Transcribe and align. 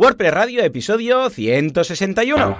WordPress 0.00 0.32
Radio, 0.32 0.62
episodio 0.62 1.28
161. 1.28 2.56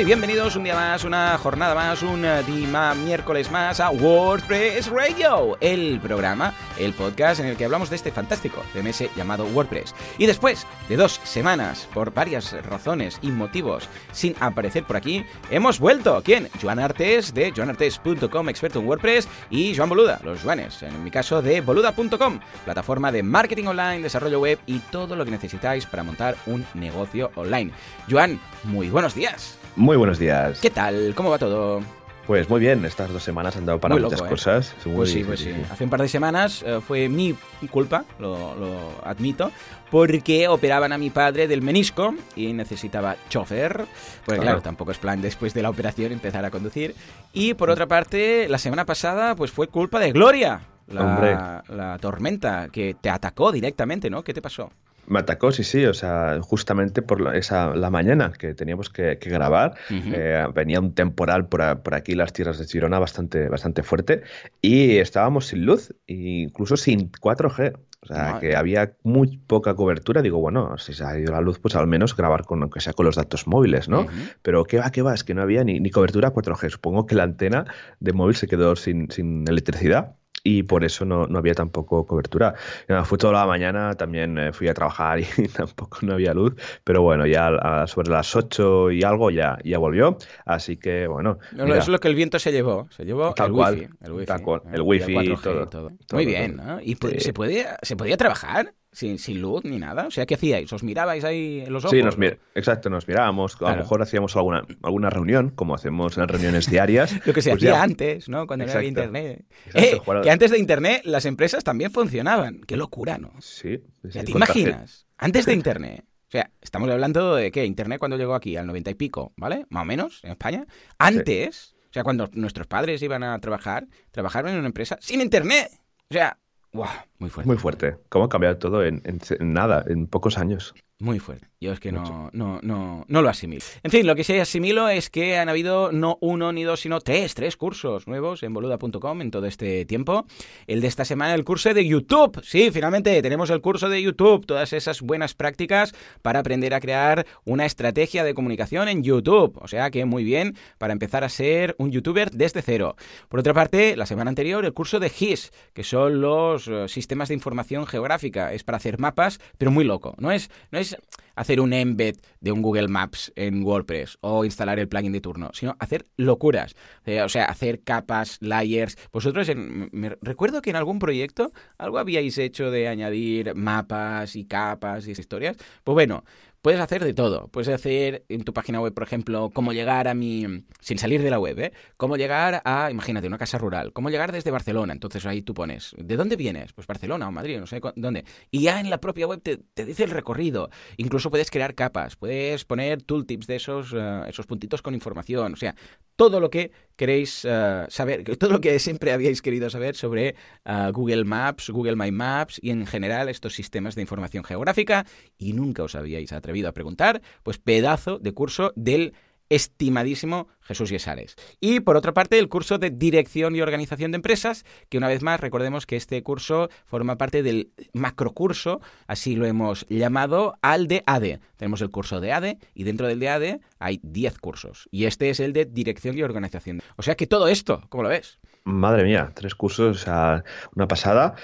Y 0.00 0.04
bienvenidos 0.04 0.56
un 0.56 0.64
día 0.64 0.74
más, 0.74 1.04
una 1.04 1.38
jornada 1.38 1.74
más, 1.74 2.02
un 2.02 2.20
día 2.20 2.94
miércoles 2.94 3.50
más 3.50 3.80
a 3.80 3.88
WordPress 3.88 4.88
Radio, 4.88 5.56
el 5.60 6.00
programa, 6.00 6.52
el 6.78 6.92
podcast 6.92 7.40
en 7.40 7.46
el 7.46 7.56
que 7.56 7.64
hablamos 7.64 7.88
de 7.88 7.96
este 7.96 8.12
fantástico 8.12 8.62
CMS 8.74 9.04
llamado 9.16 9.46
WordPress. 9.46 9.94
Y 10.18 10.26
después 10.26 10.66
de 10.90 10.96
dos 10.96 11.18
semanas, 11.24 11.88
por 11.94 12.12
varias 12.12 12.52
razones 12.66 13.18
y 13.22 13.30
motivos, 13.30 13.88
sin 14.12 14.34
aparecer 14.38 14.84
por 14.84 14.96
aquí, 14.96 15.24
hemos 15.50 15.78
vuelto. 15.78 16.20
¿Quién? 16.22 16.50
Joan 16.60 16.78
Artes 16.78 17.32
de 17.32 17.52
joanartes.com, 17.52 18.48
experto 18.50 18.80
en 18.80 18.86
WordPress, 18.88 19.28
y 19.48 19.74
Joan 19.74 19.88
Boluda, 19.88 20.20
los 20.24 20.42
Joanes, 20.42 20.82
en 20.82 21.02
mi 21.02 21.10
caso 21.10 21.40
de 21.40 21.62
boluda.com, 21.62 22.40
plataforma 22.64 23.10
de 23.12 23.22
marketing 23.22 23.66
online, 23.66 24.02
desarrollo 24.02 24.40
web 24.40 24.58
y 24.66 24.78
todo 24.78 25.16
lo 25.16 25.24
que 25.24 25.30
necesitáis 25.30 25.86
para 25.86 26.02
montar 26.02 26.36
un 26.44 26.66
negocio 26.74 27.30
online. 27.34 27.72
Joan, 28.10 28.38
muy 28.64 28.90
buenos 28.90 29.14
días. 29.14 29.58
Muy 29.76 29.96
buenos 29.96 30.18
días. 30.18 30.58
¿Qué 30.60 30.70
tal? 30.70 31.12
¿Cómo 31.14 31.30
va 31.30 31.38
todo? 31.38 31.80
Pues 32.26 32.48
muy 32.50 32.58
bien, 32.58 32.84
estas 32.84 33.12
dos 33.12 33.22
semanas 33.22 33.56
han 33.56 33.66
dado 33.66 33.78
para 33.78 33.94
Muy 33.94 34.02
muchas 34.02 34.18
loco, 34.18 34.26
¿eh? 34.26 34.30
cosas. 34.30 34.74
Muy- 34.84 34.96
Pues 34.96 35.12
sí, 35.12 35.22
pues 35.22 35.40
sí. 35.40 35.52
Hace 35.70 35.84
un 35.84 35.90
par 35.90 36.02
de 36.02 36.08
semanas 36.08 36.64
eh, 36.66 36.80
fue 36.84 37.08
mi 37.08 37.36
culpa, 37.70 38.04
lo, 38.18 38.56
lo 38.56 38.78
admito, 39.04 39.52
porque 39.92 40.48
operaban 40.48 40.92
a 40.92 40.98
mi 40.98 41.10
padre 41.10 41.46
del 41.46 41.62
menisco 41.62 42.14
y 42.34 42.52
necesitaba 42.52 43.14
chofer. 43.28 43.76
Pues 43.76 43.86
Claro. 44.24 44.42
claro, 44.42 44.60
tampoco 44.62 44.90
es 44.90 44.98
plan 44.98 45.22
después 45.22 45.54
de 45.54 45.62
la 45.62 45.70
operación 45.70 46.10
empezar 46.10 46.44
a 46.44 46.50
conducir. 46.50 46.96
Y 47.32 47.54
por 47.54 47.70
otra 47.70 47.86
parte, 47.86 48.48
la 48.48 48.58
semana 48.58 48.84
pasada 48.86 49.36
pues 49.36 49.52
fue 49.52 49.68
culpa 49.68 50.00
de 50.00 50.10
Gloria. 50.10 50.62
La 50.88 51.98
tormenta 52.00 52.68
que 52.72 52.94
te 53.00 53.08
atacó 53.10 53.52
directamente, 53.52 54.10
¿no? 54.10 54.24
¿Qué 54.24 54.34
te 54.34 54.42
pasó? 54.42 54.70
Me 55.08 55.20
atacó, 55.20 55.52
sí, 55.52 55.62
sí, 55.64 55.84
o 55.86 55.94
sea, 55.94 56.38
justamente 56.42 57.02
por 57.02 57.20
la, 57.20 57.36
esa, 57.36 57.74
la 57.76 57.90
mañana 57.90 58.32
que 58.36 58.54
teníamos 58.54 58.90
que, 58.90 59.18
que 59.18 59.30
grabar, 59.30 59.74
eh, 60.14 60.46
venía 60.54 60.80
un 60.80 60.94
temporal 60.94 61.48
por, 61.48 61.62
a- 61.62 61.82
por 61.82 61.94
aquí, 61.94 62.14
las 62.14 62.32
tierras 62.32 62.58
de 62.58 62.66
Girona, 62.66 62.98
bastante, 62.98 63.48
bastante 63.48 63.82
fuerte, 63.82 64.22
y 64.60 64.96
estábamos 64.98 65.46
sin 65.46 65.64
luz, 65.66 65.94
incluso 66.06 66.76
sin 66.76 67.10
4G. 67.12 67.74
O 68.02 68.06
sea, 68.08 68.34
que 68.40 68.54
había 68.54 68.92
muy 69.02 69.38
poca 69.38 69.74
cobertura. 69.74 70.22
Digo, 70.22 70.38
bueno, 70.38 70.78
si 70.78 70.92
se 70.92 71.02
ha 71.04 71.18
ido 71.18 71.32
la 71.32 71.40
luz, 71.40 71.58
pues 71.58 71.74
al 71.74 71.88
menos 71.88 72.14
grabar 72.16 72.44
con, 72.44 72.62
aunque 72.62 72.78
sea 72.78 72.92
con 72.92 73.04
los 73.04 73.16
datos 73.16 73.48
móviles, 73.48 73.88
¿no? 73.88 74.06
Pero 74.42 74.62
qué 74.64 74.78
va, 74.78 74.90
qué 74.92 75.02
va, 75.02 75.12
es 75.12 75.24
que 75.24 75.34
no 75.34 75.42
había 75.42 75.64
ni, 75.64 75.80
ni 75.80 75.90
cobertura 75.90 76.32
4G. 76.32 76.70
Supongo 76.70 77.06
que 77.06 77.16
la 77.16 77.24
antena 77.24 77.64
de 77.98 78.12
móvil 78.12 78.36
se 78.36 78.46
quedó 78.46 78.76
sin, 78.76 79.10
sin 79.10 79.44
electricidad 79.48 80.14
y 80.48 80.62
por 80.62 80.84
eso 80.84 81.04
no, 81.04 81.26
no 81.26 81.38
había 81.38 81.54
tampoco 81.54 82.06
cobertura. 82.06 82.54
Nada, 82.88 83.04
fue 83.04 83.18
toda 83.18 83.32
la 83.32 83.46
mañana, 83.46 83.94
también 83.94 84.38
eh, 84.38 84.52
fui 84.52 84.68
a 84.68 84.74
trabajar 84.74 85.18
y 85.38 85.48
tampoco 85.48 85.98
no 86.02 86.14
había 86.14 86.32
luz, 86.34 86.54
pero 86.84 87.02
bueno, 87.02 87.26
ya 87.26 87.48
a- 87.48 87.86
sobre 87.86 88.10
las 88.10 88.34
8 88.36 88.90
y 88.90 89.02
algo 89.02 89.30
ya, 89.30 89.58
ya 89.64 89.78
volvió. 89.78 90.18
Así 90.44 90.76
que 90.76 91.06
bueno, 91.06 91.38
No, 91.52 91.64
mira, 91.64 91.76
Eso 91.78 91.84
es 91.84 91.88
lo 91.88 91.98
que 91.98 92.08
el 92.08 92.14
viento 92.14 92.38
se 92.38 92.52
llevó. 92.52 92.88
Se 92.90 93.04
llevó 93.04 93.34
Tal 93.34 93.46
el 93.48 93.52
cual, 93.52 93.74
wifi. 93.74 93.88
El 94.04 94.12
wifi, 94.12 94.26
tal 94.26 94.42
cual, 94.42 94.60
¿eh? 94.66 94.70
el 94.74 94.82
wifi 94.82 95.16
el 95.16 95.24
y 95.24 95.28
4G 95.34 95.42
todo, 95.42 95.66
todo. 95.68 95.88
todo, 95.88 96.16
Muy 96.16 96.26
bien, 96.26 96.56
todo. 96.56 96.66
¿no? 96.66 96.80
¿Y 96.82 96.94
po- 96.96 97.08
Sí. 97.08 97.20
se, 97.20 97.32
podía, 97.32 97.76
se 97.82 97.96
podía 97.96 98.16
trabajar 98.16 98.74
sin, 98.96 99.18
sin 99.18 99.40
luz 99.42 99.62
ni 99.64 99.78
nada? 99.78 100.06
O 100.06 100.10
sea, 100.10 100.24
¿qué 100.26 100.34
hacíais? 100.34 100.72
¿Os 100.72 100.82
mirabais 100.82 101.22
ahí 101.24 101.60
en 101.66 101.72
los 101.72 101.84
ojos? 101.84 101.96
Sí, 101.96 102.02
nos 102.02 102.18
mir- 102.18 102.38
exacto, 102.54 102.88
nos 102.90 103.06
mirábamos, 103.06 103.54
a 103.54 103.58
Claro. 103.58 103.76
lo 103.76 103.82
mejor 103.82 104.02
hacíamos 104.02 104.34
alguna, 104.36 104.62
alguna 104.82 105.10
reunión, 105.10 105.50
como 105.50 105.74
hacemos 105.74 106.16
en 106.18 106.26
reuniones 106.28 106.70
diarias. 106.70 107.12
Lo 107.26 107.32
que 107.34 107.42
se 107.42 107.50
pues 107.50 107.62
hacía 107.62 107.72
ya- 107.72 107.82
antes, 107.82 108.28
¿no? 108.28 108.46
Cuando 108.46 108.64
no 108.66 108.72
había 108.72 108.88
internet. 108.88 109.44
Exacto, 109.66 109.78
Eh, 109.96 110.00
jugar 110.04 110.22
que 110.22 110.30
antes 110.30 110.50
de 110.50 110.58
internet 110.58 111.02
las 111.04 111.24
empresas 111.26 111.62
también 111.62 111.90
funcionaban. 111.90 112.60
Qué 112.66 112.76
locura, 112.76 113.18
¿no? 113.18 113.32
Sí, 113.40 113.78
¿te 114.02 114.08
tarjeta. 114.08 114.30
imaginas? 114.30 115.06
Antes 115.18 115.46
de 115.46 115.52
internet. 115.60 116.04
O 116.28 116.30
sea, 116.30 116.50
estamos 116.60 116.90
hablando 116.90 117.36
de 117.36 117.52
que 117.52 117.64
internet 117.64 117.98
cuando 118.00 118.16
llegó 118.16 118.34
aquí, 118.34 118.56
al 118.56 118.66
90 118.66 118.90
y 118.90 118.94
pico, 118.94 119.32
¿vale? 119.36 119.64
Más 119.70 119.82
o 119.82 119.84
menos, 119.86 120.20
en 120.24 120.32
España. 120.32 120.66
Antes, 120.98 121.76
o 121.88 121.92
sea, 121.92 122.02
cuando 122.02 122.28
nuestros 122.32 122.66
padres 122.66 123.00
iban 123.02 123.22
a 123.22 123.38
trabajar, 123.40 123.86
trabajaron 124.10 124.50
en 124.52 124.58
una 124.58 124.66
empresa 124.66 124.98
sin 125.00 125.20
internet. 125.20 125.68
O 126.10 126.14
sea, 126.14 126.36
¡guau! 126.72 126.90
Muy 127.18 127.30
fuerte. 127.30 127.48
Muy 127.48 127.56
fuerte. 127.58 127.96
¿Cómo 128.08 128.24
ha 128.26 128.28
cambiado 128.28 128.58
todo 128.58 128.84
en, 128.84 129.00
en- 129.04 129.20
en 129.40 129.52
nada, 129.52 129.84
en 129.86 130.06
pocos 130.06 130.38
años? 130.38 130.74
Muy 130.98 131.18
fuerte. 131.18 131.46
Yo 131.60 131.72
es 131.72 131.80
que 131.80 131.92
no, 131.92 132.30
no, 132.32 132.58
no, 132.62 133.04
no 133.06 133.22
lo 133.22 133.28
asimilo. 133.28 133.62
En 133.82 133.90
fin, 133.90 134.06
lo 134.06 134.14
que 134.14 134.24
sí 134.24 134.38
asimilo 134.38 134.88
es 134.88 135.10
que 135.10 135.36
han 135.36 135.50
habido 135.50 135.92
no 135.92 136.16
uno 136.22 136.52
ni 136.52 136.64
dos, 136.64 136.80
sino 136.80 137.00
tres, 137.02 137.34
tres 137.34 137.56
cursos 137.58 138.06
nuevos 138.06 138.42
en 138.42 138.54
boluda.com 138.54 139.20
en 139.20 139.30
todo 139.30 139.44
este 139.46 139.84
tiempo. 139.84 140.26
El 140.66 140.80
de 140.80 140.86
esta 140.86 141.04
semana, 141.04 141.34
el 141.34 141.44
curso 141.44 141.72
de 141.74 141.86
YouTube. 141.86 142.40
Sí, 142.42 142.70
finalmente 142.72 143.20
tenemos 143.20 143.50
el 143.50 143.60
curso 143.60 143.90
de 143.90 144.00
YouTube. 144.02 144.46
Todas 144.46 144.72
esas 144.72 145.02
buenas 145.02 145.34
prácticas 145.34 145.94
para 146.22 146.38
aprender 146.40 146.72
a 146.72 146.80
crear 146.80 147.26
una 147.44 147.66
estrategia 147.66 148.24
de 148.24 148.32
comunicación 148.32 148.88
en 148.88 149.02
YouTube. 149.02 149.58
O 149.60 149.68
sea 149.68 149.90
que 149.90 150.06
muy 150.06 150.24
bien 150.24 150.56
para 150.78 150.94
empezar 150.94 151.24
a 151.24 151.28
ser 151.28 151.74
un 151.78 151.90
youtuber 151.90 152.30
desde 152.30 152.62
cero. 152.62 152.96
Por 153.28 153.40
otra 153.40 153.52
parte, 153.52 153.96
la 153.96 154.06
semana 154.06 154.30
anterior, 154.30 154.64
el 154.64 154.72
curso 154.72 154.98
de 154.98 155.10
GIS, 155.10 155.52
que 155.74 155.84
son 155.84 156.22
los 156.22 156.68
eh, 156.68 156.88
sistemas 157.06 157.28
de 157.28 157.34
información 157.34 157.86
geográfica. 157.86 158.52
Es 158.52 158.64
para 158.64 158.78
hacer 158.78 158.98
mapas, 158.98 159.38
pero 159.58 159.70
muy 159.70 159.84
loco. 159.84 160.16
No 160.18 160.32
es, 160.32 160.50
no 160.72 160.78
es 160.80 160.96
hacer 161.36 161.60
un 161.60 161.72
embed 161.72 162.16
de 162.40 162.50
un 162.50 162.62
Google 162.62 162.88
Maps 162.88 163.32
en 163.36 163.62
WordPress 163.62 164.18
o 164.22 164.44
instalar 164.44 164.80
el 164.80 164.88
plugin 164.88 165.12
de 165.12 165.20
turno, 165.20 165.50
sino 165.52 165.76
hacer 165.78 166.06
locuras. 166.16 166.74
Eh, 167.04 167.22
o 167.22 167.28
sea, 167.28 167.44
hacer 167.44 167.84
capas, 167.84 168.38
layers. 168.40 168.98
Vosotros, 169.12 169.48
en- 169.48 169.88
me 169.92 170.16
recuerdo 170.20 170.62
que 170.62 170.70
en 170.70 170.76
algún 170.76 170.98
proyecto 170.98 171.52
algo 171.78 171.98
habíais 171.98 172.38
hecho 172.38 172.72
de 172.72 172.88
añadir 172.88 173.54
mapas 173.54 174.34
y 174.34 174.44
capas 174.46 175.06
y 175.06 175.12
historias. 175.12 175.56
Pues 175.84 175.94
bueno, 175.94 176.24
puedes 176.62 176.80
hacer 176.80 177.04
de 177.04 177.14
todo. 177.14 177.48
Puedes 177.48 177.68
hacer 177.68 178.24
en 178.28 178.42
tu 178.42 178.52
página 178.52 178.80
web, 178.80 178.92
por 178.92 179.04
ejemplo, 179.04 179.50
cómo 179.52 179.72
llegar 179.72 180.08
a 180.08 180.14
mi... 180.14 180.64
sin 180.80 180.98
salir 180.98 181.22
de 181.22 181.30
la 181.30 181.38
web, 181.38 181.58
¿eh? 181.60 181.72
Cómo 181.96 182.16
llegar 182.16 182.62
a, 182.64 182.90
imagínate, 182.90 183.26
una 183.28 183.38
casa 183.38 183.58
rural. 183.58 183.92
Cómo 183.92 184.10
llegar 184.10 184.32
desde 184.32 184.50
Barcelona. 184.50 184.92
Entonces 184.92 185.24
ahí 185.26 185.42
tú 185.42 185.54
pones, 185.54 185.94
¿de 185.96 186.16
dónde 186.16 186.36
vienes? 186.36 186.72
Pues 186.72 186.86
Barcelona 186.86 187.28
o 187.28 187.32
Madrid, 187.32 187.58
no 187.60 187.66
sé 187.66 187.80
dónde. 187.94 188.24
Y 188.50 188.62
ya 188.62 188.80
en 188.80 188.90
la 188.90 188.98
propia 188.98 189.26
web 189.26 189.40
te, 189.40 189.84
dice 189.84 190.04
el 190.04 190.10
recorrido. 190.10 190.70
Incluso 190.96 191.30
puedes 191.30 191.50
crear 191.50 191.74
capas, 191.74 192.16
puedes 192.16 192.64
poner 192.64 193.02
tooltips 193.02 193.46
de 193.46 193.56
esos, 193.56 193.92
eh, 193.94 194.22
esos 194.28 194.46
puntitos 194.46 194.82
con 194.82 194.94
información. 194.94 195.52
O 195.52 195.56
sea, 195.56 195.76
todo 196.16 196.40
lo 196.40 196.50
que 196.50 196.72
queréis 196.96 197.44
eh, 197.44 197.84
saber, 197.88 198.24
todo 198.38 198.50
lo 198.50 198.60
que 198.60 198.78
siempre 198.80 199.12
habíais 199.12 199.40
querido 199.40 199.70
saber 199.70 199.94
sobre 199.94 200.34
eh, 200.64 200.90
Google 200.92 201.24
Maps, 201.24 201.70
Google 201.70 201.94
My 201.94 202.10
Maps 202.10 202.58
y 202.60 202.70
en 202.70 202.86
general 202.86 203.28
estos 203.28 203.54
sistemas 203.54 203.94
de 203.94 204.02
información 204.02 204.42
geográfica 204.42 205.06
y 205.38 205.52
nunca 205.52 205.84
os 205.84 205.94
habíais 205.94 206.32
atrevido 206.32 206.45
a 206.66 206.72
preguntar, 206.72 207.22
pues 207.42 207.58
pedazo 207.58 208.18
de 208.18 208.32
curso 208.32 208.72
del 208.76 209.14
estimadísimo 209.48 210.48
Jesús 210.60 210.90
Yesares. 210.90 211.36
Y 211.60 211.80
por 211.80 211.96
otra 211.96 212.12
parte, 212.12 212.38
el 212.38 212.48
curso 212.48 212.78
de 212.78 212.90
Dirección 212.90 213.54
y 213.54 213.60
Organización 213.60 214.10
de 214.10 214.16
Empresas, 214.16 214.64
que 214.88 214.98
una 214.98 215.08
vez 215.08 215.22
más 215.22 215.40
recordemos 215.40 215.86
que 215.86 215.96
este 215.96 216.22
curso 216.22 216.68
forma 216.84 217.16
parte 217.16 217.42
del 217.42 217.70
macrocurso, 217.92 218.80
así 219.06 219.36
lo 219.36 219.46
hemos 219.46 219.86
llamado, 219.88 220.54
al 220.62 220.88
de 220.88 221.02
ADE. 221.06 221.40
Tenemos 221.56 221.80
el 221.80 221.90
curso 221.90 222.20
de 222.20 222.32
ADE 222.32 222.58
y 222.74 222.84
dentro 222.84 223.06
del 223.06 223.20
de 223.20 223.28
ADE 223.28 223.60
hay 223.78 224.00
10 224.02 224.38
cursos. 224.38 224.88
Y 224.90 225.04
este 225.04 225.30
es 225.30 225.40
el 225.40 225.52
de 225.52 225.64
Dirección 225.64 226.18
y 226.18 226.22
Organización. 226.22 226.82
O 226.96 227.02
sea 227.02 227.14
que 227.14 227.26
todo 227.26 227.48
esto, 227.48 227.84
¿cómo 227.88 228.02
lo 228.02 228.08
ves? 228.08 228.38
Madre 228.66 229.04
mía, 229.04 229.30
tres 229.32 229.54
cursos, 229.54 229.96
o 229.96 229.98
sea, 230.04 230.42
una 230.74 230.88
pasada. 230.88 231.34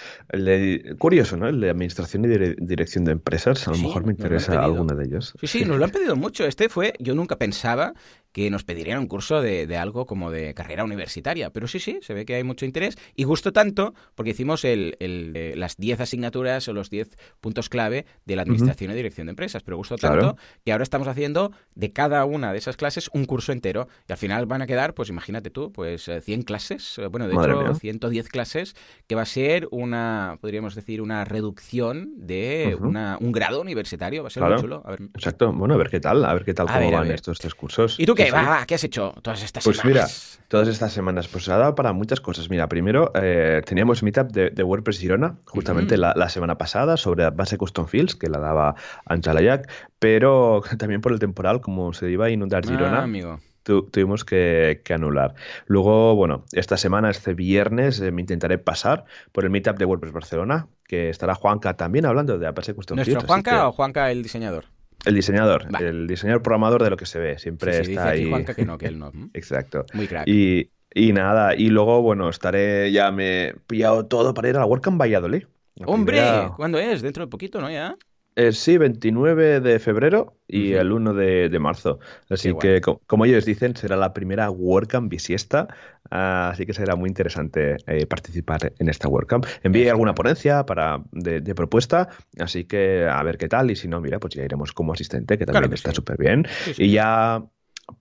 Curioso, 0.99 1.37
¿no? 1.37 1.49
El 1.49 1.61
de 1.61 1.71
Administración 1.71 2.25
y 2.25 2.29
dire- 2.29 2.57
Dirección 2.59 3.05
de 3.05 3.13
Empresas. 3.13 3.67
A 3.69 3.71
lo 3.71 3.77
Sí, 3.77 3.87
mejor 3.87 4.05
me 4.05 4.13
interesa 4.13 4.63
alguno 4.63 4.95
de 4.97 5.05
ellos. 5.05 5.33
Sí, 5.41 5.47
sí, 5.47 5.65
nos 5.65 5.79
lo 5.79 5.85
han 5.85 5.91
pedido 5.93 6.17
mucho. 6.17 6.45
Este 6.45 6.69
fue, 6.69 6.95
yo 6.99 7.15
nunca 7.15 7.37
pensaba 7.37 7.95
que 8.33 8.51
nos 8.51 8.65
pedirían 8.65 8.99
un 8.99 9.07
curso 9.07 9.41
de, 9.43 9.67
de 9.67 9.77
algo 9.77 10.07
como 10.07 10.31
de 10.31 10.55
carrera 10.55 10.85
universitaria, 10.85 11.51
pero 11.51 11.69
sí, 11.69 11.79
sí, 11.79 11.99
se 12.03 12.15
ve 12.15 12.25
que 12.25 12.35
hay 12.35 12.45
mucho 12.45 12.65
interés 12.65 12.97
y 13.15 13.25
gustó 13.25 13.53
tanto 13.53 13.95
porque 14.15 14.31
hicimos 14.31 14.65
el, 14.65 14.97
el, 15.01 15.33
eh, 15.37 15.53
las 15.57 15.77
10 15.77 16.01
asignaturas 16.01 16.67
o 16.69 16.73
los 16.73 16.89
10 16.91 17.11
puntos 17.41 17.69
clave 17.69 18.07
de 18.25 18.37
la 18.37 18.43
administración 18.43 18.91
y 18.91 18.95
dirección 18.95 19.27
de 19.27 19.31
empresas, 19.31 19.63
pero 19.63 19.77
gustó 19.77 19.97
Claro. 19.97 20.21
tanto 20.23 20.43
que 20.65 20.73
ahora 20.73 20.83
estamos 20.83 21.09
haciendo 21.09 21.53
de 21.75 21.93
cada 21.93 22.25
una 22.25 22.53
de 22.53 22.59
esas 22.59 22.77
clases 22.77 23.11
un 23.13 23.25
curso 23.27 23.53
entero 23.53 23.89
y 24.09 24.13
al 24.13 24.19
final 24.19 24.47
van 24.47 24.63
a 24.63 24.67
quedar, 24.67 24.95
pues 24.95 25.09
imagínate 25.11 25.51
tú, 25.51 25.71
pues 25.73 26.09
eh, 26.09 26.21
100 26.23 26.43
clases, 26.43 26.99
eh, 26.99 27.07
bueno, 27.09 27.29
de 27.29 27.35
Madre 27.35 27.53
hecho 27.53 27.63
mía. 27.65 27.75
110 27.75 28.29
clases, 28.29 28.75
que 29.07 29.15
va 29.15 29.23
a 29.23 29.27
ser 29.27 29.69
una, 29.71 30.39
podríamos 30.41 30.75
decir, 30.75 31.03
una 31.03 31.25
reducción 31.27 32.13
de 32.17 32.77
una, 32.81 33.19
un 33.21 33.33
grado 33.33 33.61
universitario, 33.61 34.23
va 34.23 34.29
a 34.29 34.31
ser 34.31 34.41
Claro. 34.41 34.55
muy 34.55 34.63
chulo. 34.63 34.83
A 34.87 34.91
ver, 34.91 35.03
Exacto. 35.15 35.53
Bueno, 35.53 35.75
a 35.75 35.77
ver 35.77 35.91
qué 35.91 36.01
tal, 36.01 36.25
a 36.25 36.33
ver 36.33 36.45
qué 36.45 36.55
tal 36.55 36.69
A 36.69 36.75
cómo 36.75 36.87
ver, 36.91 36.99
van 36.99 37.11
estos 37.11 37.39
tres 37.39 37.55
cursos. 37.55 37.99
¿Y 38.01 38.07
tú 38.07 38.15
qué 38.15 38.22
¿Qué, 38.25 38.31
sí. 38.31 38.33
va, 38.33 38.43
va, 38.49 38.67
¿qué 38.67 38.75
has 38.75 38.85
hecho 38.85 39.15
todas 39.23 39.43
estas 39.43 39.65
Pues 39.65 39.85
mira, 39.85 40.07
semanas? 40.07 40.41
todas 40.49 40.69
estas 40.69 40.93
semanas, 40.93 41.29
pues 41.29 41.49
ha 41.49 41.57
dado 41.57 41.75
para 41.75 41.93
muchas 41.93 42.21
cosas. 42.21 42.49
Mira, 42.51 42.69
primero 42.69 43.11
eh, 43.15 43.63
teníamos 43.65 44.03
meetup 44.03 44.31
de, 44.33 44.51
de 44.51 44.63
WordPress 44.63 44.99
Girona, 44.99 45.37
justamente 45.47 45.97
la, 45.97 46.13
la 46.17 46.29
semana 46.29 46.59
pasada, 46.59 46.97
sobre 46.97 47.25
la 47.25 47.31
base 47.31 47.57
Custom 47.59 47.87
Fields, 47.87 48.15
que 48.17 48.29
la 48.29 48.39
daba 48.39 48.75
Anchalayak, 49.07 49.71
pero 49.99 50.63
también 50.79 51.01
por 51.01 51.13
el 51.13 51.19
temporal, 51.19 51.61
como 51.61 51.93
se 51.93 52.11
iba 52.11 52.27
a 52.27 52.31
inundar 52.31 52.65
Girona, 52.67 53.01
Ah, 53.01 53.05
amigo. 53.05 53.41
tu- 53.63 53.89
tuvimos 53.91 54.25
que, 54.25 54.83
que 54.85 54.95
anular. 54.95 55.35
Luego, 55.67 56.15
bueno, 56.17 56.45
esta 56.53 56.77
semana, 56.77 57.11
este 57.11 57.35
viernes, 57.35 58.01
eh, 58.01 58.11
me 58.11 58.21
intentaré 58.21 58.59
pasar 58.59 59.05
por 59.33 59.45
el 59.45 59.51
meetup 59.51 59.79
de 59.79 59.85
WordPress 59.85 60.13
Barcelona, 60.13 60.67
que 60.87 61.09
estará 61.09 61.35
Juanca 61.35 61.75
también 61.75 62.05
hablando 62.05 62.39
de 62.39 62.47
Apache 62.47 62.75
Custom 62.75 62.97
¿Nuestro 62.97 63.21
Fields. 63.21 63.27
Juanca 63.27 63.51
que- 63.53 63.57
o 63.63 63.73
Juanca 63.73 64.11
el 64.11 64.23
diseñador? 64.23 64.67
El 65.05 65.15
diseñador, 65.15 65.67
el 65.81 66.07
diseñador 66.07 66.43
programador 66.43 66.83
de 66.85 66.91
lo 66.91 66.97
que 66.97 67.07
se 67.07 67.19
ve, 67.19 67.39
siempre 67.39 67.73
Sí, 67.73 67.85
sí, 67.85 67.91
dice 67.91 67.93
está 68.01 68.11
aquí 68.11 68.21
ahí. 68.23 68.29
Juanca 68.31 68.55
que 68.55 68.65
no, 68.65 68.79
que 68.79 68.87
él 68.87 68.99
no. 68.99 69.11
Exacto. 69.35 69.85
Muy 69.95 70.07
crack. 70.07 70.29
Y, 70.29 70.71
y 70.95 71.13
nada, 71.13 71.55
y 71.57 71.69
luego, 71.71 72.03
bueno, 72.03 72.29
estaré, 72.29 72.93
ya 72.93 73.11
me 73.11 73.49
he 73.49 73.55
pillado 73.67 74.07
todo 74.07 74.33
para 74.35 74.49
ir 74.49 74.57
a 74.57 74.61
la 74.61 74.67
WordCamp 74.67 75.01
Valladolid. 75.01 75.45
La 75.75 75.87
¡Hombre! 75.87 76.19
primera- 76.19 76.53
¿Cuándo 76.57 76.79
es? 76.79 77.03
Dentro 77.03 77.25
de 77.25 77.31
poquito, 77.31 77.61
¿no? 77.61 77.71
Ya. 77.71 77.97
Eh, 78.35 78.53
sí, 78.53 78.79
29 78.79 79.61
de 79.61 79.79
febrero 79.79 80.39
y 80.49 80.73
el 80.73 80.91
1 80.93 81.13
de, 81.13 81.51
de 81.51 81.59
marzo. 81.59 81.99
Así 82.31 82.55
Qué 82.55 82.57
que, 82.57 82.81
co- 82.81 83.03
como 83.07 83.27
ellos 83.27 83.45
dicen, 83.45 83.77
será 83.77 83.95
la 83.97 84.15
primera 84.15 84.51
WordCamp 84.51 85.11
bisiesta. 85.11 85.69
así 86.11 86.65
que 86.65 86.73
será 86.73 86.97
muy 86.97 87.09
interesante 87.09 87.77
eh, 87.87 88.07
participar 88.07 88.73
en 88.79 88.89
esta 88.89 89.09
WordCamp. 89.09 89.45
Envié 89.63 89.91
alguna 89.91 90.15
ponencia 90.15 90.65
para, 90.65 91.03
de, 91.13 91.41
de 91.43 91.55
propuesta, 91.55 92.09
así 92.39 92.65
que 92.65 93.07
a 93.07 93.23
ver 93.23 93.37
qué 93.37 93.49
tal. 93.49 93.71
Y 93.71 93.77
si 93.77 93.87
no, 93.89 94.01
mira, 94.01 94.19
pues 94.19 94.33
ya 94.35 94.43
iremos 94.45 94.73
como 94.73 94.95
asistente, 94.95 95.37
que 95.37 95.45
Claro 95.49 95.69
también 95.69 95.71
que 95.71 95.77
está 95.77 95.93
sí. 95.93 95.93
súper 95.93 96.17
bien. 96.17 96.47
Sí, 96.59 96.75
sí. 96.75 96.85
Y 96.85 96.93
ya 96.93 97.45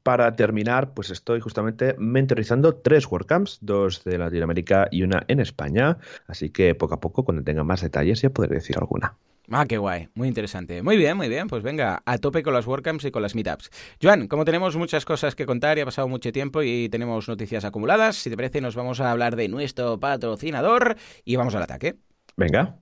para 0.03 0.35
terminar, 0.37 0.93
pues 0.93 1.09
estoy 1.09 1.41
justamente 1.41 1.95
mentorizando 1.99 2.75
tres 2.75 3.05
WordCamps, 3.11 3.59
dos 3.61 4.03
de 4.05 4.17
Latinoamérica 4.17 4.87
y 4.91 5.03
una 5.03 5.25
en 5.27 5.41
España. 5.41 5.97
Así 6.27 6.49
que 6.51 6.73
poco 6.75 6.93
a 6.95 6.99
poco, 7.01 7.25
cuando 7.25 7.43
tenga 7.43 7.63
más 7.65 7.81
detalles, 7.81 8.21
ya 8.21 8.29
podré 8.29 8.55
decir 8.55 8.77
alguna. 8.77 9.17
Ah, 9.49 9.65
qué 9.65 9.77
guay, 9.77 10.09
muy 10.13 10.27
interesante. 10.27 10.81
Muy 10.81 10.97
bien, 10.97 11.17
muy 11.17 11.27
bien, 11.27 11.47
pues 11.47 11.63
venga, 11.63 12.01
a 12.05 12.17
tope 12.17 12.43
con 12.43 12.53
las 12.53 12.67
WordCamps 12.67 13.05
y 13.05 13.11
con 13.11 13.21
las 13.21 13.35
Meetups. 13.35 13.69
Joan, 14.01 14.27
como 14.27 14.45
tenemos 14.45 14.75
muchas 14.77 15.03
cosas 15.03 15.35
que 15.35 15.45
contar 15.45 15.77
y 15.77 15.81
ha 15.81 15.85
pasado 15.85 16.07
mucho 16.07 16.31
tiempo 16.31 16.63
y 16.63 16.89
tenemos 16.89 17.27
noticias 17.27 17.65
acumuladas, 17.65 18.15
si 18.15 18.29
te 18.29 18.35
parece 18.35 18.61
nos 18.61 18.75
vamos 18.75 19.01
a 19.01 19.11
hablar 19.11 19.35
de 19.35 19.47
nuestro 19.47 19.99
patrocinador 19.99 20.95
y 21.25 21.35
vamos 21.35 21.55
al 21.55 21.63
ataque. 21.63 21.95
Venga. 22.37 22.77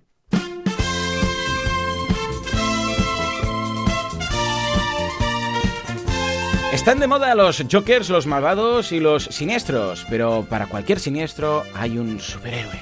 Están 6.73 6.99
de 6.99 7.07
moda 7.07 7.33
los 7.33 7.65
jokers, 7.69 8.09
los 8.09 8.27
malvados 8.27 8.91
y 8.91 8.99
los 8.99 9.23
siniestros, 9.25 10.05
pero 10.07 10.45
para 10.47 10.67
cualquier 10.67 10.99
siniestro 10.99 11.63
hay 11.73 11.97
un 11.97 12.19
superhéroe. 12.19 12.79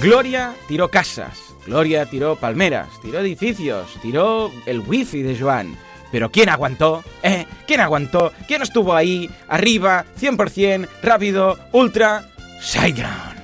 Gloria 0.00 0.54
tiró 0.66 0.88
casas, 0.88 1.47
Gloria 1.68 2.06
tiró 2.06 2.34
palmeras, 2.36 2.88
tiró 3.02 3.20
edificios, 3.20 3.94
tiró 4.00 4.50
el 4.64 4.80
wifi 4.80 5.22
de 5.22 5.38
Joan. 5.38 5.76
Pero 6.10 6.30
¿quién 6.30 6.48
aguantó? 6.48 7.04
¿Eh? 7.22 7.44
¿Quién 7.66 7.80
aguantó? 7.80 8.32
¿Quién 8.46 8.62
estuvo 8.62 8.94
ahí, 8.94 9.28
arriba, 9.48 10.06
100%, 10.18 10.88
rápido, 11.02 11.58
ultra? 11.72 12.24
Sideground. 12.58 13.36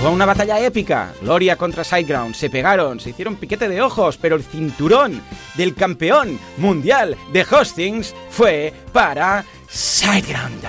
Hubo 0.00 0.12
una 0.12 0.26
batalla 0.26 0.60
épica, 0.60 1.12
Gloria 1.22 1.56
contra 1.56 1.82
Sideground, 1.82 2.36
se 2.36 2.50
pegaron, 2.50 3.00
se 3.00 3.10
hicieron 3.10 3.34
piquete 3.34 3.68
de 3.68 3.82
ojos, 3.82 4.16
pero 4.16 4.36
el 4.36 4.44
cinturón 4.44 5.20
del 5.56 5.74
campeón 5.74 6.38
mundial 6.58 7.16
de 7.32 7.42
hostings 7.42 8.14
fue 8.30 8.72
para 8.92 9.44
Sideground. 9.68 10.62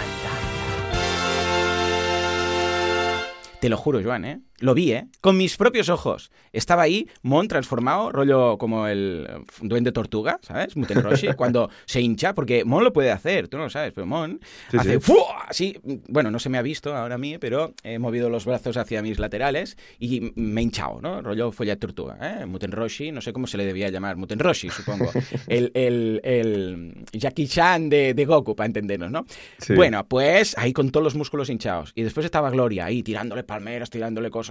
Te 3.60 3.70
lo 3.70 3.78
juro, 3.78 4.02
Joan, 4.04 4.26
¿eh? 4.26 4.40
Lo 4.60 4.74
vi, 4.74 4.94
¿eh? 4.94 5.08
Con 5.22 5.36
mis 5.38 5.58
propios 5.58 5.90
ojos. 5.90 6.32
Estaba 6.54 6.84
ahí, 6.84 7.10
Mon 7.22 7.48
transformado, 7.50 8.12
rollo 8.12 8.58
como 8.58 8.88
el 8.88 9.28
eh, 9.30 9.38
duende 9.62 9.92
tortuga, 9.92 10.40
¿sabes? 10.42 10.78
Muten 10.78 11.04
Roshi, 11.04 11.28
cuando 11.38 11.70
se 11.86 12.00
hincha, 12.00 12.34
porque 12.34 12.64
Mon 12.64 12.84
lo 12.84 12.94
puede 12.94 13.12
hacer, 13.12 13.50
tú 13.50 13.58
no 13.58 13.64
lo 13.64 13.70
sabes, 13.70 13.92
pero 13.94 14.08
Mon 14.08 14.40
Sí, 14.72 14.78
hace 14.78 15.00
sí. 15.02 15.14
así. 15.48 15.80
Bueno, 16.08 16.32
no 16.32 16.40
se 16.40 16.48
me 16.50 16.58
ha 16.58 16.62
visto 16.62 16.96
ahora 16.96 17.16
a 17.16 17.18
mí, 17.18 17.38
pero 17.38 17.74
he 17.84 18.00
movido 18.00 18.30
los 18.30 18.46
brazos 18.46 18.78
hacia 18.78 19.02
mis 19.02 19.20
laterales 19.20 19.78
y 20.00 20.32
me 20.36 20.62
he 20.62 20.64
hinchado, 20.64 21.02
¿no? 21.02 21.22
Rollo 21.22 21.52
folla 21.52 21.76
tortuga, 21.76 22.18
¿eh? 22.22 22.46
Muten 22.46 22.72
Roshi, 22.72 23.12
no 23.12 23.20
sé 23.20 23.34
cómo 23.34 23.48
se 23.48 23.58
le 23.58 23.66
debía 23.66 23.90
llamar, 23.90 24.16
Muten 24.16 24.40
Roshi, 24.40 24.70
supongo. 24.70 25.12
El, 25.48 25.72
el, 25.74 26.22
el 26.24 27.04
Jackie 27.12 27.48
Chan 27.48 27.90
de, 27.90 28.14
de 28.14 28.26
Goku, 28.26 28.56
para 28.56 28.68
entendernos, 28.68 29.12
¿no? 29.12 29.26
Sí. 29.60 29.74
Bueno, 29.76 30.06
pues 30.08 30.58
ahí 30.58 30.72
con 30.74 30.92
todos 30.92 31.04
los 31.04 31.16
músculos 31.16 31.50
hinchados. 31.50 31.92
Y 31.96 32.04
después 32.04 32.26
estaba 32.26 32.50
Gloria 32.50 32.86
ahí 32.86 33.04
tirándole 33.04 33.44
palmeras, 33.44 33.90
tirándole 33.90 34.30
cosas, 34.30 34.45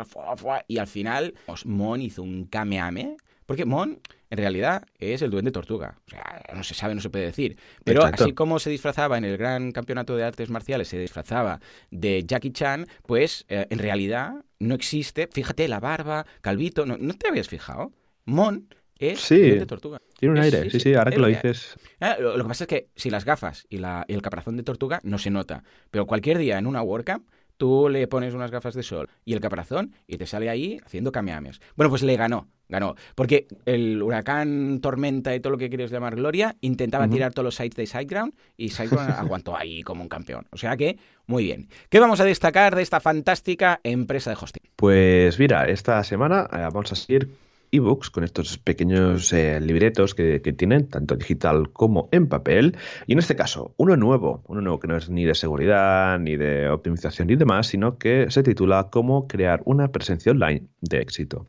y 0.68 0.78
al 0.78 0.86
final 0.86 1.34
pues, 1.46 1.66
Mon 1.66 2.00
hizo 2.00 2.22
un 2.22 2.44
kameame. 2.46 3.16
Porque 3.46 3.66
Mon, 3.66 4.00
en 4.30 4.38
realidad, 4.38 4.84
es 4.98 5.20
el 5.20 5.28
duende 5.30 5.50
tortuga. 5.50 5.98
O 6.06 6.10
sea, 6.10 6.42
no 6.54 6.64
se 6.64 6.72
sabe, 6.72 6.94
no 6.94 7.02
se 7.02 7.10
puede 7.10 7.26
decir. 7.26 7.58
Pero 7.84 8.00
Exacto. 8.00 8.24
así 8.24 8.32
como 8.32 8.58
se 8.58 8.70
disfrazaba 8.70 9.18
en 9.18 9.24
el 9.26 9.36
gran 9.36 9.70
campeonato 9.70 10.16
de 10.16 10.24
artes 10.24 10.48
marciales, 10.48 10.88
se 10.88 10.98
disfrazaba 10.98 11.60
de 11.90 12.24
Jackie 12.26 12.52
Chan, 12.52 12.86
pues 13.06 13.44
eh, 13.50 13.66
en 13.68 13.78
realidad 13.80 14.32
no 14.60 14.74
existe. 14.74 15.28
Fíjate, 15.30 15.68
la 15.68 15.78
barba, 15.78 16.24
calvito, 16.40 16.86
¿no, 16.86 16.96
¿no 16.96 17.12
te 17.14 17.28
habías 17.28 17.48
fijado? 17.50 17.92
Mon 18.24 18.66
es 18.98 19.20
Sí. 19.20 19.38
duende 19.38 19.66
tortuga. 19.66 20.00
Tiene 20.18 20.32
un 20.36 20.40
aire, 20.40 20.70
sí, 20.70 20.80
sí, 20.80 20.94
ahora 20.94 21.10
que 21.10 21.18
lo 21.18 21.26
dices. 21.26 21.76
Ah, 22.00 22.16
lo, 22.18 22.38
lo 22.38 22.44
que 22.44 22.48
pasa 22.48 22.64
es 22.64 22.68
que 22.68 22.88
si 22.96 23.10
las 23.10 23.26
gafas 23.26 23.66
y, 23.68 23.76
la- 23.76 24.06
y 24.08 24.14
el 24.14 24.22
caparazón 24.22 24.56
de 24.56 24.62
tortuga 24.62 25.00
no 25.02 25.18
se 25.18 25.28
nota, 25.30 25.64
pero 25.90 26.06
cualquier 26.06 26.38
día 26.38 26.56
en 26.58 26.66
una 26.66 26.80
WordCamp 26.80 27.28
tú 27.56 27.88
le 27.88 28.06
pones 28.06 28.34
unas 28.34 28.50
gafas 28.50 28.74
de 28.74 28.82
sol 28.82 29.08
y 29.24 29.34
el 29.34 29.40
caparazón 29.40 29.94
y 30.06 30.16
te 30.16 30.26
sale 30.26 30.50
ahí 30.50 30.80
haciendo 30.84 31.12
kamehames. 31.12 31.60
Bueno, 31.76 31.90
pues 31.90 32.02
le 32.02 32.16
ganó, 32.16 32.48
ganó, 32.68 32.94
porque 33.14 33.46
el 33.66 34.02
huracán, 34.02 34.80
tormenta 34.80 35.34
y 35.34 35.40
todo 35.40 35.52
lo 35.52 35.58
que 35.58 35.68
quieres 35.68 35.90
llamar 35.90 36.16
Gloria 36.16 36.56
intentaba 36.60 37.08
tirar 37.08 37.32
todos 37.32 37.44
los 37.44 37.54
sites 37.56 37.76
de 37.76 37.86
Sideground 37.86 38.34
y 38.56 38.70
Sideground 38.70 39.10
aguantó 39.18 39.56
ahí 39.56 39.82
como 39.82 40.02
un 40.02 40.08
campeón. 40.08 40.46
O 40.50 40.56
sea 40.56 40.76
que, 40.76 40.98
muy 41.26 41.44
bien. 41.44 41.68
¿Qué 41.88 42.00
vamos 42.00 42.20
a 42.20 42.24
destacar 42.24 42.74
de 42.74 42.82
esta 42.82 43.00
fantástica 43.00 43.80
empresa 43.82 44.30
de 44.30 44.36
hosting? 44.40 44.62
Pues 44.76 45.38
mira, 45.38 45.66
esta 45.68 46.02
semana 46.04 46.48
eh, 46.52 46.68
vamos 46.72 46.92
a 46.92 46.96
seguir 46.96 47.43
ebooks 47.76 48.10
con 48.10 48.24
estos 48.24 48.58
pequeños 48.58 49.32
eh, 49.32 49.60
libretos 49.60 50.14
que, 50.14 50.40
que 50.42 50.52
tienen, 50.52 50.88
tanto 50.88 51.16
digital 51.16 51.70
como 51.72 52.08
en 52.12 52.28
papel. 52.28 52.76
Y 53.06 53.12
en 53.12 53.18
este 53.18 53.36
caso, 53.36 53.74
uno 53.76 53.96
nuevo, 53.96 54.42
uno 54.46 54.60
nuevo 54.60 54.80
que 54.80 54.88
no 54.88 54.96
es 54.96 55.08
ni 55.10 55.24
de 55.24 55.34
seguridad, 55.34 56.18
ni 56.18 56.36
de 56.36 56.68
optimización 56.68 57.28
ni 57.28 57.36
demás, 57.36 57.68
sino 57.68 57.98
que 57.98 58.26
se 58.30 58.42
titula 58.42 58.88
Cómo 58.90 59.26
crear 59.28 59.62
una 59.64 59.92
presencia 59.92 60.32
online 60.32 60.66
de 60.80 61.00
éxito. 61.00 61.48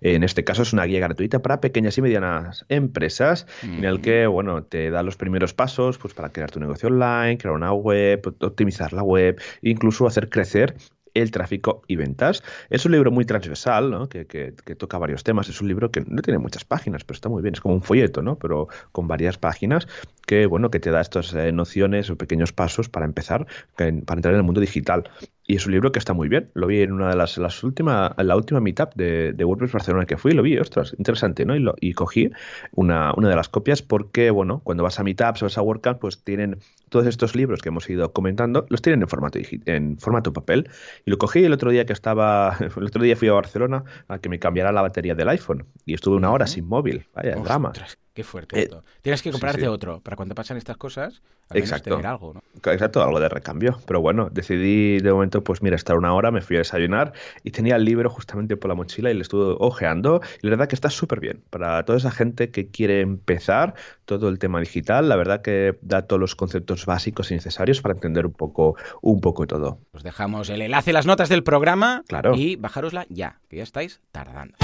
En 0.00 0.22
este 0.22 0.44
caso 0.44 0.62
es 0.62 0.72
una 0.72 0.84
guía 0.84 1.00
gratuita 1.00 1.42
para 1.42 1.60
pequeñas 1.60 1.98
y 1.98 2.02
medianas 2.02 2.64
empresas 2.68 3.46
en 3.62 3.84
el 3.84 4.00
que, 4.00 4.26
bueno, 4.26 4.64
te 4.64 4.90
da 4.90 5.02
los 5.02 5.16
primeros 5.16 5.54
pasos 5.54 5.98
pues, 5.98 6.14
para 6.14 6.30
crear 6.30 6.50
tu 6.50 6.60
negocio 6.60 6.88
online, 6.88 7.38
crear 7.38 7.54
una 7.54 7.72
web, 7.72 8.22
optimizar 8.40 8.92
la 8.92 9.02
web, 9.02 9.40
incluso 9.62 10.06
hacer 10.06 10.28
crecer 10.28 10.76
el 11.22 11.30
tráfico 11.30 11.82
y 11.86 11.96
ventas. 11.96 12.42
Es 12.70 12.84
un 12.84 12.92
libro 12.92 13.10
muy 13.10 13.24
transversal, 13.24 14.08
que, 14.08 14.52
toca 14.76 14.98
varios 14.98 15.24
temas. 15.24 15.48
Es 15.48 15.60
un 15.60 15.68
libro 15.68 15.90
que 15.90 16.02
no 16.06 16.22
tiene 16.22 16.38
muchas 16.38 16.64
páginas, 16.64 17.04
pero 17.04 17.16
está 17.16 17.28
muy 17.28 17.42
bien. 17.42 17.54
Es 17.54 17.60
como 17.60 17.74
un 17.74 17.82
folleto, 17.82 18.22
¿no? 18.22 18.38
Pero 18.38 18.68
con 18.92 19.08
varias 19.08 19.38
páginas 19.38 19.86
que, 20.26 20.46
bueno, 20.46 20.70
que 20.70 20.80
te 20.80 20.90
da 20.90 21.00
estas 21.00 21.32
eh, 21.34 21.52
nociones 21.52 22.10
o 22.10 22.16
pequeños 22.16 22.52
pasos 22.52 22.88
para 22.88 23.06
empezar, 23.06 23.46
para 23.76 23.88
entrar 23.88 24.34
en 24.34 24.36
el 24.36 24.42
mundo 24.42 24.60
digital. 24.60 25.04
Y 25.46 25.56
es 25.56 25.66
un 25.66 25.72
libro 25.72 25.92
que 25.92 25.98
está 25.98 26.12
muy 26.12 26.28
bien. 26.28 26.50
Lo 26.54 26.66
vi 26.66 26.80
en 26.80 26.92
una 26.92 27.08
de 27.08 27.16
las, 27.16 27.38
las 27.38 27.62
últimas, 27.62 28.12
la 28.18 28.36
última 28.36 28.60
meetup 28.60 28.94
de, 28.94 29.32
de 29.32 29.44
WordPress 29.44 29.72
Barcelona 29.72 30.06
que 30.06 30.16
fui, 30.16 30.32
lo 30.32 30.42
vi, 30.42 30.58
ostras, 30.58 30.94
interesante, 30.98 31.44
¿no? 31.44 31.54
Y, 31.54 31.60
lo, 31.60 31.74
y 31.80 31.92
cogí 31.92 32.30
una, 32.72 33.12
una 33.16 33.28
de 33.28 33.36
las 33.36 33.48
copias 33.48 33.82
porque, 33.82 34.30
bueno, 34.30 34.60
cuando 34.64 34.82
vas 34.82 34.98
a 34.98 35.04
meetups 35.04 35.42
o 35.42 35.46
vas 35.46 35.58
a 35.58 35.62
WordCamp, 35.62 36.00
pues 36.00 36.22
tienen 36.24 36.58
todos 36.88 37.06
estos 37.06 37.36
libros 37.36 37.62
que 37.62 37.68
hemos 37.68 37.88
ido 37.88 38.12
comentando, 38.12 38.66
los 38.70 38.82
tienen 38.82 39.02
en 39.02 39.08
formato, 39.08 39.38
en 39.66 39.98
formato 39.98 40.32
papel. 40.32 40.68
Y 41.04 41.10
lo 41.10 41.18
cogí 41.18 41.44
el 41.44 41.52
otro 41.52 41.70
día 41.70 41.86
que 41.86 41.92
estaba, 41.92 42.56
el 42.76 42.84
otro 42.84 43.02
día 43.02 43.16
fui 43.16 43.28
a 43.28 43.32
Barcelona 43.32 43.84
a 44.08 44.18
que 44.18 44.28
me 44.28 44.38
cambiara 44.38 44.72
la 44.72 44.82
batería 44.82 45.14
del 45.14 45.28
iPhone. 45.28 45.64
Y 45.84 45.94
estuve 45.94 46.16
una 46.16 46.32
hora 46.32 46.46
sin 46.46 46.66
móvil. 46.66 47.06
Vaya, 47.14 47.36
drama. 47.36 47.72
Qué 48.16 48.24
fuerte 48.24 48.58
Eh, 48.58 48.62
esto. 48.62 48.82
Tienes 49.02 49.20
que 49.20 49.30
comprarte 49.30 49.60
sí. 49.60 49.66
otro 49.66 50.00
para 50.00 50.16
cuando 50.16 50.34
pasan 50.34 50.56
estas 50.56 50.78
cosas, 50.78 51.20
al 51.50 51.56
menos 51.56 51.68
Exacto. 51.68 51.90
tener 51.90 52.06
algo, 52.06 52.32
¿no? 52.32 52.42
Exacto, 52.72 53.02
algo 53.02 53.20
de 53.20 53.28
recambio. 53.28 53.78
Pero 53.86 54.00
bueno, 54.00 54.30
decidí 54.32 55.00
de 55.00 55.12
momento, 55.12 55.44
pues 55.44 55.60
mira, 55.62 55.76
estar 55.76 55.98
una 55.98 56.14
hora, 56.14 56.30
me 56.30 56.40
fui 56.40 56.56
a 56.56 56.60
desayunar 56.60 57.12
y 57.44 57.50
tenía 57.50 57.76
el 57.76 57.84
libro 57.84 58.08
justamente 58.08 58.56
por 58.56 58.70
la 58.70 58.74
mochila 58.74 59.10
y 59.10 59.14
le 59.14 59.20
estuve 59.20 59.54
ojeando. 59.60 60.22
Y 60.42 60.46
la 60.46 60.50
verdad 60.52 60.66
que 60.68 60.74
está 60.74 60.88
súper 60.88 61.20
bien. 61.20 61.42
Para 61.50 61.84
toda 61.84 61.98
esa 61.98 62.10
gente 62.10 62.50
que 62.50 62.68
quiere 62.70 63.02
empezar 63.02 63.74
todo 64.06 64.30
el 64.30 64.38
tema 64.38 64.60
digital, 64.60 65.10
la 65.10 65.16
verdad 65.16 65.42
que 65.42 65.78
da 65.82 66.06
todos 66.06 66.18
los 66.18 66.34
conceptos 66.34 66.86
básicos 66.86 67.30
y 67.30 67.34
necesarios 67.34 67.82
para 67.82 67.92
entender 67.92 68.24
un 68.24 68.32
poco, 68.32 68.76
un 69.02 69.20
poco 69.20 69.46
todo. 69.46 69.78
Os 69.92 70.02
dejamos 70.02 70.48
el 70.48 70.62
enlace 70.62 70.88
en 70.90 70.94
las 70.94 71.04
notas 71.04 71.28
del 71.28 71.42
programa 71.44 72.02
Claro. 72.08 72.34
y 72.34 72.56
bajárosla 72.56 73.04
ya, 73.10 73.40
que 73.50 73.58
ya 73.58 73.62
estáis 73.62 74.00
tardando. 74.10 74.56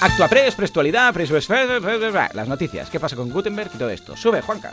Actuapress, 0.00 0.54
Prestualidad, 0.54 1.14
las 2.34 2.48
noticias. 2.48 2.88
¿Qué 2.88 2.98
pasa 2.98 3.16
con 3.16 3.28
Gutenberg 3.30 3.70
y 3.74 3.78
todo 3.78 3.90
esto? 3.90 4.16
Sube, 4.16 4.40
Juanca. 4.40 4.72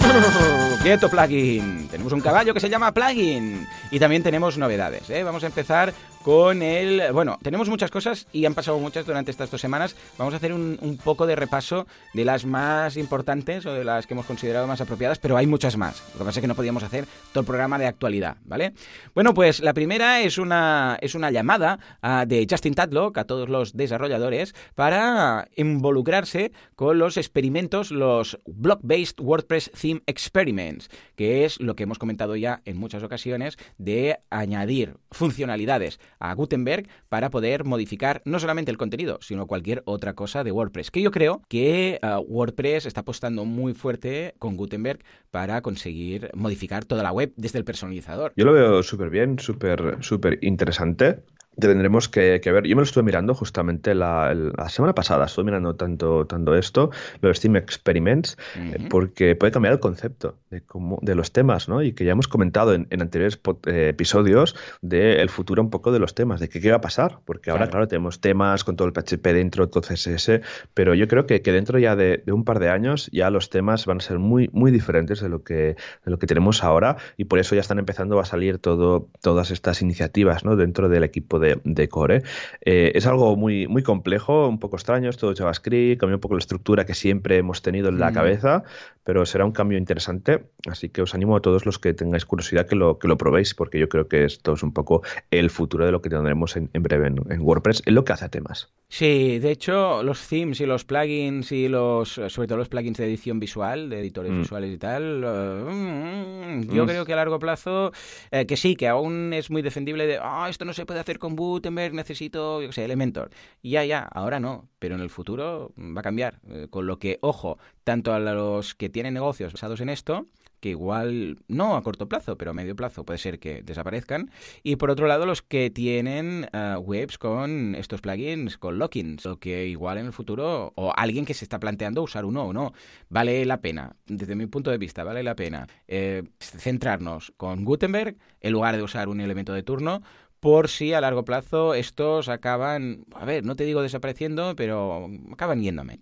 Quieto 0.82 1.08
plugin. 1.08 1.88
Tenemos 1.88 2.12
un 2.12 2.20
caballo 2.20 2.54
que 2.54 2.60
se 2.60 2.68
llama 2.70 2.92
plugin. 2.92 3.66
Y 3.90 3.98
también 3.98 4.22
tenemos 4.22 4.56
novedades. 4.56 5.10
¿eh? 5.10 5.24
Vamos 5.24 5.42
a 5.42 5.46
empezar 5.46 5.92
con 6.22 6.62
el... 6.62 7.12
Bueno, 7.12 7.38
tenemos 7.42 7.68
muchas 7.68 7.90
cosas 7.90 8.26
y 8.32 8.44
han 8.44 8.54
pasado 8.54 8.78
muchas 8.78 9.06
durante 9.06 9.30
estas 9.30 9.50
dos 9.50 9.60
semanas. 9.60 9.96
Vamos 10.18 10.34
a 10.34 10.36
hacer 10.36 10.52
un, 10.52 10.98
poco 11.02 11.26
de 11.26 11.34
repaso 11.34 11.86
de 12.14 12.24
las 12.24 12.44
más 12.44 12.96
importantes 12.96 13.64
o 13.66 13.72
de 13.72 13.84
las 13.84 14.06
que 14.06 14.14
hemos 14.14 14.26
considerado 14.26 14.66
más 14.66 14.80
apropiadas, 14.80 15.18
pero 15.18 15.36
hay 15.36 15.46
muchas 15.46 15.76
más. 15.76 16.02
Lo 16.12 16.18
que 16.18 16.24
pasa 16.26 16.38
es 16.38 16.42
que 16.42 16.46
no 16.46 16.54
podíamos 16.54 16.82
hacer 16.82 17.06
todo 17.32 17.40
el 17.40 17.46
programa 17.46 17.78
de 17.78 17.86
actualidad, 17.86 18.36
¿vale? 18.44 18.74
Bueno, 19.14 19.34
pues 19.34 19.60
la 19.60 19.72
primera 19.72 20.20
es 20.20 20.38
una, 20.38 20.98
es 21.00 21.14
una 21.14 21.30
llamada 21.30 21.78
a, 22.02 22.26
de 22.26 22.46
Justin 22.48 22.74
Tadlock 22.74 23.18
a 23.18 23.24
todos 23.24 23.48
los 23.48 23.76
desarrolladores 23.76 24.54
para 24.74 25.48
involucrarse 25.56 26.52
con 26.76 26.98
los 26.98 27.16
experimentos, 27.16 27.90
los 27.90 28.38
Block-Based 28.46 29.20
WordPress 29.20 29.72
Theme 29.72 30.02
Experiments, 30.06 30.90
que 31.16 31.44
es 31.44 31.60
lo 31.60 31.74
que 31.74 31.84
hemos 31.84 31.98
comentado 31.98 32.36
ya 32.36 32.60
en 32.66 32.76
muchas 32.76 33.02
ocasiones 33.02 33.56
de 33.80 34.18
añadir 34.28 34.96
funcionalidades 35.10 35.98
a 36.18 36.34
Gutenberg 36.34 36.86
para 37.08 37.30
poder 37.30 37.64
modificar 37.64 38.22
no 38.24 38.38
solamente 38.38 38.70
el 38.70 38.78
contenido, 38.78 39.18
sino 39.22 39.46
cualquier 39.46 39.82
otra 39.86 40.14
cosa 40.14 40.44
de 40.44 40.52
WordPress. 40.52 40.90
Que 40.90 41.02
yo 41.02 41.10
creo 41.10 41.42
que 41.48 41.98
uh, 42.02 42.20
WordPress 42.20 42.86
está 42.86 43.00
apostando 43.00 43.44
muy 43.44 43.74
fuerte 43.74 44.34
con 44.38 44.56
Gutenberg 44.56 45.00
para 45.30 45.62
conseguir 45.62 46.30
modificar 46.34 46.84
toda 46.84 47.02
la 47.02 47.12
web 47.12 47.32
desde 47.36 47.58
el 47.58 47.64
personalizador. 47.64 48.32
Yo 48.36 48.44
lo 48.44 48.52
veo 48.52 48.82
súper 48.82 49.10
bien, 49.10 49.38
súper 49.38 49.96
súper 50.00 50.38
interesante 50.42 51.22
tendremos 51.58 52.08
que, 52.08 52.40
ver. 52.44 52.64
Yo 52.64 52.76
me 52.76 52.80
lo 52.80 52.84
estuve 52.84 53.04
mirando 53.04 53.34
justamente 53.34 53.94
la, 53.94 54.34
semana 54.68 54.94
pasada, 54.94 55.26
estuve 55.26 55.46
mirando 55.46 55.74
tanto, 55.74 56.26
tanto 56.26 56.54
esto, 56.54 56.90
los 57.20 57.38
Steam 57.38 57.56
Experiments, 57.56 58.36
eh, 58.56 58.86
porque 58.88 59.36
puede 59.36 59.52
cambiar 59.52 59.74
el 59.74 59.80
concepto 59.80 60.38
de, 60.50 60.62
cómo, 60.62 60.98
de 61.02 61.14
los 61.14 61.32
temas, 61.32 61.68
¿no? 61.68 61.82
Y 61.82 61.92
que 61.92 62.04
ya 62.04 62.12
hemos 62.12 62.28
comentado 62.28 62.74
en, 62.74 62.86
anteriores 62.90 63.40
eh, 63.66 63.88
episodios 63.88 64.56
del 64.80 65.28
futuro 65.28 65.62
un 65.62 65.70
poco 65.70 65.92
de 65.92 65.98
los 65.98 66.14
temas, 66.14 66.40
de 66.40 66.48
qué, 66.48 66.60
qué 66.60 66.70
va 66.70 66.76
a 66.76 66.80
pasar, 66.80 67.18
porque 67.24 67.50
ahora, 67.50 67.68
claro. 67.68 67.88
tenemos 67.88 68.20
temas 68.20 68.64
con 68.64 68.76
todo 68.76 68.88
el 68.88 68.94
PHP 68.94 69.26
dentro, 69.32 69.68
todo 69.68 69.82
CSS, 69.82 70.40
pero 70.74 70.94
yo 70.94 71.08
creo 71.08 71.26
que, 71.26 71.42
que 71.42 71.52
dentro 71.52 71.78
ya 71.78 71.96
de, 71.96 72.22
un 72.28 72.44
par 72.44 72.60
de 72.60 72.70
años 72.70 73.08
ya 73.12 73.30
los 73.30 73.50
temas 73.50 73.86
van 73.86 73.98
a 73.98 74.00
ser 74.00 74.18
muy, 74.18 74.48
muy 74.52 74.70
diferentes 74.70 75.20
de 75.20 75.28
lo 75.28 75.42
que, 75.42 75.54
de 75.54 75.76
lo 76.04 76.18
que 76.18 76.26
tenemos 76.26 76.62
ahora 76.62 76.96
y 77.16 77.24
por 77.24 77.38
eso 77.38 77.54
ya 77.54 77.60
están 77.60 77.78
empezando 77.78 78.20
a 78.20 78.24
salir 78.24 78.58
todo, 78.58 79.08
todas 79.20 79.50
estas 79.50 79.82
iniciativas, 79.82 80.44
¿no? 80.44 80.56
Dentro 80.56 80.88
del 80.88 81.04
equipo 81.04 81.39
de 81.40 81.50
de, 81.64 81.88
core. 81.88 82.22
Eh, 82.62 82.92
es 82.94 83.06
algo 83.06 83.36
muy, 83.36 83.66
muy 83.66 83.82
complejo, 83.82 84.48
un 84.48 84.58
poco 84.58 84.76
extraño, 84.76 85.10
es 85.10 85.16
todo 85.16 85.34
JavaScript, 85.34 86.00
cambia 86.00 86.16
un 86.16 86.20
poco 86.20 86.34
la 86.34 86.40
estructura 86.40 86.84
que 86.84 86.94
siempre 86.94 87.38
hemos 87.38 87.62
tenido 87.62 87.88
en 87.88 87.98
la 87.98 88.10
mm. 88.10 88.14
cabeza, 88.14 88.64
pero 89.04 89.26
será 89.26 89.44
un 89.44 89.52
cambio 89.52 89.78
interesante, 89.78 90.44
así 90.68 90.88
que 90.88 91.02
os 91.02 91.14
animo 91.14 91.36
a 91.36 91.40
todos 91.40 91.66
los 91.66 91.78
que 91.78 91.94
tengáis 91.94 92.24
curiosidad 92.24 92.66
que 92.66 92.76
lo, 92.76 92.98
que 92.98 93.08
lo 93.08 93.16
probéis, 93.16 93.54
porque 93.54 93.78
yo 93.78 93.88
creo 93.88 94.08
que 94.08 94.24
esto 94.24 94.52
es 94.52 94.62
un 94.62 94.72
poco 94.72 95.02
el 95.30 95.50
futuro 95.50 95.86
de 95.86 95.92
lo 95.92 96.02
que 96.02 96.10
tendremos 96.10 96.56
en, 96.56 96.70
breve 96.74 97.08
en, 97.08 97.40
WordPress, 97.40 97.82
en 97.86 97.94
lo 97.94 98.04
que 98.04 98.12
hace 98.12 98.26
a 98.26 98.28
temas. 98.28 98.68
Sí, 98.88 99.38
de 99.38 99.52
hecho, 99.52 100.02
los 100.02 100.26
themes 100.28 100.60
y 100.60 100.66
los 100.66 100.84
plugins 100.84 101.52
y 101.52 101.68
los, 101.68 102.20
sobre 102.28 102.48
todo 102.48 102.58
los 102.58 102.68
plugins 102.68 102.98
de 102.98 103.06
edición 103.06 103.40
visual, 103.40 103.88
de 103.88 104.00
editores 104.00 104.32
mm. 104.32 104.38
visuales 104.38 104.74
y 104.74 104.78
tal, 104.78 105.24
uh, 105.24 106.72
yo 106.72 106.84
mm. 106.84 106.86
creo 106.86 107.04
que 107.04 107.12
a 107.12 107.16
largo 107.16 107.38
plazo, 107.38 107.92
eh, 108.30 108.46
que 108.46 108.56
sí, 108.56 108.76
que 108.76 108.88
aún 108.88 109.32
es 109.32 109.50
muy 109.50 109.62
defendible 109.62 110.06
de, 110.06 110.18
ah, 110.20 110.46
esto 110.48 110.64
no 110.64 110.72
se 110.72 110.86
puede 110.86 111.00
hacer 111.00 111.18
con 111.18 111.29
Gutenberg, 111.36 111.94
necesito, 111.94 112.60
yo 112.60 112.68
qué 112.68 112.72
sé, 112.72 112.84
Elementor. 112.84 113.30
Ya, 113.62 113.84
ya, 113.84 114.00
ahora 114.00 114.40
no, 114.40 114.68
pero 114.78 114.94
en 114.94 115.00
el 115.00 115.10
futuro 115.10 115.72
va 115.78 116.00
a 116.00 116.04
cambiar. 116.04 116.40
Eh, 116.48 116.66
con 116.70 116.86
lo 116.86 116.98
que, 116.98 117.18
ojo, 117.22 117.58
tanto 117.84 118.12
a 118.12 118.18
los 118.18 118.74
que 118.74 118.88
tienen 118.88 119.14
negocios 119.14 119.52
basados 119.52 119.80
en 119.80 119.88
esto, 119.88 120.26
que 120.60 120.70
igual 120.70 121.38
no 121.48 121.74
a 121.74 121.82
corto 121.82 122.08
plazo, 122.08 122.36
pero 122.36 122.52
a 122.52 122.54
medio 122.54 122.76
plazo 122.76 123.04
puede 123.04 123.18
ser 123.18 123.38
que 123.38 123.62
desaparezcan. 123.62 124.30
Y 124.62 124.76
por 124.76 124.90
otro 124.90 125.06
lado, 125.06 125.26
los 125.26 125.42
que 125.42 125.70
tienen 125.70 126.48
eh, 126.52 126.76
webs 126.78 127.18
con 127.18 127.74
estos 127.74 128.00
plugins, 128.00 128.58
con 128.58 128.78
lockins, 128.78 129.26
o 129.26 129.38
que 129.38 129.66
igual 129.66 129.98
en 129.98 130.06
el 130.06 130.12
futuro, 130.12 130.72
o 130.76 130.92
alguien 130.96 131.24
que 131.24 131.34
se 131.34 131.44
está 131.44 131.58
planteando 131.58 132.02
usar 132.02 132.24
uno 132.24 132.44
o 132.44 132.52
no, 132.52 132.72
vale 133.08 133.44
la 133.44 133.60
pena, 133.60 133.96
desde 134.06 134.34
mi 134.34 134.46
punto 134.46 134.70
de 134.70 134.78
vista, 134.78 135.02
vale 135.02 135.22
la 135.22 135.34
pena 135.34 135.66
eh, 135.88 136.22
centrarnos 136.38 137.32
con 137.36 137.64
Gutenberg 137.64 138.16
en 138.40 138.52
lugar 138.52 138.76
de 138.76 138.82
usar 138.82 139.08
un 139.08 139.20
elemento 139.20 139.52
de 139.52 139.62
turno, 139.62 140.02
por 140.40 140.68
si 140.68 140.92
a 140.92 141.00
largo 141.00 141.24
plazo 141.24 141.74
estos 141.74 142.28
acaban, 142.28 143.04
a 143.14 143.24
ver, 143.24 143.44
no 143.44 143.56
te 143.56 143.64
digo 143.64 143.82
desapareciendo, 143.82 144.56
pero 144.56 145.08
acaban 145.32 145.62
yéndome. 145.62 146.00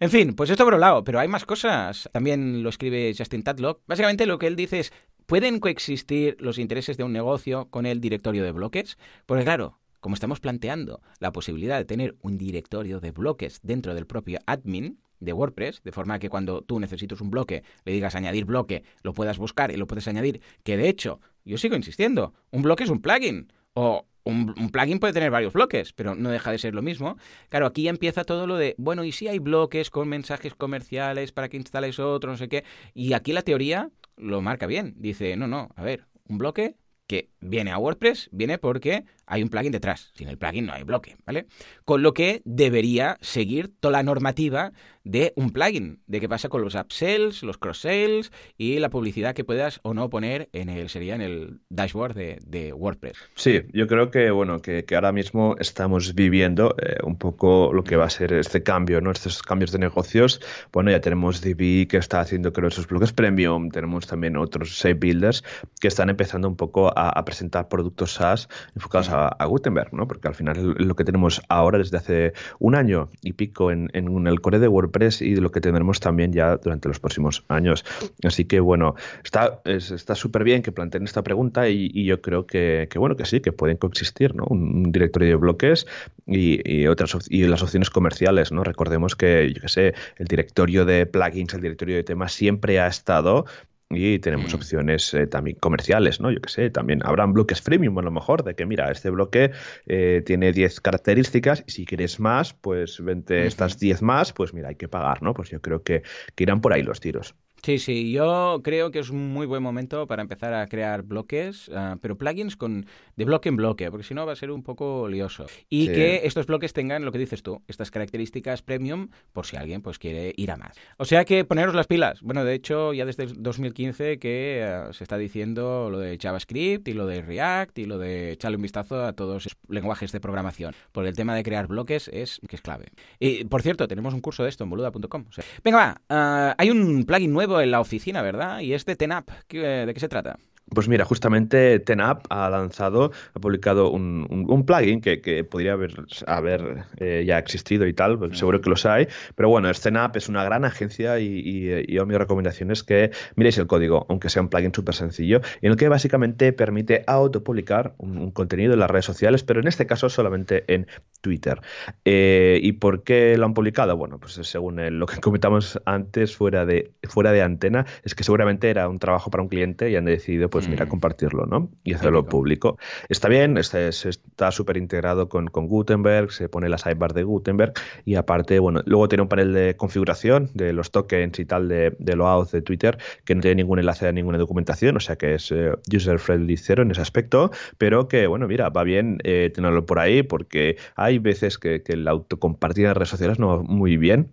En 0.00 0.10
fin, 0.10 0.34
pues 0.34 0.50
esto 0.50 0.64
por 0.64 0.74
un 0.74 0.80
lado, 0.80 1.04
pero 1.04 1.20
hay 1.20 1.28
más 1.28 1.44
cosas. 1.44 2.08
También 2.12 2.62
lo 2.62 2.70
escribe 2.70 3.14
Justin 3.16 3.42
Tadlock. 3.42 3.82
Básicamente 3.86 4.26
lo 4.26 4.38
que 4.38 4.46
él 4.46 4.56
dice 4.56 4.80
es, 4.80 4.92
¿pueden 5.26 5.60
coexistir 5.60 6.36
los 6.40 6.58
intereses 6.58 6.96
de 6.96 7.04
un 7.04 7.12
negocio 7.12 7.68
con 7.70 7.86
el 7.86 8.00
directorio 8.00 8.42
de 8.42 8.52
bloques? 8.52 8.98
Porque 9.26 9.44
claro, 9.44 9.78
como 10.00 10.14
estamos 10.14 10.40
planteando 10.40 11.00
la 11.20 11.32
posibilidad 11.32 11.78
de 11.78 11.84
tener 11.84 12.16
un 12.22 12.36
directorio 12.38 13.00
de 13.00 13.12
bloques 13.12 13.60
dentro 13.62 13.94
del 13.94 14.06
propio 14.06 14.40
admin, 14.46 14.98
de 15.20 15.32
WordPress, 15.32 15.82
de 15.82 15.92
forma 15.92 16.18
que 16.18 16.28
cuando 16.28 16.62
tú 16.62 16.78
necesites 16.78 17.20
un 17.20 17.30
bloque, 17.30 17.62
le 17.84 17.92
digas 17.92 18.14
añadir 18.14 18.44
bloque, 18.44 18.84
lo 19.02 19.14
puedas 19.14 19.38
buscar 19.38 19.70
y 19.70 19.76
lo 19.76 19.86
puedes 19.86 20.06
añadir, 20.08 20.40
que 20.62 20.76
de 20.76 20.88
hecho, 20.88 21.20
yo 21.44 21.56
sigo 21.58 21.76
insistiendo, 21.76 22.34
un 22.50 22.62
bloque 22.62 22.84
es 22.84 22.90
un 22.90 23.00
plugin. 23.00 23.52
O 23.74 24.06
un, 24.24 24.70
plugin 24.70 24.98
puede 24.98 25.12
tener 25.12 25.30
varios 25.30 25.52
bloques, 25.52 25.92
pero 25.92 26.14
no 26.14 26.30
deja 26.30 26.50
de 26.50 26.58
ser 26.58 26.74
lo 26.74 26.82
mismo. 26.82 27.16
Claro, 27.48 27.66
aquí 27.66 27.88
empieza 27.88 28.24
todo 28.24 28.46
lo 28.46 28.56
de, 28.56 28.74
bueno, 28.78 29.04
¿y 29.04 29.12
si 29.12 29.28
hay 29.28 29.38
bloques 29.38 29.90
con 29.90 30.08
mensajes 30.08 30.54
comerciales 30.54 31.32
para 31.32 31.48
que 31.48 31.56
instales 31.56 31.98
otro, 31.98 32.30
no 32.30 32.36
sé 32.36 32.48
qué? 32.48 32.64
Y 32.94 33.12
aquí 33.12 33.32
la 33.32 33.42
teoría 33.42 33.90
lo 34.16 34.40
marca 34.40 34.66
bien. 34.66 34.94
Dice, 34.96 35.36
no, 35.36 35.46
no, 35.46 35.68
a 35.76 35.82
ver, 35.82 36.06
un 36.26 36.38
bloque 36.38 36.76
que 37.06 37.28
viene 37.40 37.70
a 37.70 37.78
WordPress, 37.78 38.30
viene 38.32 38.56
porque 38.56 39.04
hay 39.26 39.42
un 39.42 39.50
plugin 39.50 39.72
detrás. 39.72 40.10
Sin 40.14 40.28
el 40.28 40.38
plugin 40.38 40.66
no 40.66 40.72
hay 40.72 40.84
bloque, 40.84 41.16
¿vale? 41.26 41.46
Con 41.84 42.02
lo 42.02 42.14
que 42.14 42.40
debería 42.46 43.18
seguir 43.20 43.72
toda 43.78 43.92
la 43.92 44.02
normativa 44.02 44.72
de 45.04 45.34
un 45.36 45.50
plugin, 45.50 46.00
de 46.06 46.20
qué 46.20 46.28
pasa 46.28 46.48
con 46.48 46.62
los 46.62 46.74
upsells, 46.74 47.42
los 47.42 47.58
cross-sales 47.58 48.32
y 48.56 48.78
la 48.78 48.88
publicidad 48.88 49.34
que 49.34 49.44
puedas 49.44 49.80
o 49.82 49.92
no 49.92 50.08
poner 50.08 50.48
en 50.52 50.70
el, 50.70 50.88
sería 50.88 51.14
en 51.14 51.20
el 51.20 51.60
dashboard 51.68 52.14
de, 52.14 52.72
WordPress. 52.72 53.18
Sí, 53.34 53.62
yo 53.72 53.86
creo 53.86 54.10
que, 54.10 54.30
bueno, 54.30 54.60
que, 54.60 54.84
ahora 54.94 55.12
mismo 55.12 55.56
estamos 55.58 56.14
viviendo 56.14 56.74
eh, 56.80 56.96
un 57.02 57.18
poco 57.18 57.72
lo 57.72 57.84
que 57.84 57.96
va 57.96 58.06
a 58.06 58.10
ser 58.10 58.32
este 58.32 58.62
cambio, 58.62 59.00
¿no? 59.00 59.10
Estos 59.10 59.42
cambios 59.42 59.72
de 59.72 59.78
negocios. 59.78 60.40
Bueno, 60.72 60.90
ya 60.90 61.00
tenemos 61.00 61.42
DB 61.42 61.86
que 61.86 61.98
está 61.98 62.20
haciendo, 62.20 62.52
creo, 62.52 62.68
esos 62.68 62.86
bloques 62.86 63.12
premium, 63.12 63.68
tenemos 63.68 64.06
también 64.06 64.36
otros 64.36 64.70
shape 64.70 64.94
builders 64.94 65.44
que 65.80 65.88
están 65.88 66.08
empezando 66.08 66.48
un 66.48 66.56
poco 66.56 66.92
a, 66.96 67.24
presentar 67.24 67.68
productos 67.68 68.14
SaaS 68.14 68.48
enfocados 68.74 69.08
a, 69.10 69.44
Gutenberg, 69.44 69.92
¿no? 69.92 70.08
Porque 70.08 70.28
al 70.28 70.34
final 70.34 70.74
lo 70.78 70.96
que 70.96 71.04
tenemos 71.04 71.42
ahora 71.48 71.78
desde 71.78 71.96
hace 71.96 72.32
un 72.58 72.74
año 72.74 73.10
y 73.22 73.34
pico 73.34 73.70
en, 73.70 73.90
en 73.92 74.26
el 74.26 74.40
core 74.40 74.58
de 74.58 74.68
WordPress 74.68 74.93
y 75.20 75.34
de 75.34 75.40
lo 75.40 75.50
que 75.50 75.60
tendremos 75.60 76.00
también 76.00 76.32
ya 76.32 76.56
durante 76.56 76.88
los 76.88 77.00
próximos 77.00 77.44
años. 77.48 77.84
Así 78.22 78.44
que 78.44 78.60
bueno, 78.60 78.94
está 79.24 79.60
está 79.64 80.14
súper 80.14 80.44
bien 80.44 80.62
que 80.62 80.72
planteen 80.72 81.04
esta 81.04 81.22
pregunta 81.22 81.68
y, 81.68 82.04
yo 82.04 82.20
creo 82.20 82.46
que, 82.46 82.88
bueno 82.96 83.16
que 83.16 83.24
sí, 83.24 83.40
que 83.40 83.52
pueden 83.52 83.76
coexistir, 83.76 84.34
¿no? 84.34 84.44
Un, 84.48 84.92
directorio 84.92 85.30
de 85.30 85.36
bloques 85.36 85.86
y, 86.26 86.86
otras 86.86 87.16
y 87.28 87.44
las 87.44 87.62
opciones 87.62 87.90
comerciales, 87.90 88.52
¿no? 88.52 88.62
Recordemos 88.62 89.16
que, 89.16 89.52
yo 89.52 89.60
qué 89.60 89.68
sé, 89.68 89.94
el 90.16 90.26
directorio 90.26 90.84
de 90.84 91.06
plugins, 91.06 91.54
el 91.54 91.62
directorio 91.62 91.96
de 91.96 92.04
temas 92.04 92.32
siempre 92.32 92.78
ha 92.80 92.86
estado 92.86 93.46
y 93.90 94.18
tenemos 94.18 94.52
mm. 94.52 94.56
opciones 94.56 95.14
eh, 95.14 95.26
también 95.26 95.56
comerciales, 95.60 96.20
¿no? 96.20 96.30
Yo 96.30 96.40
qué 96.40 96.48
sé, 96.48 96.70
también 96.70 97.00
habrán 97.04 97.32
bloques 97.32 97.60
freemium 97.60 97.98
a 97.98 98.02
lo 98.02 98.10
mejor, 98.10 98.44
de 98.44 98.54
que 98.54 98.66
mira, 98.66 98.90
este 98.90 99.10
bloque 99.10 99.52
eh, 99.86 100.22
tiene 100.24 100.52
10 100.52 100.80
características 100.80 101.64
y 101.66 101.70
si 101.70 101.84
quieres 101.84 102.20
más, 102.20 102.54
pues 102.54 103.02
vente 103.02 103.46
estas 103.46 103.78
10 103.78 104.02
más, 104.02 104.32
pues 104.32 104.54
mira, 104.54 104.68
hay 104.68 104.76
que 104.76 104.88
pagar, 104.88 105.22
¿no? 105.22 105.34
Pues 105.34 105.50
yo 105.50 105.60
creo 105.60 105.82
que, 105.82 106.02
que 106.34 106.44
irán 106.44 106.60
por 106.60 106.72
ahí 106.72 106.82
los 106.82 107.00
tiros. 107.00 107.34
Sí, 107.64 107.78
sí, 107.78 108.12
yo 108.12 108.60
creo 108.62 108.90
que 108.90 108.98
es 108.98 109.08
un 109.08 109.32
muy 109.32 109.46
buen 109.46 109.62
momento 109.62 110.06
para 110.06 110.20
empezar 110.20 110.52
a 110.52 110.66
crear 110.66 111.02
bloques, 111.02 111.70
ah, 111.74 111.96
pero 111.98 112.18
plugins 112.18 112.58
con 112.58 112.84
de 113.16 113.24
bloque 113.24 113.48
en 113.48 113.56
bloque, 113.56 113.90
porque 113.90 114.04
si 114.04 114.12
no 114.12 114.26
va 114.26 114.32
a 114.32 114.36
ser 114.36 114.50
un 114.50 114.62
poco 114.62 115.08
lioso. 115.08 115.46
Y 115.70 115.86
que 115.86 116.26
estos 116.26 116.44
bloques 116.44 116.74
tengan 116.74 117.06
lo 117.06 117.12
que 117.12 117.16
dices 117.16 117.42
tú, 117.42 117.62
estas 117.66 117.90
características 117.90 118.60
premium, 118.60 119.08
por 119.32 119.46
si 119.46 119.56
alguien 119.56 119.80
pues 119.80 119.98
quiere 119.98 120.34
ir 120.36 120.50
a 120.50 120.58
más. 120.58 120.76
O 120.98 121.06
sea 121.06 121.24
que 121.24 121.46
poneros 121.46 121.74
las 121.74 121.86
pilas. 121.86 122.20
Bueno, 122.20 122.44
de 122.44 122.52
hecho, 122.52 122.92
ya 122.92 123.06
desde 123.06 123.28
2015 123.34 124.18
que 124.18 124.62
ah, 124.62 124.92
se 124.92 125.02
está 125.02 125.16
diciendo 125.16 125.88
lo 125.90 126.00
de 126.00 126.18
JavaScript 126.20 126.86
y 126.86 126.92
lo 126.92 127.06
de 127.06 127.22
React 127.22 127.78
y 127.78 127.86
lo 127.86 127.96
de 127.96 128.32
echarle 128.32 128.56
un 128.56 128.62
vistazo 128.62 129.06
a 129.06 129.14
todos 129.14 129.42
los 129.42 129.56
lenguajes 129.70 130.12
de 130.12 130.20
programación, 130.20 130.74
porque 130.92 131.08
el 131.08 131.16
tema 131.16 131.34
de 131.34 131.42
crear 131.42 131.66
bloques 131.66 132.08
es 132.12 132.42
que 132.46 132.56
es 132.56 132.62
clave. 132.62 132.92
Y 133.18 133.44
por 133.44 133.62
cierto, 133.62 133.88
tenemos 133.88 134.12
un 134.12 134.20
curso 134.20 134.42
de 134.42 134.50
esto 134.50 134.64
en 134.64 134.70
boluda.com. 134.70 135.24
venga, 135.62 135.78
va, 135.78 136.02
ah, 136.10 136.54
hay 136.58 136.68
un 136.68 137.04
plugin 137.04 137.32
nuevo 137.32 137.53
en 137.60 137.70
la 137.70 137.80
oficina, 137.80 138.22
¿verdad? 138.22 138.60
Y 138.60 138.74
es 138.74 138.84
de 138.84 138.96
TENAP. 138.96 139.28
¿De 139.48 139.90
qué 139.94 140.00
se 140.00 140.08
trata? 140.08 140.38
Pues 140.74 140.88
mira, 140.88 141.04
justamente 141.04 141.78
TenApp 141.78 142.26
ha 142.30 142.50
lanzado, 142.50 143.12
ha 143.34 143.40
publicado 143.40 143.90
un, 143.90 144.64
plugin 144.66 145.00
que, 145.00 145.44
podría 145.44 145.72
haber, 145.72 145.94
haber 146.26 146.84
eh, 146.98 147.24
ya 147.26 147.38
existido 147.38 147.86
y 147.86 147.92
tal, 147.92 148.18
pues 148.18 148.38
seguro 148.38 148.60
que 148.60 148.70
los 148.70 148.84
hay, 148.86 149.08
pero 149.34 149.48
bueno, 149.48 149.70
TenApp 149.72 150.16
es 150.16 150.28
una 150.28 150.44
gran 150.44 150.64
agencia 150.64 151.18
y, 151.20 151.84
yo 151.88 152.06
mi 152.06 152.16
recomendación 152.16 152.70
es 152.70 152.82
que 152.82 153.10
miréis 153.36 153.58
el 153.58 153.66
código, 153.66 154.06
aunque 154.08 154.28
sea 154.28 154.42
un 154.42 154.48
plugin 154.48 154.74
súper 154.74 154.94
sencillo, 154.94 155.40
en 155.62 155.70
el 155.70 155.76
que 155.76 155.88
básicamente 155.88 156.52
permite 156.52 157.04
autopublicar 157.06 157.94
un, 157.98 158.18
un, 158.18 158.30
contenido 158.30 158.74
en 158.74 158.80
las 158.80 158.90
redes 158.90 159.04
sociales, 159.04 159.44
pero 159.44 159.60
en 159.60 159.68
este 159.68 159.86
caso 159.86 160.08
solamente 160.08 160.64
en 160.72 160.86
Twitter. 161.24 161.60
Eh, 162.04 162.60
¿Y 162.62 162.72
por 162.72 163.02
qué 163.02 163.36
lo 163.38 163.46
han 163.46 163.54
publicado? 163.54 163.96
Bueno, 163.96 164.18
pues 164.18 164.34
según 164.34 164.98
lo 164.98 165.06
que 165.06 165.20
comentamos 165.20 165.80
antes 165.86 166.36
fuera 166.36 166.66
de, 166.66 166.92
fuera 167.04 167.32
de 167.32 167.42
antena, 167.42 167.86
es 168.04 168.14
que 168.14 168.24
seguramente 168.24 168.68
era 168.68 168.88
un 168.88 168.98
trabajo 168.98 169.30
para 169.30 169.42
un 169.42 169.48
cliente 169.48 169.90
y 169.90 169.96
han 169.96 170.04
decidido 170.04 170.50
pues 170.50 170.63
mira, 170.68 170.86
mm. 170.86 170.88
compartirlo, 170.88 171.46
¿no? 171.46 171.70
Y 171.82 171.94
hacerlo 171.94 172.26
público. 172.26 172.78
Está 173.08 173.28
bien, 173.28 173.58
este, 173.58 173.88
está 173.88 174.50
súper 174.50 174.76
integrado 174.76 175.28
con, 175.28 175.48
con, 175.48 175.66
Gutenberg, 175.66 176.32
se 176.32 176.48
pone 176.48 176.68
la 176.68 176.78
sidebar 176.78 177.14
de 177.14 177.24
Gutenberg 177.24 177.72
y 178.04 178.16
aparte, 178.16 178.58
bueno, 178.58 178.80
luego 178.84 179.08
tiene 179.08 179.22
un 179.22 179.28
panel 179.28 179.52
de 179.52 179.76
configuración 179.76 180.50
de 180.54 180.72
los 180.72 180.90
tokens 180.90 181.38
y 181.38 181.44
tal 181.44 181.68
de, 181.68 181.96
de 181.98 182.16
loadout 182.16 182.50
de 182.50 182.62
Twitter 182.62 182.98
que 183.24 183.34
no 183.34 183.40
tiene 183.40 183.56
ningún 183.56 183.78
enlace 183.78 184.08
a 184.08 184.12
ninguna 184.12 184.38
documentación, 184.38 184.96
o 184.96 185.00
sea 185.00 185.16
que 185.16 185.34
es 185.34 185.50
eh, 185.50 185.72
user-friendly 185.92 186.56
cero 186.56 186.82
en 186.82 186.90
ese 186.90 187.00
aspecto, 187.00 187.50
pero 187.78 188.08
que, 188.08 188.26
bueno, 188.26 188.48
mira, 188.48 188.68
va 188.68 188.84
bien 188.84 189.18
eh, 189.24 189.50
tenerlo 189.54 189.86
por 189.86 189.98
ahí 189.98 190.22
porque 190.22 190.76
hay 190.96 191.18
veces 191.18 191.58
que, 191.58 191.82
que 191.82 191.92
el 191.92 192.08
autocompartir 192.08 192.86
en 192.86 192.94
redes 192.94 193.08
sociales 193.08 193.38
no 193.38 193.48
va 193.48 193.62
muy 193.62 193.96
bien 193.96 194.30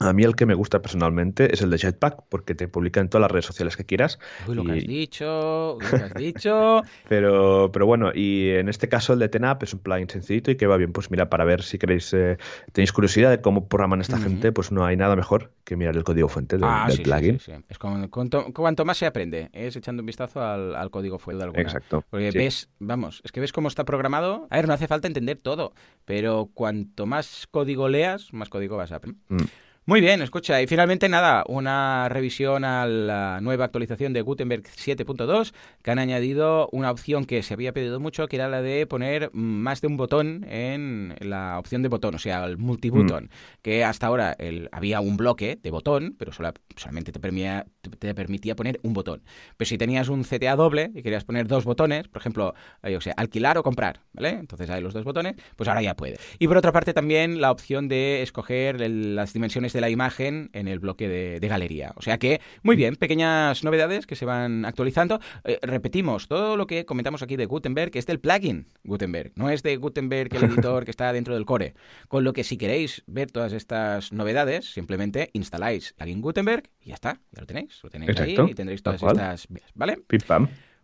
a 0.00 0.14
mí 0.14 0.24
el 0.24 0.34
que 0.34 0.46
me 0.46 0.54
gusta 0.54 0.80
personalmente 0.80 1.52
es 1.52 1.60
el 1.60 1.68
de 1.68 1.76
Jetpack, 1.76 2.24
porque 2.30 2.54
te 2.54 2.68
publica 2.68 3.00
en 3.00 3.10
todas 3.10 3.20
las 3.20 3.30
redes 3.30 3.44
sociales 3.44 3.76
que 3.76 3.84
quieras. 3.84 4.18
Uy, 4.48 4.54
lo 4.54 4.64
que 4.64 4.72
has 4.72 4.86
dicho, 4.86 5.76
lo 5.78 5.88
que 5.90 5.96
has 5.96 6.14
dicho. 6.14 6.82
pero, 7.06 7.70
pero 7.70 7.84
bueno, 7.84 8.10
y 8.14 8.48
en 8.48 8.70
este 8.70 8.88
caso 8.88 9.12
el 9.12 9.18
de 9.18 9.28
Tenap 9.28 9.62
es 9.62 9.74
un 9.74 9.80
plugin 9.80 10.08
sencillito 10.08 10.50
y 10.50 10.56
que 10.56 10.66
va 10.66 10.78
bien. 10.78 10.92
Pues 10.92 11.10
mira, 11.10 11.28
para 11.28 11.44
ver 11.44 11.62
si 11.62 11.78
queréis, 11.78 12.14
eh, 12.14 12.38
tenéis 12.72 12.92
curiosidad 12.92 13.30
de 13.30 13.42
cómo 13.42 13.68
programan 13.68 14.00
esta 14.00 14.16
gente, 14.16 14.52
pues 14.52 14.72
no 14.72 14.86
hay 14.86 14.96
nada 14.96 15.16
mejor 15.16 15.52
que 15.64 15.76
mirar 15.76 15.94
el 15.94 16.02
código 16.02 16.28
fuente 16.28 16.56
del, 16.56 16.64
ah, 16.64 16.88
plugin. 17.04 17.38
Sí, 17.38 17.52
es 17.68 17.78
como, 17.78 18.08
cuanto, 18.08 18.84
más 18.86 18.96
se 18.96 19.04
aprende, 19.04 19.50
es 19.52 19.76
echando 19.76 20.00
un 20.00 20.06
vistazo 20.06 20.42
al, 20.42 20.90
código 20.90 21.18
fuente 21.18 21.40
de 21.40 21.44
alguna. 21.44 21.62
Exacto. 21.62 22.04
Porque 22.08 22.30
ves, 22.30 22.70
vamos, 22.78 23.20
es 23.22 23.32
que 23.32 23.40
ves 23.40 23.52
cómo 23.52 23.68
está 23.68 23.84
programado. 23.84 24.46
A 24.48 24.56
ver, 24.56 24.66
no 24.66 24.72
hace 24.72 24.88
falta 24.88 25.08
entender 25.08 25.38
todo, 25.42 25.74
pero 26.06 26.48
cuanto 26.54 27.04
más 27.04 27.46
código 27.50 27.90
leas, 27.90 28.32
más 28.32 28.48
código 28.48 28.78
vas 28.78 28.92
a 28.92 28.96
aprender. 28.96 29.20
Mm. 29.28 29.44
Muy 29.90 30.00
bien, 30.00 30.22
escucha. 30.22 30.62
Y 30.62 30.68
finalmente, 30.68 31.08
nada, 31.08 31.42
una 31.48 32.08
revisión 32.08 32.64
a 32.64 32.86
la 32.86 33.40
nueva 33.42 33.64
actualización 33.64 34.12
de 34.12 34.22
Gutenberg 34.22 34.62
7.2, 34.62 35.52
que 35.82 35.90
han 35.90 35.98
añadido 35.98 36.68
una 36.70 36.92
opción 36.92 37.24
que 37.24 37.42
se 37.42 37.54
había 37.54 37.72
pedido 37.72 37.98
mucho, 37.98 38.28
que 38.28 38.36
era 38.36 38.48
la 38.48 38.62
de 38.62 38.86
poner 38.86 39.30
más 39.32 39.80
de 39.80 39.88
un 39.88 39.96
botón 39.96 40.46
en 40.48 41.16
la 41.18 41.58
opción 41.58 41.82
de 41.82 41.88
botón, 41.88 42.14
o 42.14 42.20
sea, 42.20 42.44
el 42.44 42.56
multibutton, 42.56 43.24
mm. 43.24 43.28
que 43.62 43.82
hasta 43.82 44.06
ahora 44.06 44.36
el, 44.38 44.68
había 44.70 45.00
un 45.00 45.16
bloque 45.16 45.58
de 45.60 45.70
botón, 45.72 46.14
pero 46.16 46.30
solamente 46.30 47.10
te 47.10 47.18
permitía, 47.18 47.66
te 47.98 48.14
permitía 48.14 48.54
poner 48.54 48.78
un 48.84 48.92
botón. 48.92 49.24
Pero 49.56 49.68
si 49.68 49.76
tenías 49.76 50.08
un 50.08 50.22
CTA 50.22 50.54
doble 50.54 50.92
y 50.94 51.02
querías 51.02 51.24
poner 51.24 51.48
dos 51.48 51.64
botones, 51.64 52.06
por 52.06 52.22
ejemplo, 52.22 52.54
o 52.80 53.00
sea, 53.00 53.14
alquilar 53.16 53.58
o 53.58 53.64
comprar, 53.64 54.02
¿vale? 54.12 54.28
Entonces 54.38 54.70
hay 54.70 54.82
los 54.82 54.94
dos 54.94 55.02
botones, 55.02 55.34
pues 55.56 55.68
ahora 55.68 55.82
ya 55.82 55.96
puede. 55.96 56.16
Y 56.38 56.46
por 56.46 56.58
otra 56.58 56.70
parte 56.70 56.94
también 56.94 57.40
la 57.40 57.50
opción 57.50 57.88
de 57.88 58.22
escoger 58.22 58.88
las 58.88 59.32
dimensiones 59.32 59.72
de 59.72 59.79
la 59.80 59.90
imagen 59.90 60.50
en 60.52 60.68
el 60.68 60.78
bloque 60.78 61.08
de, 61.08 61.48
galería. 61.48 61.92
O 61.96 62.02
sea 62.02 62.18
que, 62.18 62.40
muy 62.62 62.76
bien, 62.76 62.96
pequeñas 62.96 63.64
novedades 63.64 64.06
que 64.06 64.14
se 64.14 64.24
van 64.24 64.64
actualizando. 64.64 65.20
Eh, 65.44 65.58
repetimos, 65.62 66.28
todo 66.28 66.56
lo 66.56 66.66
que 66.66 66.84
comentamos 66.84 67.22
aquí 67.22 67.36
de 67.36 67.46
Gutenberg 67.46 67.90
es 67.94 68.06
del 68.06 68.20
plugin 68.20 68.66
Gutenberg, 68.84 69.32
no 69.34 69.50
es 69.50 69.62
de 69.62 69.76
Gutenberg 69.76 70.34
el 70.34 70.44
editor 70.50 70.84
que 70.84 70.90
está 70.90 71.12
dentro 71.12 71.34
del 71.34 71.44
core. 71.44 71.74
Con 72.08 72.24
lo 72.24 72.32
que 72.32 72.44
si 72.44 72.56
queréis 72.56 73.02
ver 73.06 73.30
todas 73.30 73.52
estas 73.52 74.12
novedades, 74.12 74.72
simplemente 74.72 75.30
instaláis 75.32 75.92
plugin 75.94 76.20
Gutenberg 76.20 76.70
y 76.80 76.90
ya 76.90 76.94
está, 76.94 77.20
ya 77.32 77.40
lo 77.40 77.46
tenéis, 77.46 77.80
lo 77.82 77.90
tenéis 77.90 78.20
ahí 78.20 78.36
y 78.48 78.54
tendréis 78.54 78.82
todas 78.82 79.02
estas, 79.02 79.48
¿vale? 79.74 79.98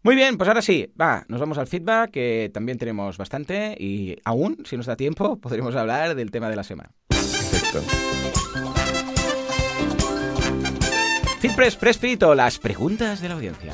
Muy 0.06 0.14
bien, 0.14 0.38
pues 0.38 0.46
ahora 0.46 0.62
sí, 0.62 0.92
va, 1.00 1.24
nos 1.26 1.40
vamos 1.40 1.58
al 1.58 1.66
feedback, 1.66 2.12
que 2.12 2.48
también 2.54 2.78
tenemos 2.78 3.18
bastante 3.18 3.76
y 3.76 4.16
aún, 4.24 4.58
si 4.64 4.76
nos 4.76 4.86
da 4.86 4.96
tiempo, 4.96 5.36
podremos 5.40 5.74
hablar 5.74 6.14
del 6.14 6.30
tema 6.30 6.48
de 6.48 6.54
la 6.54 6.62
semana. 6.62 6.92
Perfecto. 7.72 8.06
FitPress 11.40 11.76
Press 11.76 12.00
o 12.22 12.34
las 12.34 12.58
preguntas 12.58 13.20
de 13.20 13.28
la 13.28 13.34
audiencia. 13.34 13.72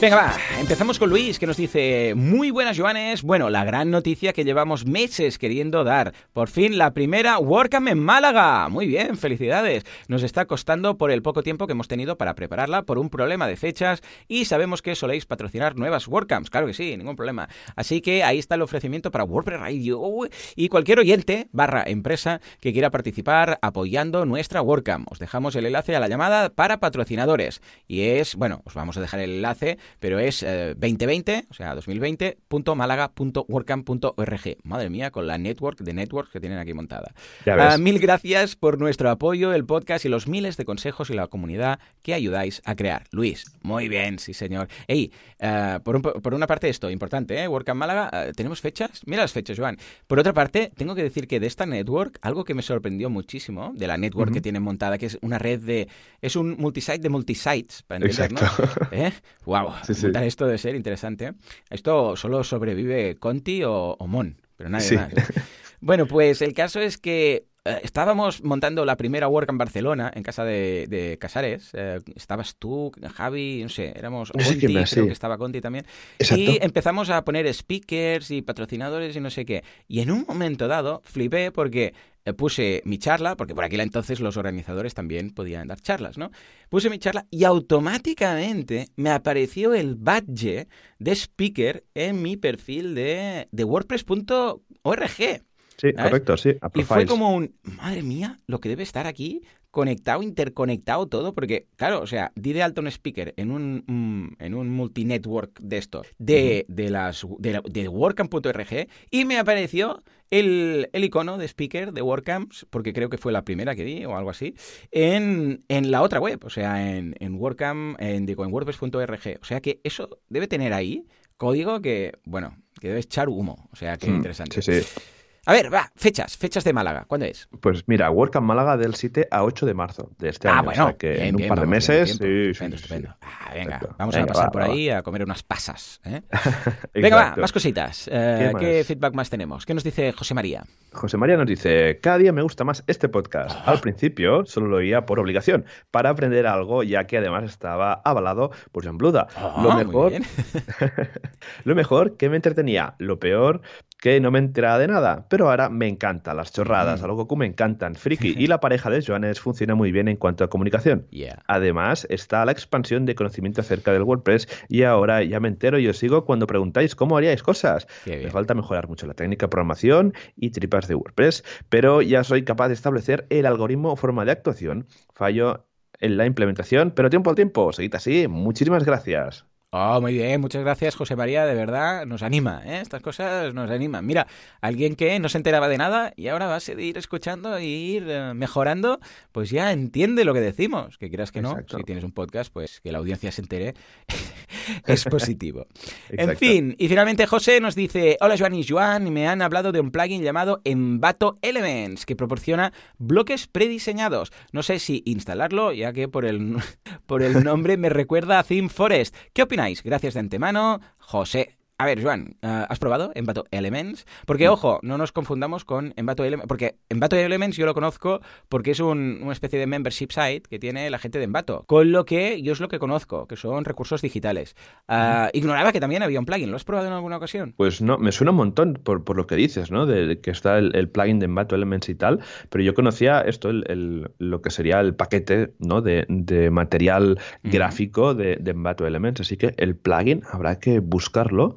Venga, 0.00 0.16
va, 0.16 0.34
empezamos 0.60 0.98
con 0.98 1.08
Luis, 1.08 1.38
que 1.38 1.46
nos 1.46 1.56
dice, 1.56 2.12
muy 2.14 2.50
buenas 2.50 2.78
Joanes, 2.78 3.22
bueno, 3.22 3.48
la 3.48 3.64
gran 3.64 3.90
noticia 3.90 4.34
que 4.34 4.44
llevamos 4.44 4.84
meses 4.84 5.38
queriendo 5.38 5.84
dar, 5.84 6.12
por 6.34 6.50
fin 6.50 6.76
la 6.76 6.92
primera 6.92 7.38
WordCamp 7.38 7.88
en 7.88 7.98
Málaga, 7.98 8.68
muy 8.68 8.86
bien, 8.86 9.16
felicidades, 9.16 9.84
nos 10.06 10.22
está 10.22 10.44
costando 10.44 10.98
por 10.98 11.10
el 11.10 11.22
poco 11.22 11.42
tiempo 11.42 11.66
que 11.66 11.72
hemos 11.72 11.88
tenido 11.88 12.18
para 12.18 12.34
prepararla, 12.34 12.82
por 12.82 12.98
un 12.98 13.08
problema 13.08 13.48
de 13.48 13.56
fechas, 13.56 14.02
y 14.28 14.44
sabemos 14.44 14.82
que 14.82 14.94
soléis 14.94 15.24
patrocinar 15.24 15.76
nuevas 15.76 16.06
WordCamps, 16.06 16.50
claro 16.50 16.66
que 16.66 16.74
sí, 16.74 16.94
ningún 16.94 17.16
problema, 17.16 17.48
así 17.74 18.02
que 18.02 18.22
ahí 18.22 18.38
está 18.38 18.56
el 18.56 18.62
ofrecimiento 18.62 19.10
para 19.10 19.24
WordPress 19.24 19.60
Radio, 19.60 20.28
y 20.56 20.68
cualquier 20.68 20.98
oyente, 20.98 21.48
barra 21.52 21.84
empresa, 21.86 22.42
que 22.60 22.74
quiera 22.74 22.90
participar 22.90 23.58
apoyando 23.62 24.26
nuestra 24.26 24.60
WordCamp, 24.60 25.10
os 25.10 25.18
dejamos 25.18 25.56
el 25.56 25.64
enlace 25.64 25.96
a 25.96 26.00
la 26.00 26.08
llamada 26.08 26.50
para 26.50 26.80
patrocinadores, 26.80 27.62
y 27.88 28.02
es, 28.02 28.36
bueno, 28.36 28.60
os 28.66 28.74
vamos 28.74 28.98
a 28.98 29.00
dejar 29.00 29.20
el 29.20 29.30
enlace, 29.30 29.78
pero 30.00 30.18
es 30.18 30.44
2020, 30.76 31.32
eh, 31.32 31.46
o 31.50 31.54
sea, 31.54 31.74
2020.málaga.workcamp.org. 31.74 34.56
Madre 34.62 34.90
mía, 34.90 35.10
con 35.10 35.26
la 35.26 35.38
network 35.38 35.80
de 35.80 35.94
networks 35.94 36.30
que 36.30 36.40
tienen 36.40 36.58
aquí 36.58 36.74
montada. 36.74 37.12
Ah, 37.46 37.76
mil 37.78 37.98
gracias 37.98 38.56
por 38.56 38.78
nuestro 38.78 39.10
apoyo, 39.10 39.52
el 39.52 39.64
podcast 39.64 40.04
y 40.04 40.08
los 40.08 40.28
miles 40.28 40.56
de 40.56 40.64
consejos 40.64 41.10
y 41.10 41.14
la 41.14 41.26
comunidad 41.26 41.80
que 42.02 42.14
ayudáis 42.14 42.62
a 42.64 42.74
crear. 42.74 43.04
Luis, 43.10 43.44
muy 43.62 43.88
bien, 43.88 44.18
sí 44.18 44.34
señor. 44.34 44.68
Ey, 44.86 45.12
eh, 45.38 45.78
por, 45.82 46.34
una 46.34 46.46
parte 46.46 46.68
esto, 46.68 46.90
importante, 46.90 47.42
¿eh? 47.42 47.48
WordCamp 47.48 47.78
Málaga, 47.78 48.10
eh, 48.12 48.32
¿tenemos 48.34 48.60
fechas? 48.60 49.02
Mira 49.06 49.22
las 49.22 49.32
fechas, 49.32 49.58
Joan. 49.58 49.76
Por 50.06 50.18
otra 50.18 50.32
parte, 50.32 50.72
tengo 50.76 50.94
que 50.94 51.02
decir 51.02 51.26
que 51.26 51.40
de 51.40 51.46
esta 51.46 51.66
network, 51.66 52.18
algo 52.22 52.44
que 52.44 52.54
me 52.54 52.62
sorprendió 52.62 53.10
muchísimo, 53.10 53.72
de 53.74 53.86
la 53.86 53.96
network 53.96 54.32
que 54.32 54.40
tienen 54.40 54.62
montada, 54.62 54.98
que 54.98 55.06
es 55.06 55.18
una 55.22 55.38
red 55.38 55.60
de... 55.60 55.88
es 56.20 56.36
un 56.36 56.56
multisite 56.58 56.98
de 56.98 57.08
multisites, 57.08 57.82
para 57.82 58.04
entender, 58.04 58.32
Exacto. 58.32 58.88
¿Eh? 58.92 59.12
Wow, 59.44 59.72
esto 59.88 60.39
debe 60.46 60.58
ser 60.58 60.74
interesante. 60.74 61.32
Esto 61.68 62.16
solo 62.16 62.44
sobrevive 62.44 63.16
Conti 63.16 63.62
o, 63.64 63.96
Mon, 64.06 64.36
pero 64.56 64.70
nadie 64.70 64.96
más. 64.96 65.12
Bueno, 65.82 66.06
pues 66.06 66.42
el 66.42 66.52
caso 66.52 66.78
es 66.78 66.98
que 66.98 67.46
eh, 67.64 67.80
estábamos 67.82 68.42
montando 68.42 68.84
la 68.84 68.96
primera 68.96 69.28
work 69.28 69.50
en 69.50 69.58
Barcelona, 69.58 70.10
en 70.14 70.22
casa 70.22 70.44
de, 70.44 71.16
Casares. 71.20 71.70
Eh, 71.74 72.00
estabas 72.16 72.56
tú, 72.56 72.92
Javi, 73.14 73.62
no 73.62 73.68
sé, 73.68 73.92
éramos 73.96 74.30
Conti, 74.30 74.58
creo 74.58 75.06
que 75.06 75.12
estaba 75.12 75.36
Conti 75.36 75.60
también. 75.60 75.86
Y 76.18 76.62
empezamos 76.62 77.10
a 77.10 77.24
poner 77.24 77.52
speakers 77.52 78.30
y 78.30 78.42
patrocinadores 78.42 79.14
y 79.16 79.20
no 79.20 79.30
sé 79.30 79.44
qué. 79.44 79.62
Y 79.88 80.00
en 80.00 80.10
un 80.10 80.24
momento 80.26 80.68
dado 80.68 81.02
flipé 81.04 81.50
porque 81.50 81.94
eh, 82.24 82.32
puse 82.32 82.82
mi 82.84 82.98
charla, 82.98 83.36
porque 83.36 83.54
por 83.54 83.64
aquel 83.64 83.80
entonces 83.80 84.20
los 84.20 84.36
organizadores 84.36 84.94
también 84.94 85.30
podían 85.30 85.68
dar 85.68 85.80
charlas, 85.80 86.18
¿no? 86.18 86.30
Puse 86.68 86.90
mi 86.90 86.98
charla 86.98 87.26
y 87.30 87.44
automáticamente 87.44 88.88
me 88.96 89.10
apareció 89.10 89.74
el 89.74 89.94
badge 89.96 90.68
de 90.98 91.12
speaker 91.12 91.84
en 91.94 92.22
mi 92.22 92.36
perfil 92.36 92.94
de, 92.94 93.48
de 93.50 93.64
WordPress.org. 93.64 95.49
Sí, 95.80 95.94
correcto, 95.94 96.36
sí. 96.36 96.50
y 96.74 96.82
fue 96.82 97.06
como 97.06 97.34
un, 97.34 97.54
madre 97.64 98.02
mía, 98.02 98.38
lo 98.46 98.60
que 98.60 98.68
debe 98.68 98.82
estar 98.82 99.06
aquí 99.06 99.40
conectado, 99.70 100.22
interconectado 100.22 101.06
todo, 101.06 101.32
porque, 101.32 101.68
claro, 101.76 102.02
o 102.02 102.06
sea, 102.06 102.32
di 102.34 102.52
de 102.52 102.62
alto 102.62 102.82
un 102.82 102.88
speaker 102.88 103.32
en 103.38 103.50
un, 103.50 103.84
mm, 103.86 104.42
en 104.42 104.54
un 104.54 104.68
multinetwork 104.68 105.58
de 105.58 105.78
esto, 105.78 106.02
de, 106.18 106.66
de 106.68 106.90
las 106.90 107.26
de, 107.38 107.62
de 107.64 107.88
WordCamp.org, 107.88 108.88
y 109.10 109.24
me 109.24 109.38
apareció 109.38 110.02
el, 110.28 110.90
el, 110.92 111.04
icono 111.04 111.38
de 111.38 111.48
speaker 111.48 111.94
de 111.94 112.02
WordCamps, 112.02 112.66
porque 112.68 112.92
creo 112.92 113.08
que 113.08 113.16
fue 113.16 113.32
la 113.32 113.42
primera 113.42 113.74
que 113.74 113.84
di 113.84 114.04
o 114.04 114.18
algo 114.18 114.28
así, 114.28 114.54
en, 114.90 115.64
en 115.68 115.90
la 115.90 116.02
otra 116.02 116.20
web, 116.20 116.44
o 116.44 116.50
sea, 116.50 116.94
en, 116.94 117.14
en 117.20 117.36
WordCamp, 117.36 117.98
en, 118.02 118.26
digo, 118.26 118.44
en 118.44 118.52
WordPress.org. 118.52 119.38
O 119.40 119.44
sea 119.46 119.62
que 119.62 119.80
eso 119.82 120.18
debe 120.28 120.46
tener 120.46 120.74
ahí 120.74 121.06
código 121.38 121.80
que, 121.80 122.12
bueno, 122.24 122.54
que 122.78 122.88
debe 122.88 123.00
echar 123.00 123.30
humo. 123.30 123.68
O 123.72 123.76
sea, 123.76 123.96
que 123.96 124.10
hmm, 124.10 124.16
interesante. 124.16 124.60
Sí, 124.60 124.82
sí. 124.82 125.00
A 125.46 125.52
ver, 125.52 125.72
va, 125.72 125.90
fechas, 125.96 126.36
fechas 126.36 126.64
de 126.64 126.72
Málaga. 126.72 127.04
¿Cuándo 127.06 127.24
es? 127.26 127.48
Pues 127.60 127.84
mira, 127.86 128.10
WordCamp 128.10 128.46
Málaga 128.46 128.76
del 128.76 128.94
7 128.94 129.28
a 129.30 129.42
8 129.42 129.64
de 129.66 129.74
marzo 129.74 130.10
de 130.18 130.28
este 130.28 130.48
ah, 130.48 130.58
año. 130.58 130.64
bueno, 130.64 130.84
o 130.84 130.86
sea 130.88 130.96
que 130.98 131.12
bien, 131.12 131.22
en 131.24 131.34
un 131.34 131.38
bien, 131.38 131.48
par 131.48 131.60
de 131.60 131.66
meses. 131.66 132.10
Sí, 132.10 132.50
Estupendo, 132.50 132.76
sí, 132.76 132.82
estupendo. 132.82 133.16
Ah, 133.22 133.50
venga, 133.54 133.76
Exacto. 133.76 133.96
vamos 133.98 134.14
Venga, 134.14 134.24
a 134.24 134.28
pasar 134.28 134.46
va, 134.46 134.50
por 134.52 134.62
va, 134.62 134.66
ahí 134.66 134.90
a 134.90 135.02
comer 135.02 135.24
unas 135.24 135.42
pasas. 135.42 136.00
¿eh? 136.04 136.20
Venga, 136.94 137.16
va, 137.16 137.36
más 137.36 137.52
cositas. 137.52 138.08
Eh, 138.12 138.52
¿Qué 138.58 138.84
feedback 138.84 139.14
más 139.14 139.30
tenemos? 139.30 139.64
¿Qué 139.64 139.72
nos 139.72 139.82
dice 139.82 140.12
José 140.12 140.34
María? 140.34 140.64
José 140.92 141.16
María 141.16 141.36
nos 141.36 141.46
dice, 141.46 141.98
cada 142.02 142.18
día 142.18 142.32
me 142.32 142.42
gusta 142.42 142.64
más 142.64 142.84
este 142.86 143.08
podcast. 143.08 143.56
Ah. 143.64 143.70
Al 143.70 143.80
principio 143.80 144.44
solo 144.44 144.66
lo 144.66 144.76
oía 144.76 145.06
por 145.06 145.18
obligación, 145.18 145.64
para 145.90 146.10
aprender 146.10 146.46
algo, 146.46 146.82
ya 146.82 147.06
que 147.06 147.16
además 147.16 147.44
estaba 147.44 148.02
avalado 148.04 148.50
por 148.72 148.84
Jean 148.84 148.98
Bluda. 148.98 149.26
Ah, 149.36 149.60
lo 149.62 149.70
muy 149.70 149.84
mejor, 149.84 150.12
lo 151.64 151.74
mejor 151.74 152.16
que 152.16 152.28
me 152.28 152.36
entretenía, 152.36 152.94
lo 152.98 153.18
peor 153.18 153.62
que 154.00 154.18
no 154.20 154.30
me 154.30 154.38
enteraba 154.38 154.78
de 154.78 154.88
nada, 154.88 155.26
pero 155.28 155.50
ahora 155.50 155.68
me 155.68 155.86
encantan 155.86 156.36
las 156.36 156.52
chorradas, 156.52 157.00
Mm. 157.00 157.04
a 157.04 157.06
lo 157.08 157.16
Goku 157.16 157.36
me 157.36 157.46
encantan, 157.46 157.94
Friki, 157.96 158.34
y 158.38 158.46
la 158.46 158.58
pareja 158.60 158.88
de 158.90 159.02
Joanes 159.04 159.40
funciona 159.40 159.74
muy 159.74 159.92
bien 159.92 160.08
en 160.08 160.16
cuanto 160.16 160.42
a 160.42 160.48
comunicación. 160.48 161.06
Yeah. 161.10 161.42
Además, 161.46 162.06
está 162.10 162.44
la 162.44 162.52
expansión 162.52 163.04
de 163.06 163.14
conocimiento 163.14 163.60
acerca 163.60 163.92
del 163.92 164.02
WordPress 164.02 164.48
y 164.68 164.84
ahora 164.84 165.22
ya 165.22 165.38
me 165.40 165.48
entero 165.48 165.78
y 165.78 165.86
os 165.88 165.98
sigo 165.98 166.24
cuando 166.24 166.46
preguntáis 166.46 166.94
cómo 166.94 167.16
haríais 167.16 167.42
cosas. 167.42 167.86
Me 168.06 168.30
falta 168.30 168.54
mejorar 168.54 168.88
mucho 168.88 169.06
la 169.06 169.14
técnica 169.14 169.46
de 169.46 169.50
programación 169.50 170.14
y 170.34 170.50
tripas 170.50 170.88
de 170.88 170.94
WordPress, 170.94 171.44
pero 171.68 172.00
ya 172.00 172.24
soy 172.24 172.42
capaz 172.44 172.68
de 172.68 172.74
establecer 172.74 173.26
el 173.28 173.44
algoritmo 173.46 173.92
o 173.92 173.96
forma 173.96 174.24
de 174.24 174.32
actuación. 174.32 174.86
Fallo 175.12 175.66
en 176.00 176.16
la 176.16 176.24
implementación, 176.24 176.92
pero 176.92 177.10
tiempo 177.10 177.28
al 177.28 177.36
tiempo. 177.36 177.72
Seguid 177.74 177.94
así. 177.94 178.26
Muchísimas 178.28 178.84
gracias. 178.84 179.44
Oh, 179.72 180.00
muy 180.00 180.14
bien, 180.14 180.40
muchas 180.40 180.62
gracias 180.62 180.96
José 180.96 181.14
María, 181.14 181.46
de 181.46 181.54
verdad 181.54 182.04
nos 182.04 182.24
anima, 182.24 182.60
¿eh? 182.66 182.80
estas 182.80 183.02
cosas 183.02 183.54
nos 183.54 183.70
animan. 183.70 184.04
Mira, 184.04 184.26
alguien 184.60 184.96
que 184.96 185.16
no 185.20 185.28
se 185.28 185.38
enteraba 185.38 185.68
de 185.68 185.78
nada 185.78 186.12
y 186.16 186.26
ahora 186.26 186.48
va 186.48 186.56
a 186.56 186.60
seguir 186.60 186.98
escuchando 186.98 187.56
e 187.56 187.64
ir 187.66 188.04
eh, 188.08 188.34
mejorando, 188.34 188.98
pues 189.30 189.50
ya 189.50 189.70
entiende 189.70 190.24
lo 190.24 190.34
que 190.34 190.40
decimos, 190.40 190.98
que 190.98 191.08
quieras 191.08 191.30
que 191.30 191.40
no, 191.40 191.56
si 191.68 191.84
tienes 191.84 192.02
un 192.02 192.10
podcast, 192.10 192.52
pues 192.52 192.80
que 192.80 192.90
la 192.90 192.98
audiencia 192.98 193.30
se 193.30 193.42
entere, 193.42 193.74
es 194.86 195.04
positivo. 195.04 195.66
En 196.10 196.36
fin, 196.36 196.74
y 196.78 196.88
finalmente 196.88 197.26
José 197.26 197.60
nos 197.60 197.74
dice, 197.74 198.16
hola 198.20 198.36
Joan 198.38 198.54
y 198.54 198.66
Joan, 198.66 199.06
y 199.06 199.10
me 199.10 199.28
han 199.28 199.42
hablado 199.42 199.72
de 199.72 199.80
un 199.80 199.90
plugin 199.90 200.22
llamado 200.22 200.60
Envato 200.64 201.38
Elements, 201.42 202.04
que 202.04 202.16
proporciona 202.16 202.72
bloques 202.98 203.46
prediseñados. 203.46 204.32
No 204.52 204.62
sé 204.62 204.78
si 204.78 205.02
instalarlo, 205.06 205.72
ya 205.72 205.92
que 205.92 206.08
por 206.08 206.24
el, 206.24 206.56
por 207.06 207.22
el 207.22 207.44
nombre 207.44 207.76
me 207.76 207.88
recuerda 207.88 208.38
a 208.38 208.44
Theme 208.44 208.68
Forest. 208.68 209.16
¿Qué 209.32 209.42
opináis? 209.42 209.82
Gracias 209.82 210.14
de 210.14 210.20
antemano, 210.20 210.80
José. 210.98 211.59
A 211.80 211.86
ver, 211.86 212.02
Joan, 212.02 212.36
eh, 212.42 212.66
¿has 212.68 212.78
probado 212.78 213.10
Envato 213.14 213.46
Elements? 213.50 214.04
Porque, 214.26 214.48
ojo, 214.50 214.80
no 214.82 214.98
nos 214.98 215.12
confundamos 215.12 215.64
con 215.64 215.94
Envato 215.96 216.24
Elements, 216.24 216.46
porque 216.46 216.76
Envato 216.90 217.16
Elements 217.16 217.56
yo 217.56 217.64
lo 217.64 217.72
conozco 217.72 218.20
porque 218.50 218.72
es 218.72 218.80
un- 218.80 219.20
una 219.22 219.32
especie 219.32 219.58
de 219.58 219.66
membership 219.66 220.08
site 220.10 220.42
que 220.50 220.58
tiene 220.58 220.90
la 220.90 220.98
gente 220.98 221.16
de 221.18 221.24
Envato. 221.24 221.64
Con 221.66 221.90
lo 221.90 222.04
que 222.04 222.42
yo 222.42 222.52
es 222.52 222.60
lo 222.60 222.68
que 222.68 222.78
conozco, 222.78 223.26
que 223.26 223.36
son 223.36 223.64
recursos 223.64 224.02
digitales. 224.02 224.56
Ah, 224.88 225.30
ignoraba 225.32 225.72
que 225.72 225.80
también 225.80 226.02
había 226.02 226.18
un 226.18 226.26
plugin. 226.26 226.50
¿Lo 226.50 226.56
has 226.56 226.64
probado 226.64 226.86
en 226.88 226.92
alguna 226.92 227.16
ocasión? 227.16 227.54
Pues 227.56 227.80
no, 227.80 227.96
me 227.96 228.12
suena 228.12 228.32
un 228.32 228.36
montón 228.36 228.74
por, 228.74 229.02
por 229.02 229.16
lo 229.16 229.26
que 229.26 229.36
dices, 229.36 229.70
¿no? 229.70 229.86
De, 229.86 230.20
que 230.20 230.30
está 230.32 230.58
el, 230.58 230.76
el 230.76 230.90
plugin 230.90 231.18
de 231.18 231.24
Envato 231.24 231.54
Elements 231.54 231.88
y 231.88 231.94
tal, 231.94 232.20
pero 232.50 232.62
yo 232.62 232.74
conocía 232.74 233.22
esto, 233.22 233.48
el, 233.48 233.64
el- 233.68 234.10
lo 234.18 234.42
que 234.42 234.50
sería 234.50 234.80
el 234.80 234.94
paquete, 234.94 235.54
¿no? 235.58 235.80
De, 235.80 236.04
de 236.10 236.50
material 236.50 237.18
gráfico 237.42 238.12
de, 238.14 238.36
de 238.36 238.50
Envato 238.50 238.86
Elements, 238.86 239.22
así 239.22 239.38
que 239.38 239.54
el 239.56 239.76
plugin 239.76 240.24
habrá 240.30 240.58
que 240.58 240.80
buscarlo 240.80 241.56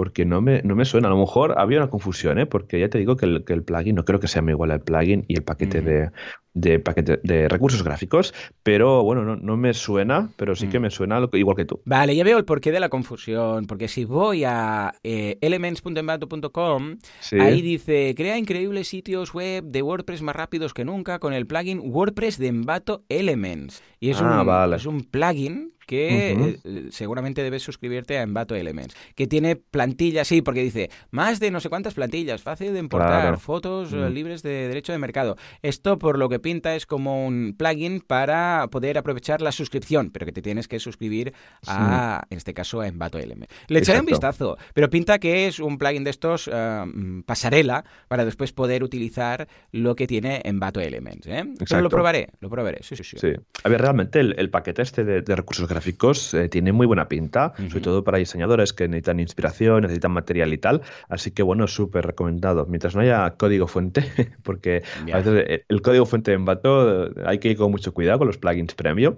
porque 0.00 0.24
no 0.24 0.40
me, 0.40 0.62
no 0.62 0.74
me 0.74 0.86
suena. 0.86 1.08
A 1.08 1.10
lo 1.10 1.18
mejor 1.18 1.56
había 1.58 1.76
una 1.76 1.90
confusión, 1.90 2.38
¿eh? 2.38 2.46
Porque 2.46 2.80
ya 2.80 2.88
te 2.88 2.96
digo 2.96 3.16
que 3.16 3.26
el, 3.26 3.44
que 3.44 3.52
el 3.52 3.62
plugin, 3.62 3.94
no 3.96 4.06
creo 4.06 4.18
que 4.18 4.28
sea 4.28 4.40
muy 4.40 4.52
igual 4.52 4.70
al 4.70 4.80
plugin 4.80 5.26
y 5.28 5.34
el 5.36 5.42
paquete 5.42 5.82
de, 5.82 6.10
de 6.54 6.78
paquete 6.78 7.20
de 7.22 7.48
recursos 7.50 7.82
gráficos, 7.82 8.32
pero 8.62 9.02
bueno, 9.04 9.24
no, 9.24 9.36
no 9.36 9.58
me 9.58 9.74
suena, 9.74 10.30
pero 10.38 10.56
sí 10.56 10.68
que 10.68 10.78
Mm. 10.78 10.82
me 10.82 10.90
suena 10.90 11.20
lo 11.20 11.28
que- 11.28 11.36
igual 11.38 11.54
que 11.54 11.66
tú. 11.66 11.82
Vale, 11.84 12.16
ya 12.16 12.24
veo 12.24 12.38
el 12.38 12.46
porqué 12.46 12.72
de 12.72 12.80
la 12.80 12.88
confusión, 12.88 13.66
porque 13.66 13.88
si 13.88 14.06
voy 14.06 14.44
a 14.44 14.94
eh, 15.04 15.36
elements.envato.com, 15.42 16.96
Sí. 17.20 17.38
ahí 17.38 17.60
dice, 17.62 18.14
crea 18.16 18.38
increíbles 18.38 18.88
sitios 18.88 19.34
web 19.34 19.64
de 19.64 19.82
WordPress 19.82 20.22
más 20.22 20.34
rápidos 20.36 20.72
que 20.74 20.84
nunca 20.84 21.18
con 21.18 21.32
el 21.34 21.46
plugin 21.46 21.80
WordPress 21.84 22.38
de 22.38 22.48
Envato 22.48 23.04
Elements. 23.08 23.82
Y 24.00 24.10
es, 24.10 24.20
Ah, 24.22 24.40
un, 24.40 24.46
vale. 24.46 24.76
es 24.76 24.86
un 24.86 25.02
plugin 25.04 25.72
que 25.86 26.56
eh, 26.64 26.86
seguramente 26.90 27.42
debes 27.42 27.64
suscribirte 27.64 28.16
a 28.16 28.22
Envato 28.22 28.54
Elements, 28.54 28.94
que 29.16 29.26
tiene 29.26 29.56
plantillas, 29.56 29.89
sí, 30.24 30.42
porque 30.42 30.62
dice, 30.62 30.90
más 31.10 31.40
de 31.40 31.50
no 31.50 31.60
sé 31.60 31.68
cuántas 31.68 31.94
plantillas, 31.94 32.42
fácil 32.42 32.72
de 32.72 32.78
importar, 32.78 33.20
Claro. 33.22 33.38
fotos 33.38 33.92
eh, 33.92 33.96
Mm. 33.96 34.12
libres 34.12 34.42
de 34.42 34.68
derecho 34.68 34.92
de 34.92 34.98
mercado. 34.98 35.36
Esto 35.62 35.98
por 35.98 36.18
lo 36.18 36.28
que 36.28 36.38
pinta 36.38 36.74
es 36.76 36.86
como 36.86 37.26
un 37.26 37.54
plugin 37.56 38.00
para 38.00 38.66
poder 38.70 38.98
aprovechar 38.98 39.40
la 39.42 39.52
suscripción, 39.52 40.10
pero 40.10 40.26
que 40.26 40.32
te 40.32 40.42
tienes 40.42 40.68
que 40.68 40.78
suscribir 40.80 41.32
a, 41.66 42.24
en 42.30 42.38
este 42.38 42.54
caso, 42.54 42.80
a 42.80 42.88
Envato 42.88 43.18
Elements. 43.18 43.54
Le 43.68 43.78
echaré 43.80 44.00
un 44.00 44.06
vistazo, 44.06 44.56
pero 44.74 44.88
pinta 44.90 45.18
que 45.18 45.46
es 45.46 45.58
un 45.60 45.78
plugin 45.78 46.04
de 46.04 46.10
estos 46.10 46.48
mm, 46.52 47.20
pasarela 47.22 47.84
para 48.08 48.24
después 48.24 48.52
poder 48.52 48.82
utilizar 48.82 49.48
lo 49.72 49.94
que 49.96 50.06
tiene 50.06 50.40
Envato 50.44 50.80
Elements. 50.80 51.26
¿eh? 51.26 51.44
Pero 51.68 51.80
lo 51.82 51.88
probaré, 51.90 52.28
lo 52.40 52.48
probaré, 52.50 52.78
sí, 52.82 52.96
sí, 52.96 53.04
sí. 53.04 53.16
Sí. 53.18 53.28
A 53.64 53.68
ver, 53.68 53.80
realmente 53.80 54.20
el, 54.20 54.34
el 54.38 54.50
paquete 54.50 54.82
este 54.82 55.04
de, 55.04 55.22
de 55.22 55.36
recursos 55.36 55.68
gráficos 55.68 56.34
eh, 56.34 56.48
tiene 56.48 56.72
muy 56.72 56.86
buena 56.86 57.08
pinta, 57.08 57.52
sobre 57.68 57.80
todo 57.80 58.04
para 58.04 58.18
diseñadores 58.18 58.72
que 58.72 58.88
necesitan 58.88 59.20
inspiración, 59.20 59.69
necesitan 59.78 60.12
material 60.12 60.52
y 60.54 60.58
tal. 60.58 60.80
Así 61.08 61.30
que 61.32 61.42
bueno, 61.42 61.66
súper 61.68 62.06
recomendado. 62.06 62.64
Mientras 62.66 62.94
no 62.96 63.02
haya 63.02 63.30
código 63.36 63.66
fuente, 63.68 64.02
porque 64.42 64.82
Ya. 65.06 65.16
a 65.16 65.18
veces 65.18 65.44
eh, 65.46 65.64
el 65.68 65.82
código 65.82 66.06
fuente 66.06 66.32
en 66.32 66.46
Bato 66.46 67.10
hay 67.26 67.38
que 67.38 67.48
ir 67.50 67.56
con 67.58 67.70
mucho 67.70 67.92
cuidado 67.92 68.18
con 68.18 68.26
los 68.26 68.38
plugins 68.38 68.74
premium, 68.74 69.16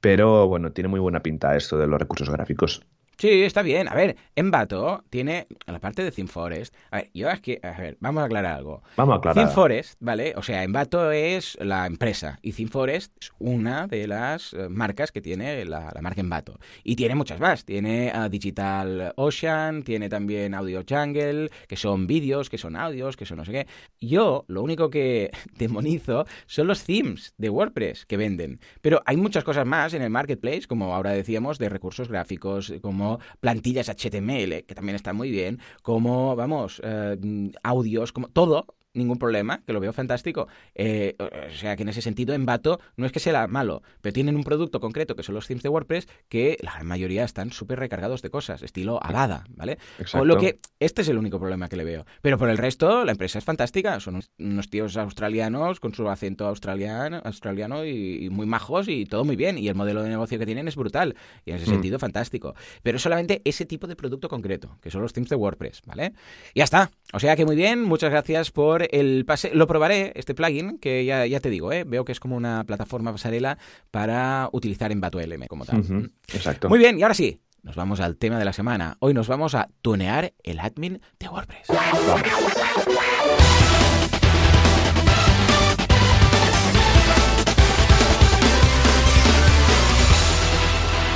pero 0.00 0.46
bueno, 0.48 0.72
tiene 0.72 0.88
muy 0.88 1.00
buena 1.00 1.20
pinta 1.22 1.56
esto 1.56 1.76
de 1.78 1.86
los 1.88 1.98
recursos 2.00 2.30
gráficos. 2.30 2.86
Sí, 3.18 3.42
está 3.42 3.62
bien. 3.62 3.88
A 3.88 3.94
ver, 3.94 4.16
Envato 4.34 5.04
tiene 5.10 5.46
la 5.66 5.78
parte 5.78 6.02
de 6.02 6.10
ThemeForest. 6.10 6.74
A 6.90 6.96
ver, 6.96 7.10
yo 7.14 7.30
es 7.30 7.40
que, 7.40 7.60
a 7.62 7.80
ver, 7.80 7.96
vamos 8.00 8.22
a 8.22 8.26
aclarar 8.26 8.56
algo. 8.56 8.82
Vamos 8.96 9.14
a 9.14 9.18
aclarar. 9.18 9.44
ThemeForest, 9.44 9.96
¿vale? 10.00 10.34
O 10.36 10.42
sea, 10.42 10.64
Envato 10.64 11.12
es 11.12 11.56
la 11.60 11.86
empresa 11.86 12.38
y 12.42 12.52
ThemeForest 12.52 13.12
es 13.20 13.32
una 13.38 13.86
de 13.86 14.06
las 14.08 14.54
eh, 14.54 14.68
marcas 14.68 15.12
que 15.12 15.20
tiene 15.20 15.64
la, 15.64 15.92
la 15.94 16.02
marca 16.02 16.20
Envato. 16.20 16.58
Y 16.82 16.96
tiene 16.96 17.14
muchas 17.14 17.38
más. 17.38 17.64
Tiene 17.64 18.10
ah, 18.14 18.28
Digital 18.28 19.12
Ocean, 19.16 19.82
tiene 19.82 20.08
también 20.08 20.54
Audio 20.54 20.82
Jungle, 20.88 21.50
que 21.68 21.76
son 21.76 22.06
vídeos, 22.06 22.50
que 22.50 22.58
son 22.58 22.76
audios, 22.76 23.16
que 23.16 23.26
son 23.26 23.38
no 23.38 23.44
sé 23.44 23.52
qué. 23.52 23.66
Yo 24.00 24.44
lo 24.48 24.62
único 24.62 24.90
que 24.90 25.30
demonizo 25.58 26.26
son 26.46 26.66
los 26.66 26.84
themes 26.84 27.34
de 27.38 27.50
WordPress 27.50 28.06
que 28.06 28.16
venden. 28.16 28.60
Pero 28.80 29.02
hay 29.06 29.16
muchas 29.16 29.44
cosas 29.44 29.66
más 29.66 29.94
en 29.94 30.02
el 30.02 30.10
marketplace, 30.10 30.62
como 30.66 30.94
ahora 30.94 31.10
decíamos, 31.10 31.58
de 31.58 31.68
recursos 31.68 32.08
gráficos, 32.08 32.72
como 32.80 33.01
plantillas 33.40 33.88
HTML, 33.88 34.64
que 34.64 34.74
también 34.74 34.96
está 34.96 35.12
muy 35.12 35.30
bien, 35.30 35.60
como, 35.82 36.36
vamos, 36.36 36.80
eh, 36.84 37.16
audios, 37.62 38.12
como 38.12 38.28
todo. 38.28 38.66
Ningún 38.94 39.18
problema, 39.18 39.62
que 39.66 39.72
lo 39.72 39.80
veo 39.80 39.92
fantástico. 39.94 40.48
Eh, 40.74 41.16
o 41.18 41.56
sea, 41.56 41.76
que 41.76 41.82
en 41.82 41.88
ese 41.88 42.02
sentido, 42.02 42.34
Envato 42.34 42.78
no 42.96 43.06
es 43.06 43.12
que 43.12 43.20
sea 43.20 43.46
malo, 43.46 43.82
pero 44.02 44.12
tienen 44.12 44.36
un 44.36 44.44
producto 44.44 44.80
concreto 44.80 45.16
que 45.16 45.22
son 45.22 45.34
los 45.34 45.46
themes 45.46 45.62
de 45.62 45.70
WordPress 45.70 46.08
que 46.28 46.58
la 46.60 46.82
mayoría 46.84 47.24
están 47.24 47.52
súper 47.52 47.78
recargados 47.78 48.20
de 48.20 48.28
cosas, 48.28 48.62
estilo 48.62 49.02
Avada, 49.02 49.44
¿vale? 49.48 49.78
Exacto. 49.98 50.18
Con 50.18 50.28
lo 50.28 50.36
que 50.36 50.58
este 50.78 51.00
es 51.02 51.08
el 51.08 51.16
único 51.16 51.38
problema 51.38 51.68
que 51.70 51.76
le 51.76 51.84
veo. 51.84 52.04
Pero 52.20 52.36
por 52.36 52.50
el 52.50 52.58
resto, 52.58 53.04
la 53.06 53.12
empresa 53.12 53.38
es 53.38 53.44
fantástica. 53.44 53.98
Son 54.00 54.20
unos- 54.38 54.68
tíos 54.68 54.96
australianos 54.96 55.80
con 55.80 55.94
su 55.94 56.08
acento 56.08 56.46
australiano, 56.46 57.20
australiano 57.24 57.84
y, 57.86 58.26
y 58.26 58.30
muy 58.30 58.46
majos 58.46 58.88
y 58.88 59.06
todo 59.06 59.24
muy 59.24 59.36
bien. 59.36 59.56
Y 59.58 59.68
el 59.68 59.74
modelo 59.74 60.02
de 60.02 60.10
negocio 60.10 60.38
que 60.38 60.46
tienen 60.46 60.68
es 60.68 60.76
brutal. 60.76 61.16
Y 61.46 61.50
en 61.50 61.56
ese 61.56 61.66
Mm. 61.70 61.74
sentido, 61.74 61.98
fantástico. 61.98 62.54
Pero 62.82 62.96
es 62.96 63.02
solamente 63.02 63.40
ese 63.44 63.64
tipo 63.66 63.86
de 63.86 63.96
producto 63.96 64.28
concreto, 64.28 64.76
que 64.82 64.90
son 64.90 65.00
los 65.02 65.12
themes 65.14 65.30
de 65.30 65.36
WordPress, 65.36 65.80
¿vale? 65.86 66.12
Y 66.54 66.58
ya 66.58 66.64
está. 66.64 66.90
O 67.14 67.20
sea 67.20 67.36
que 67.36 67.44
muy 67.46 67.56
bien, 67.56 67.82
muchas 67.82 68.10
gracias 68.10 68.50
por 68.50 68.81
el 68.90 69.24
pase. 69.24 69.50
Lo 69.54 69.66
probaré, 69.66 70.12
este 70.14 70.34
plugin, 70.34 70.78
que 70.78 71.04
ya, 71.04 71.26
ya 71.26 71.40
te 71.40 71.50
digo, 71.50 71.72
¿eh? 71.72 71.84
veo 71.84 72.04
que 72.04 72.12
es 72.12 72.20
como 72.20 72.36
una 72.36 72.64
plataforma 72.64 73.12
pasarela 73.12 73.58
para 73.90 74.48
utilizar 74.52 74.92
en 74.92 75.00
Bato 75.00 75.20
LM 75.20 75.46
como 75.46 75.64
tal. 75.64 76.10
Exacto. 76.32 76.68
Muy 76.68 76.78
bien, 76.78 76.98
y 76.98 77.02
ahora 77.02 77.14
sí, 77.14 77.40
nos 77.62 77.76
vamos 77.76 78.00
al 78.00 78.16
tema 78.16 78.38
de 78.38 78.44
la 78.44 78.52
semana. 78.52 78.96
Hoy 78.98 79.14
nos 79.14 79.28
vamos 79.28 79.54
a 79.54 79.68
tunear 79.82 80.32
el 80.42 80.58
admin 80.58 81.00
de 81.18 81.28
WordPress. 81.28 81.68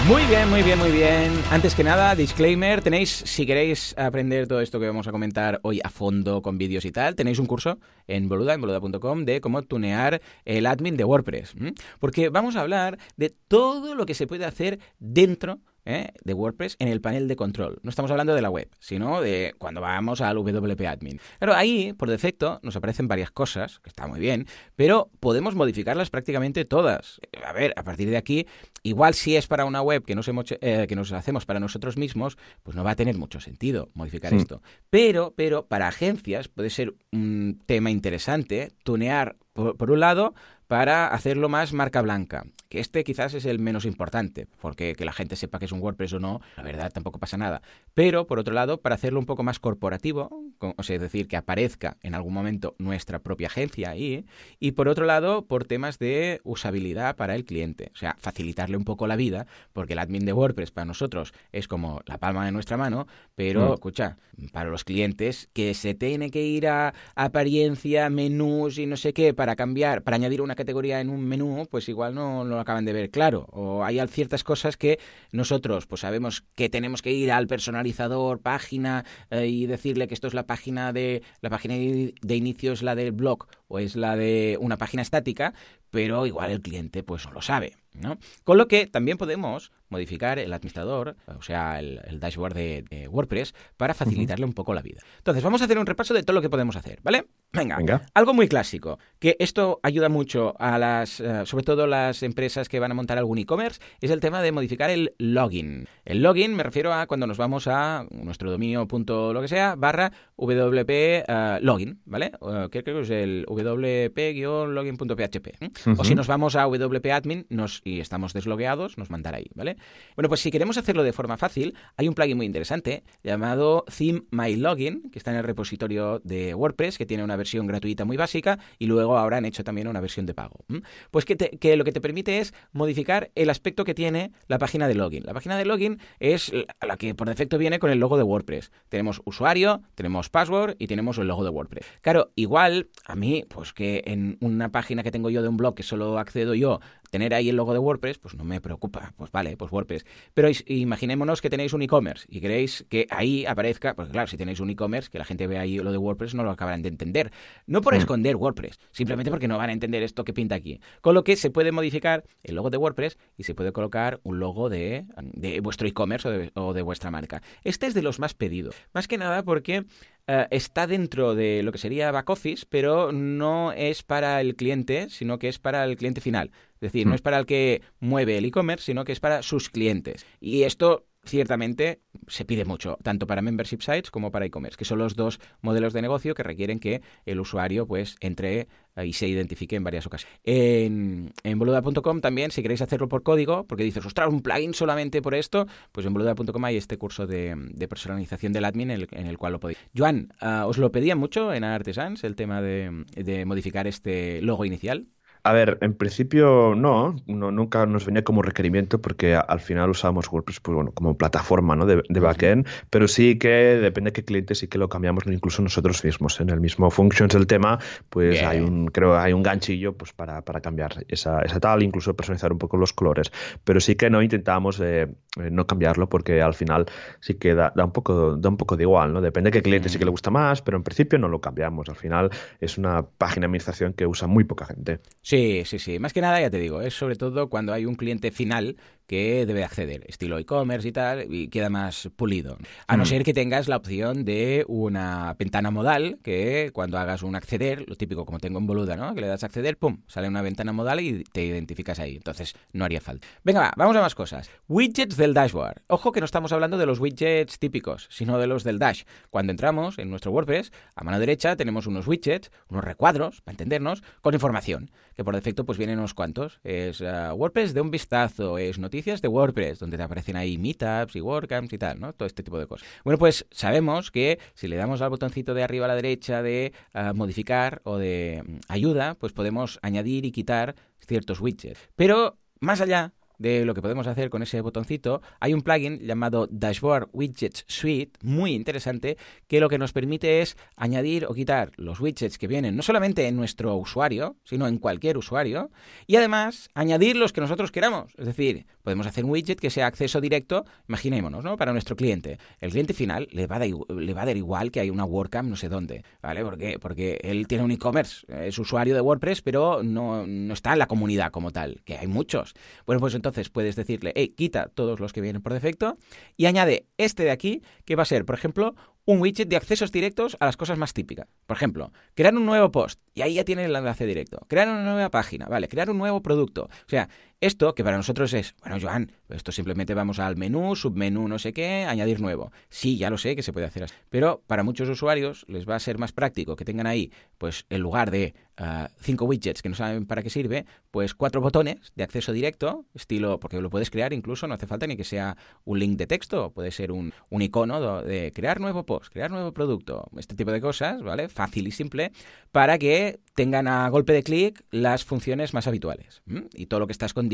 Muy 0.08 0.24
bien, 0.26 0.48
muy 0.48 0.62
bien, 0.62 0.78
muy 0.78 0.92
bien. 0.92 1.32
Antes 1.50 1.74
que 1.74 1.82
nada, 1.82 2.14
disclaimer, 2.14 2.80
tenéis, 2.80 3.10
si 3.10 3.44
queréis 3.44 3.92
aprender 3.98 4.46
todo 4.46 4.60
esto 4.60 4.78
que 4.78 4.86
vamos 4.86 5.08
a 5.08 5.10
comentar 5.10 5.58
hoy 5.64 5.80
a 5.82 5.90
fondo 5.90 6.42
con 6.42 6.58
vídeos 6.58 6.84
y 6.84 6.92
tal, 6.92 7.16
tenéis 7.16 7.40
un 7.40 7.46
curso 7.46 7.80
en 8.06 8.28
boluda, 8.28 8.54
en 8.54 8.60
boluda.com, 8.60 9.24
de 9.24 9.40
cómo 9.40 9.62
tunear 9.62 10.22
el 10.44 10.66
admin 10.66 10.96
de 10.96 11.02
WordPress. 11.02 11.54
Porque 11.98 12.28
vamos 12.28 12.54
a 12.54 12.60
hablar 12.60 12.98
de 13.16 13.30
todo 13.30 13.96
lo 13.96 14.06
que 14.06 14.14
se 14.14 14.28
puede 14.28 14.44
hacer 14.44 14.78
dentro 15.00 15.58
¿eh? 15.86 16.12
de 16.22 16.34
WordPress 16.34 16.76
en 16.78 16.88
el 16.88 17.00
panel 17.00 17.28
de 17.28 17.36
control. 17.36 17.78
No 17.82 17.88
estamos 17.88 18.10
hablando 18.10 18.34
de 18.34 18.42
la 18.42 18.50
web, 18.50 18.68
sino 18.78 19.22
de 19.22 19.54
cuando 19.58 19.80
vamos 19.80 20.20
al 20.20 20.36
WP 20.36 20.86
Admin. 20.86 21.20
Claro, 21.38 21.54
ahí, 21.54 21.94
por 21.94 22.10
defecto, 22.10 22.60
nos 22.62 22.76
aparecen 22.76 23.08
varias 23.08 23.30
cosas, 23.30 23.78
que 23.80 23.88
está 23.88 24.06
muy 24.06 24.20
bien, 24.20 24.46
pero 24.74 25.10
podemos 25.20 25.54
modificarlas 25.54 26.10
prácticamente 26.10 26.64
todas. 26.64 27.20
A 27.44 27.52
ver, 27.52 27.72
a 27.76 27.84
partir 27.84 28.10
de 28.10 28.16
aquí, 28.18 28.46
igual 28.82 29.14
si 29.14 29.36
es 29.36 29.46
para 29.46 29.64
una 29.64 29.80
web 29.80 30.04
que 30.04 30.14
nos, 30.14 30.28
hemos, 30.28 30.46
eh, 30.60 30.86
que 30.88 30.96
nos 30.96 31.12
hacemos 31.12 31.46
para 31.46 31.60
nosotros 31.60 31.96
mismos, 31.96 32.36
pues 32.62 32.76
no 32.76 32.84
va 32.84 32.90
a 32.90 32.96
tener 32.96 33.16
mucho 33.16 33.40
sentido 33.40 33.88
modificar 33.94 34.26
Hmm. 34.32 34.38
esto. 34.38 34.62
Pero, 34.90 35.34
pero 35.36 35.66
para 35.66 35.88
agencias 35.88 36.48
puede 36.48 36.70
ser 36.70 36.94
un 37.12 37.60
tema 37.66 37.90
interesante 37.90 38.72
tunear, 38.82 39.36
por, 39.52 39.76
por 39.76 39.90
un 39.90 40.00
lado, 40.00 40.34
para 40.66 41.08
hacerlo 41.08 41.48
más 41.48 41.72
marca 41.72 42.02
blanca. 42.02 42.44
Que 42.68 42.80
este 42.80 43.04
quizás 43.04 43.32
es 43.34 43.44
el 43.44 43.60
menos 43.60 43.84
importante, 43.84 44.48
porque 44.60 44.94
que 44.94 45.04
la 45.04 45.12
gente 45.12 45.36
sepa 45.36 45.60
que 45.60 45.66
es 45.66 45.72
un 45.72 45.80
WordPress 45.80 46.14
o 46.14 46.18
no, 46.20 46.40
la 46.56 46.64
verdad 46.64 46.92
tampoco 46.92 47.20
pasa 47.20 47.36
nada. 47.36 47.62
Pero, 47.94 48.26
por 48.26 48.40
otro 48.40 48.52
lado, 48.54 48.80
para 48.80 48.96
hacerlo 48.96 49.20
un 49.20 49.26
poco 49.26 49.44
más 49.44 49.60
corporativo, 49.60 50.30
con- 50.58 50.74
o 50.76 50.82
sea, 50.82 50.96
es 50.96 51.02
decir, 51.02 51.28
que 51.28 51.36
aparezca 51.36 51.96
en 52.02 52.16
algún 52.16 52.34
momento 52.34 52.74
nuestra 52.78 53.20
propia 53.20 53.46
agencia 53.46 53.90
ahí, 53.90 54.26
y 54.58 54.72
por 54.72 54.88
otro 54.88 55.06
lado, 55.06 55.44
por 55.46 55.64
temas 55.64 56.00
de 56.00 56.40
usabilidad 56.42 57.14
para 57.14 57.36
el 57.36 57.44
cliente. 57.44 57.90
O 57.94 57.96
sea, 57.96 58.16
facilitarle 58.18 58.76
un 58.76 58.84
poco 58.84 59.06
la 59.06 59.14
vida, 59.14 59.46
porque 59.72 59.92
el 59.92 60.00
admin 60.00 60.24
de 60.26 60.32
WordPress 60.32 60.72
para 60.72 60.86
nosotros 60.86 61.32
es 61.52 61.68
como 61.68 62.00
la 62.06 62.18
palma 62.18 62.44
de 62.44 62.50
nuestra 62.52 62.76
mano, 62.76 63.06
pero, 63.36 63.70
Mm. 63.70 63.74
escucha, 63.74 64.16
para 64.52 64.70
los 64.70 64.82
clientes 64.82 65.48
que 65.52 65.72
se 65.74 65.94
tiene 65.94 66.30
que 66.32 66.42
ir 66.42 66.66
a 66.66 66.94
apariencia, 67.14 68.10
menús 68.10 68.78
y 68.78 68.86
no 68.86 68.96
sé 68.96 69.12
qué 69.12 69.32
para 69.34 69.54
cambiar, 69.54 70.02
para 70.02 70.16
añadir 70.16 70.42
una 70.42 70.55
categoría 70.56 71.00
en 71.00 71.08
un 71.08 71.24
menú, 71.24 71.68
pues 71.70 71.88
igual 71.88 72.14
no 72.14 72.44
lo 72.44 72.58
acaban 72.58 72.84
de 72.84 72.92
ver 72.92 73.10
claro. 73.10 73.46
O 73.52 73.84
hay 73.84 74.00
ciertas 74.08 74.42
cosas 74.42 74.76
que 74.76 74.98
nosotros 75.30 75.86
pues 75.86 76.00
sabemos 76.00 76.44
que 76.54 76.68
tenemos 76.68 77.02
que 77.02 77.12
ir 77.12 77.30
al 77.30 77.46
personalizador, 77.46 78.40
página 78.40 79.04
eh, 79.30 79.46
y 79.46 79.66
decirle 79.66 80.08
que 80.08 80.14
esto 80.14 80.26
es 80.26 80.34
la 80.34 80.46
página 80.46 80.92
de 80.92 81.22
la 81.40 81.50
página 81.50 81.74
de 81.74 82.34
inicio 82.34 82.72
es 82.72 82.82
la 82.82 82.94
del 82.94 83.12
blog 83.12 83.46
o 83.68 83.78
es 83.78 83.96
la 83.96 84.16
de 84.16 84.58
una 84.60 84.76
página 84.76 85.02
estática, 85.02 85.54
pero 85.96 86.26
igual 86.26 86.50
el 86.50 86.60
cliente 86.60 87.02
pues 87.02 87.24
no 87.24 87.32
lo 87.32 87.40
sabe. 87.40 87.72
¿no? 88.00 88.18
Con 88.44 88.58
lo 88.58 88.68
que 88.68 88.86
también 88.86 89.16
podemos 89.18 89.72
modificar 89.88 90.38
el 90.38 90.52
administrador, 90.52 91.16
o 91.26 91.42
sea, 91.42 91.78
el, 91.78 92.00
el 92.06 92.18
dashboard 92.20 92.54
de, 92.54 92.84
de 92.90 93.08
WordPress, 93.08 93.54
para 93.76 93.94
facilitarle 93.94 94.44
un 94.44 94.52
poco 94.52 94.74
la 94.74 94.82
vida. 94.82 95.00
Entonces, 95.18 95.42
vamos 95.44 95.62
a 95.62 95.64
hacer 95.66 95.78
un 95.78 95.86
repaso 95.86 96.12
de 96.12 96.22
todo 96.22 96.34
lo 96.34 96.42
que 96.42 96.50
podemos 96.50 96.74
hacer, 96.76 96.98
¿vale? 97.02 97.26
Venga, 97.52 97.76
Venga. 97.76 98.04
algo 98.12 98.34
muy 98.34 98.48
clásico, 98.48 98.98
que 99.18 99.36
esto 99.38 99.78
ayuda 99.82 100.08
mucho 100.08 100.54
a 100.58 100.78
las, 100.78 101.20
eh, 101.20 101.46
sobre 101.46 101.64
todo 101.64 101.86
las 101.86 102.22
empresas 102.24 102.68
que 102.68 102.80
van 102.80 102.90
a 102.90 102.94
montar 102.94 103.16
algún 103.16 103.38
e-commerce, 103.38 103.80
es 104.00 104.10
el 104.10 104.20
tema 104.20 104.42
de 104.42 104.50
modificar 104.52 104.90
el 104.90 105.14
login. 105.18 105.86
El 106.04 106.22
login 106.22 106.54
me 106.54 106.64
refiero 106.64 106.92
a 106.92 107.06
cuando 107.06 107.26
nos 107.26 107.38
vamos 107.38 107.68
a 107.68 108.06
nuestro 108.10 108.50
dominio 108.50 108.86
punto 108.88 109.32
lo 109.32 109.40
que 109.40 109.48
sea, 109.48 109.76
barra 109.76 110.12
wp 110.36 110.90
eh, 110.90 111.58
login, 111.62 112.00
¿vale? 112.04 112.32
Creo 112.70 112.84
que 112.84 113.00
es 113.00 113.10
el 113.10 113.46
wp-login.php. 113.48 115.46
¿eh? 115.60 115.70
O 115.98 116.04
si 116.04 116.14
nos 116.14 116.26
vamos 116.26 116.56
a 116.56 116.64
wp 116.66 117.06
admin 117.12 117.46
nos, 117.48 117.80
y 117.84 118.00
estamos 118.00 118.32
deslogueados, 118.32 118.98
nos 118.98 119.10
mandará 119.10 119.38
ahí, 119.38 119.46
¿vale? 119.54 119.76
Bueno, 120.16 120.28
pues 120.28 120.40
si 120.40 120.50
queremos 120.50 120.76
hacerlo 120.78 121.02
de 121.02 121.12
forma 121.12 121.36
fácil, 121.36 121.74
hay 121.96 122.08
un 122.08 122.14
plugin 122.14 122.36
muy 122.36 122.46
interesante 122.46 123.04
llamado 123.22 123.84
Theme 123.96 124.22
My 124.30 124.56
Login, 124.56 125.10
que 125.10 125.18
está 125.18 125.30
en 125.30 125.36
el 125.38 125.44
repositorio 125.44 126.20
de 126.24 126.54
WordPress, 126.54 126.98
que 126.98 127.06
tiene 127.06 127.22
una 127.24 127.36
versión 127.36 127.66
gratuita 127.66 128.04
muy 128.04 128.16
básica 128.16 128.58
y 128.78 128.86
luego 128.86 129.16
ahora 129.16 129.36
han 129.36 129.44
hecho 129.44 129.64
también 129.64 129.88
una 129.88 130.00
versión 130.00 130.26
de 130.26 130.34
pago. 130.34 130.64
Pues 131.10 131.24
que, 131.24 131.36
te- 131.36 131.50
que 131.58 131.76
lo 131.76 131.84
que 131.84 131.92
te 131.92 132.00
permite 132.00 132.38
es 132.38 132.52
modificar 132.72 133.30
el 133.34 133.50
aspecto 133.50 133.84
que 133.84 133.94
tiene 133.94 134.32
la 134.48 134.58
página 134.58 134.88
de 134.88 134.94
login. 134.94 135.24
La 135.24 135.34
página 135.34 135.56
de 135.56 135.64
login 135.64 135.98
es 136.20 136.52
la 136.86 136.96
que 136.96 137.14
por 137.14 137.28
defecto 137.28 137.58
viene 137.58 137.78
con 137.78 137.90
el 137.90 137.98
logo 137.98 138.16
de 138.16 138.22
WordPress. 138.24 138.72
Tenemos 138.88 139.20
usuario, 139.24 139.82
tenemos 139.94 140.28
password 140.30 140.74
y 140.78 140.86
tenemos 140.86 141.18
el 141.18 141.28
logo 141.28 141.44
de 141.44 141.50
WordPress. 141.50 141.86
Claro, 142.00 142.32
igual 142.34 142.88
a 143.04 143.14
mí, 143.16 143.44
pues 143.48 143.72
que 143.72 144.02
en 144.06 144.36
una 144.40 144.70
página 144.70 145.02
que 145.02 145.10
tengo 145.10 145.30
yo 145.30 145.42
de 145.42 145.48
un 145.48 145.56
blog 145.56 145.75
que 145.76 145.84
solo 145.84 146.18
accedo 146.18 146.54
yo, 146.54 146.80
tener 147.12 147.32
ahí 147.34 147.48
el 147.50 147.54
logo 147.56 147.72
de 147.72 147.78
WordPress, 147.78 148.18
pues 148.18 148.34
no 148.34 148.42
me 148.42 148.60
preocupa. 148.60 149.12
Pues 149.16 149.30
vale, 149.30 149.56
pues 149.56 149.70
WordPress. 149.70 150.04
Pero 150.34 150.48
imaginémonos 150.66 151.40
que 151.40 151.48
tenéis 151.50 151.72
un 151.72 151.82
e-commerce 151.82 152.26
y 152.28 152.40
queréis 152.40 152.84
que 152.88 153.06
ahí 153.10 153.46
aparezca, 153.46 153.94
porque 153.94 154.10
claro, 154.10 154.26
si 154.26 154.36
tenéis 154.36 154.58
un 154.58 154.70
e-commerce, 154.70 155.08
que 155.10 155.18
la 155.18 155.24
gente 155.24 155.46
vea 155.46 155.60
ahí 155.60 155.78
lo 155.78 155.92
de 155.92 155.98
WordPress, 155.98 156.34
no 156.34 156.42
lo 156.42 156.50
acabarán 156.50 156.82
de 156.82 156.88
entender. 156.88 157.30
No 157.66 157.80
por 157.80 157.94
Mm. 157.94 157.98
esconder 157.98 158.36
WordPress, 158.36 158.80
simplemente 158.90 159.30
porque 159.30 159.46
no 159.46 159.56
van 159.58 159.70
a 159.70 159.72
entender 159.72 160.02
esto 160.02 160.24
que 160.24 160.32
pinta 160.32 160.56
aquí. 160.56 160.80
Con 161.00 161.14
lo 161.14 161.22
que 161.22 161.36
se 161.36 161.50
puede 161.50 161.70
modificar 161.70 162.24
el 162.42 162.56
logo 162.56 162.70
de 162.70 162.78
WordPress 162.78 163.18
y 163.36 163.44
se 163.44 163.54
puede 163.54 163.70
colocar 163.72 164.18
un 164.24 164.40
logo 164.40 164.68
de, 164.68 165.04
de 165.22 165.60
vuestro 165.60 165.86
e-commerce 165.86 166.28
o 166.28 166.30
de, 166.32 166.50
o 166.54 166.72
de 166.72 166.82
vuestra 166.82 167.10
marca. 167.12 167.42
Este 167.62 167.86
es 167.86 167.94
de 167.94 168.02
los 168.02 168.18
más 168.18 168.34
pedidos. 168.34 168.74
Más 168.92 169.06
que 169.06 169.18
nada 169.18 169.44
porque 169.44 169.84
eh, 170.26 170.46
está 170.50 170.86
dentro 170.86 171.34
de 171.34 171.62
lo 171.62 171.72
que 171.72 171.78
sería 171.78 172.10
back 172.10 172.28
office, 172.30 172.66
pero 172.68 173.12
no 173.12 173.72
es 173.72 174.02
para 174.02 174.40
el 174.40 174.56
cliente, 174.56 175.08
sino 175.10 175.38
que 175.38 175.48
es 175.48 175.58
para 175.58 175.84
el 175.84 175.96
cliente 175.96 176.20
final. 176.20 176.50
Es 176.74 176.80
decir, 176.80 177.06
no 177.06 177.14
Hmm. 177.14 177.14
es 177.14 177.22
para 177.22 177.38
el 177.38 177.46
que 177.46 177.82
mueve 178.00 178.38
el 178.38 178.44
e-commerce, 178.44 178.84
sino 178.84 179.04
que 179.04 179.12
es 179.12 179.20
para 179.20 179.42
sus 179.42 179.70
clientes. 179.70 180.26
Y 180.40 180.64
esto 180.64 181.06
ciertamente 181.26 182.00
se 182.28 182.44
pide 182.44 182.64
mucho, 182.64 182.98
tanto 183.02 183.26
para 183.26 183.42
membership 183.42 183.80
sites 183.80 184.10
como 184.10 184.30
para 184.30 184.46
e-commerce, 184.46 184.76
que 184.76 184.84
son 184.84 184.98
los 184.98 185.16
dos 185.16 185.40
modelos 185.60 185.92
de 185.92 186.02
negocio 186.02 186.34
que 186.34 186.42
requieren 186.42 186.78
que 186.78 187.02
el 187.24 187.40
usuario 187.40 187.86
pues 187.86 188.16
entre 188.20 188.68
eh, 188.96 189.06
y 189.06 189.12
se 189.12 189.28
identifique 189.28 189.76
en 189.76 189.84
varias 189.84 190.06
ocasiones. 190.06 190.38
En, 190.44 191.32
en 191.42 191.58
boluda.com 191.58 192.20
también, 192.20 192.50
si 192.50 192.62
queréis 192.62 192.82
hacerlo 192.82 193.08
por 193.08 193.22
código, 193.22 193.66
porque 193.66 193.84
dices, 193.84 194.04
ostras, 194.04 194.28
un 194.28 194.40
plugin 194.40 194.74
solamente 194.74 195.20
por 195.20 195.34
esto, 195.34 195.66
pues 195.92 196.06
en 196.06 196.14
boluda.com 196.14 196.64
hay 196.64 196.76
este 196.76 196.96
curso 196.96 197.26
de, 197.26 197.56
personalización 197.88 198.52
del 198.52 198.64
admin 198.64 198.90
en 198.90 199.26
el, 199.26 199.38
cual 199.38 199.52
lo 199.52 199.60
podéis. 199.60 199.78
Joan, 199.96 200.32
ah, 200.40 200.64
¿os 200.66 200.78
lo 200.78 200.90
pedían 200.90 201.18
mucho 201.18 201.52
en 201.52 201.64
Artesans 201.64 202.24
el 202.24 202.34
tema 202.36 202.62
de 202.62 203.44
modificar 203.46 203.86
este 203.86 204.40
logo 204.42 204.64
inicial? 204.64 205.06
A 205.48 205.52
ver, 205.52 205.78
en 205.80 205.94
principio 205.94 206.74
no, 206.74 207.14
no, 207.28 207.52
nunca 207.52 207.86
nos 207.86 208.04
venía 208.04 208.24
como 208.24 208.42
requerimiento 208.42 209.00
porque 209.00 209.36
a- 209.36 209.40
al 209.40 209.60
final 209.60 209.90
usábamos 209.90 210.26
WordPress 210.32 210.58
pues, 210.58 210.74
bueno, 210.74 210.90
como 210.92 211.16
plataforma 211.16 211.76
¿no? 211.76 211.86
de, 211.86 212.02
de 212.08 212.18
backend, 212.20 212.66
pero 212.90 213.06
sí 213.06 213.38
que 213.38 213.48
depende 213.48 214.08
de 214.10 214.12
qué 214.12 214.24
cliente 214.24 214.56
sí 214.56 214.66
que 214.66 214.76
lo 214.76 214.88
cambiamos 214.88 215.22
incluso 215.28 215.62
nosotros 215.62 216.04
mismos. 216.04 216.40
En 216.40 216.50
el 216.50 216.60
mismo 216.60 216.90
Functions 216.90 217.32
del 217.32 217.46
tema, 217.46 217.78
pues 218.08 218.40
Bien. 218.40 218.46
hay 218.46 218.58
un, 218.60 218.86
creo 218.88 219.16
hay 219.16 219.32
un 219.32 219.44
ganchillo 219.44 219.96
pues 219.96 220.12
para, 220.12 220.42
para 220.44 220.60
cambiar 220.60 221.04
esa, 221.06 221.42
esa 221.42 221.60
tal, 221.60 221.84
incluso 221.84 222.16
personalizar 222.16 222.52
un 222.52 222.58
poco 222.58 222.76
los 222.76 222.92
colores. 222.92 223.30
Pero 223.62 223.78
sí 223.78 223.94
que 223.94 224.10
no 224.10 224.22
intentábamos 224.22 224.80
eh, 224.80 225.02
eh, 225.02 225.50
no 225.52 225.64
cambiarlo 225.68 226.08
porque 226.08 226.42
al 226.42 226.54
final 226.54 226.86
sí 227.20 227.34
que 227.34 227.54
da, 227.54 227.72
da 227.76 227.84
un 227.84 227.92
poco, 227.92 228.36
da 228.36 228.48
un 228.48 228.56
poco 228.56 228.76
de 228.76 228.82
igual, 228.82 229.12
¿no? 229.12 229.20
Depende 229.20 229.50
de 229.50 229.58
qué 229.58 229.62
cliente 229.62 229.88
sí 229.90 229.98
que 229.98 230.04
le 230.04 230.10
gusta 230.10 230.30
más, 230.32 230.60
pero 230.62 230.76
en 230.76 230.82
principio 230.82 231.20
no 231.20 231.28
lo 231.28 231.40
cambiamos. 231.40 231.88
Al 231.88 231.96
final 231.96 232.30
es 232.60 232.78
una 232.78 233.06
página 233.06 233.42
de 233.42 233.46
administración 233.46 233.92
que 233.92 234.06
usa 234.08 234.26
muy 234.26 234.42
poca 234.42 234.66
gente. 234.66 234.98
Sí, 235.22 235.35
sí, 235.64 235.78
sí. 235.78 235.98
Más 235.98 236.12
que 236.12 236.20
nada, 236.20 236.40
ya 236.40 236.50
te 236.50 236.58
digo, 236.58 236.80
es 236.80 236.94
sobre 236.94 237.16
todo 237.16 237.48
cuando 237.50 237.72
hay 237.72 237.84
un 237.84 237.96
cliente 237.96 238.30
final 238.30 238.76
que 239.06 239.46
debe 239.46 239.64
acceder, 239.64 240.04
estilo 240.08 240.38
e-commerce 240.38 240.88
y 240.88 240.92
tal, 240.92 241.32
y 241.32 241.48
queda 241.48 241.70
más 241.70 242.10
pulido. 242.16 242.58
A 242.86 242.96
no 242.96 243.04
Mm. 243.04 243.06
ser 243.06 243.24
que 243.24 243.32
tengas 243.34 243.68
la 243.68 243.76
opción 243.76 244.24
de 244.24 244.64
una 244.68 245.34
ventana 245.38 245.70
modal, 245.70 246.18
que 246.22 246.70
cuando 246.72 246.98
hagas 246.98 247.22
un 247.22 247.36
acceder, 247.36 247.84
lo 247.88 247.94
típico 247.94 248.24
como 248.26 248.40
tengo 248.40 248.58
en 248.58 248.66
Boluda, 248.66 248.96
¿no? 248.96 249.14
Que 249.14 249.20
le 249.20 249.28
das 249.28 249.44
a 249.44 249.46
acceder, 249.46 249.76
pum, 249.78 249.98
sale 250.08 250.26
una 250.26 250.42
ventana 250.42 250.72
modal 250.72 251.00
y 251.00 251.22
te 251.24 251.44
identificas 251.44 252.00
ahí. 252.00 252.16
Entonces, 252.16 252.54
no 252.72 252.84
haría 252.84 253.00
falta. 253.00 253.26
Venga, 253.44 253.60
va, 253.60 253.72
vamos 253.76 253.96
a 253.96 254.00
más 254.00 254.14
cosas. 254.16 254.50
Widgets 254.66 255.16
del 255.16 255.34
dashboard. 255.34 255.82
Ojo 255.86 256.10
que 256.10 256.20
no 256.20 256.26
estamos 256.26 256.50
hablando 256.52 256.76
de 256.76 256.86
los 256.86 256.98
widgets 256.98 257.60
típicos, 257.60 258.08
sino 258.10 258.38
de 258.38 258.48
los 258.48 258.64
del 258.64 258.80
dash. 258.80 259.04
Cuando 259.30 259.52
entramos 259.52 259.98
en 259.98 260.10
nuestro 260.10 260.32
WordPress, 260.32 260.72
a 260.96 261.04
mano 261.04 261.20
derecha 261.20 261.54
tenemos 261.54 261.86
unos 261.86 262.08
widgets, 262.08 262.50
unos 262.68 262.82
recuadros, 262.82 263.40
para 263.42 263.52
entendernos, 263.52 264.02
con 264.20 264.34
información, 264.34 264.90
que 265.14 265.22
por 265.22 265.34
defecto 265.36 265.64
pues 265.64 265.78
vienen 265.78 265.98
unos 265.98 266.12
cuantos. 266.14 266.58
Es 266.64 267.00
ah, 267.02 267.32
WordPress 267.34 267.72
de 267.72 267.80
un 267.82 267.92
vistazo, 267.92 268.58
es 268.58 268.78
noticias 268.78 268.95
de 269.04 269.28
WordPress, 269.28 269.78
donde 269.78 269.96
te 269.96 270.02
aparecen 270.02 270.36
ahí 270.36 270.56
meetups 270.56 271.16
y 271.16 271.20
WordCamps 271.20 271.72
y 271.72 271.78
tal, 271.78 272.00
¿no? 272.00 272.12
Todo 272.14 272.26
este 272.26 272.42
tipo 272.42 272.58
de 272.58 272.66
cosas. 272.66 272.88
Bueno, 273.04 273.18
pues 273.18 273.46
sabemos 273.50 274.10
que 274.10 274.38
si 274.54 274.68
le 274.68 274.76
damos 274.76 275.02
al 275.02 275.10
botoncito 275.10 275.52
de 275.54 275.62
arriba 275.62 275.84
a 275.84 275.88
la 275.88 275.94
derecha 275.94 276.42
de 276.42 276.72
ah, 276.94 277.12
modificar 277.14 277.82
o 277.84 277.98
de 277.98 278.42
mm, 278.44 278.58
ayuda, 278.68 279.14
pues 279.14 279.32
podemos 279.32 279.78
añadir 279.82 280.24
y 280.24 280.32
quitar 280.32 280.76
ciertos 281.06 281.40
widgets. 281.40 281.78
Pero 281.94 282.38
más 282.58 282.80
allá 282.80 283.12
de 283.38 283.64
lo 283.64 283.74
que 283.74 283.82
podemos 283.82 284.06
hacer 284.06 284.30
con 284.30 284.42
ese 284.42 284.60
botoncito, 284.60 285.20
hay 285.40 285.54
un 285.54 285.62
plugin 285.62 286.00
llamado 286.00 286.48
Dashboard 286.50 287.08
Widgets 287.12 287.64
Suite, 287.68 288.18
muy 288.22 288.54
interesante, 288.54 289.16
que 289.46 289.60
lo 289.60 289.68
que 289.68 289.78
nos 289.78 289.92
permite 289.92 290.40
es 290.40 290.56
añadir 290.76 291.26
o 291.26 291.34
quitar 291.34 291.72
los 291.76 292.00
widgets 292.00 292.38
que 292.38 292.46
vienen 292.46 292.76
no 292.76 292.82
solamente 292.82 293.26
en 293.26 293.36
nuestro 293.36 293.76
usuario, 293.76 294.36
sino 294.44 294.66
en 294.68 294.78
cualquier 294.78 295.18
usuario, 295.18 295.70
y 296.06 296.16
además 296.16 296.70
añadir 296.74 297.16
los 297.16 297.32
que 297.32 297.40
nosotros 297.40 297.70
queramos. 297.70 298.12
Es 298.16 298.26
decir, 298.26 298.66
podemos 298.86 299.08
hacer 299.08 299.24
un 299.24 299.32
widget 299.32 299.58
que 299.58 299.68
sea 299.68 299.88
acceso 299.88 300.20
directo, 300.20 300.64
imaginémonos, 300.88 301.42
¿no? 301.42 301.56
Para 301.56 301.72
nuestro 301.72 301.96
cliente. 301.96 302.38
El 302.60 302.70
cliente 302.70 302.94
final 302.94 303.26
le 303.32 303.48
va 303.48 303.56
a 303.56 304.26
dar, 304.26 304.36
igual 304.36 304.70
que 304.70 304.78
hay 304.78 304.90
una 304.90 305.04
WordCamp 305.04 305.48
no 305.50 305.56
sé 305.56 305.68
dónde, 305.68 306.04
¿vale? 306.22 306.44
¿Por 306.44 306.56
qué? 306.56 306.78
Porque 306.78 307.18
él 307.24 307.48
tiene 307.48 307.64
un 307.64 307.72
e-commerce, 307.72 308.24
es 308.46 308.56
usuario 308.60 308.94
de 308.94 309.00
WordPress, 309.00 309.42
pero 309.42 309.82
no, 309.82 310.24
no 310.24 310.54
está 310.54 310.72
en 310.72 310.78
la 310.78 310.86
comunidad 310.86 311.32
como 311.32 311.50
tal, 311.50 311.82
que 311.84 311.98
hay 311.98 312.06
muchos. 312.06 312.54
Bueno, 312.86 313.00
pues 313.00 313.16
entonces 313.16 313.50
puedes 313.50 313.74
decirle, 313.74 314.12
hey, 314.14 314.34
quita 314.36 314.68
todos 314.72 315.00
los 315.00 315.12
que 315.12 315.20
vienen 315.20 315.42
por 315.42 315.52
defecto 315.52 315.98
y 316.36 316.46
añade 316.46 316.86
este 316.96 317.24
de 317.24 317.32
aquí, 317.32 317.62
que 317.84 317.96
va 317.96 318.04
a 318.04 318.06
ser, 318.06 318.24
por 318.24 318.36
ejemplo, 318.36 318.76
un 319.06 319.20
widget 319.20 319.48
de 319.48 319.56
accesos 319.56 319.92
directos 319.92 320.36
a 320.40 320.46
las 320.46 320.56
cosas 320.56 320.78
más 320.78 320.92
típicas. 320.92 321.28
Por 321.46 321.56
ejemplo, 321.56 321.92
crear 322.14 322.34
un 322.36 322.44
nuevo 322.44 322.70
post 322.70 323.00
y 323.14 323.22
ahí 323.22 323.34
ya 323.34 323.44
tiene 323.44 323.64
el 323.64 323.74
enlace 323.74 324.04
directo. 324.04 324.44
Crear 324.48 324.68
una 324.68 324.82
nueva 324.82 325.10
página, 325.10 325.46
vale, 325.46 325.68
crear 325.68 325.90
un 325.90 325.98
nuevo 325.98 326.22
producto. 326.22 326.64
O 326.64 326.88
sea, 326.88 327.08
esto 327.40 327.74
que 327.74 327.84
para 327.84 327.96
nosotros 327.98 328.32
es, 328.32 328.54
bueno, 328.60 328.78
Joan, 328.80 329.12
esto 329.28 329.52
simplemente 329.52 329.92
vamos 329.92 330.18
al 330.18 330.36
menú, 330.36 330.74
submenú, 330.74 331.28
no 331.28 331.38
sé 331.38 331.52
qué, 331.52 331.84
añadir 331.84 332.20
nuevo. 332.20 332.50
Sí, 332.70 332.96
ya 332.96 333.10
lo 333.10 333.18
sé 333.18 333.36
que 333.36 333.42
se 333.42 333.52
puede 333.52 333.66
hacer 333.66 333.84
así. 333.84 333.94
Pero 334.08 334.42
para 334.46 334.62
muchos 334.62 334.88
usuarios 334.88 335.44
les 335.48 335.68
va 335.68 335.76
a 335.76 335.80
ser 335.80 335.98
más 335.98 336.12
práctico 336.12 336.56
que 336.56 336.64
tengan 336.64 336.86
ahí, 336.86 337.12
pues 337.36 337.66
en 337.68 337.82
lugar 337.82 338.10
de 338.10 338.34
ah, 338.56 338.88
cinco 339.00 339.26
widgets 339.26 339.60
que 339.60 339.68
no 339.68 339.74
saben 339.74 340.06
para 340.06 340.22
qué 340.22 340.30
sirve, 340.30 340.64
pues 340.90 341.14
cuatro 341.14 341.42
botones 341.42 341.92
de 341.94 342.04
acceso 342.04 342.32
directo, 342.32 342.86
estilo, 342.94 343.38
porque 343.38 343.60
lo 343.60 343.68
puedes 343.68 343.90
crear 343.90 344.14
incluso, 344.14 344.46
no 344.46 344.54
hace 344.54 344.66
falta 344.66 344.86
ni 344.86 344.96
que 344.96 345.04
sea 345.04 345.36
un 345.64 345.78
link 345.78 345.98
de 345.98 346.06
texto, 346.06 346.52
puede 346.52 346.70
ser 346.70 346.90
un, 346.90 347.12
un 347.28 347.42
icono 347.42 348.02
de 348.02 348.32
crear 348.34 348.60
nuevo 348.60 348.86
post, 348.86 349.12
crear 349.12 349.30
nuevo 349.30 349.52
producto, 349.52 350.08
este 350.16 350.34
tipo 350.34 350.52
de 350.52 350.62
cosas, 350.62 351.02
¿vale? 351.02 351.28
Fácil 351.28 351.68
y 351.68 351.70
simple, 351.70 352.12
para 352.50 352.78
que 352.78 353.20
tengan 353.34 353.68
a 353.68 353.86
golpe 353.90 354.14
de 354.14 354.22
clic 354.22 354.64
las 354.70 355.04
funciones 355.04 355.52
más 355.52 355.66
habituales. 355.66 356.22
Y 356.54 356.66
todo 356.66 356.80
lo 356.80 356.86
que 356.86 356.92
está 356.92 357.04
escondido 357.04 357.25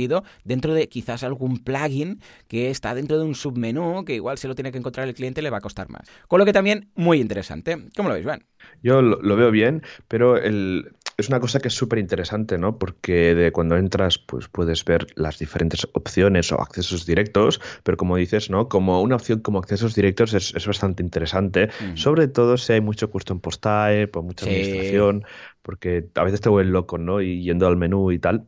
dentro 0.44 0.74
de 0.74 0.88
quizás 0.88 1.22
algún 1.22 1.58
plugin 1.58 2.20
que 2.48 2.70
está 2.70 2.94
dentro 2.94 3.18
de 3.18 3.24
un 3.24 3.34
submenú 3.34 4.04
que 4.04 4.14
igual 4.14 4.38
se 4.38 4.48
lo 4.48 4.54
tiene 4.54 4.72
que 4.72 4.78
encontrar 4.78 5.08
el 5.08 5.14
cliente 5.14 5.42
le 5.42 5.50
va 5.50 5.58
a 5.58 5.60
costar 5.60 5.88
más. 5.88 6.08
Con 6.28 6.38
lo 6.38 6.44
que 6.44 6.52
también 6.52 6.90
muy 6.94 7.20
interesante. 7.20 7.76
¿Cómo 7.96 8.08
lo 8.08 8.14
veis, 8.14 8.26
Juan? 8.26 8.44
Yo 8.82 9.02
lo, 9.02 9.36
veo 9.36 9.50
bien, 9.50 9.82
pero 10.08 10.36
es 10.36 11.28
una 11.28 11.40
cosa 11.40 11.60
que 11.60 11.68
es 11.68 11.74
súper 11.74 11.98
interesante, 11.98 12.58
¿no? 12.58 12.78
Porque 12.78 13.34
de 13.34 13.52
cuando 13.52 13.76
entras, 13.76 14.18
pues 14.18 14.48
puedes 14.48 14.84
ver 14.84 15.06
las 15.14 15.38
diferentes 15.38 15.86
opciones 15.92 16.52
o 16.52 16.60
accesos 16.60 17.06
directos, 17.06 17.60
pero 17.82 17.96
como 17.96 18.16
dices, 18.16 18.50
¿no? 18.50 18.68
Como 18.68 19.02
una 19.02 19.16
opción 19.16 19.40
como 19.40 19.58
accesos 19.58 19.94
directos 19.94 20.34
es, 20.34 20.66
bastante 20.66 21.02
interesante, 21.02 21.70
sobre 21.94 22.28
todo 22.28 22.56
si 22.56 22.72
hay 22.74 22.80
mucho 22.80 23.10
custom 23.10 23.40
post 23.40 23.62
type 23.62 24.10
o 24.14 24.22
mucha 24.22 24.46
administración, 24.46 25.24
porque 25.62 26.06
a 26.14 26.24
veces 26.24 26.40
te 26.40 26.48
vuelves 26.48 26.72
loco, 26.72 26.98
¿no? 26.98 27.20
Y 27.20 27.42
yendo 27.42 27.66
al 27.66 27.76
menú 27.76 28.10
y 28.10 28.18
tal. 28.18 28.46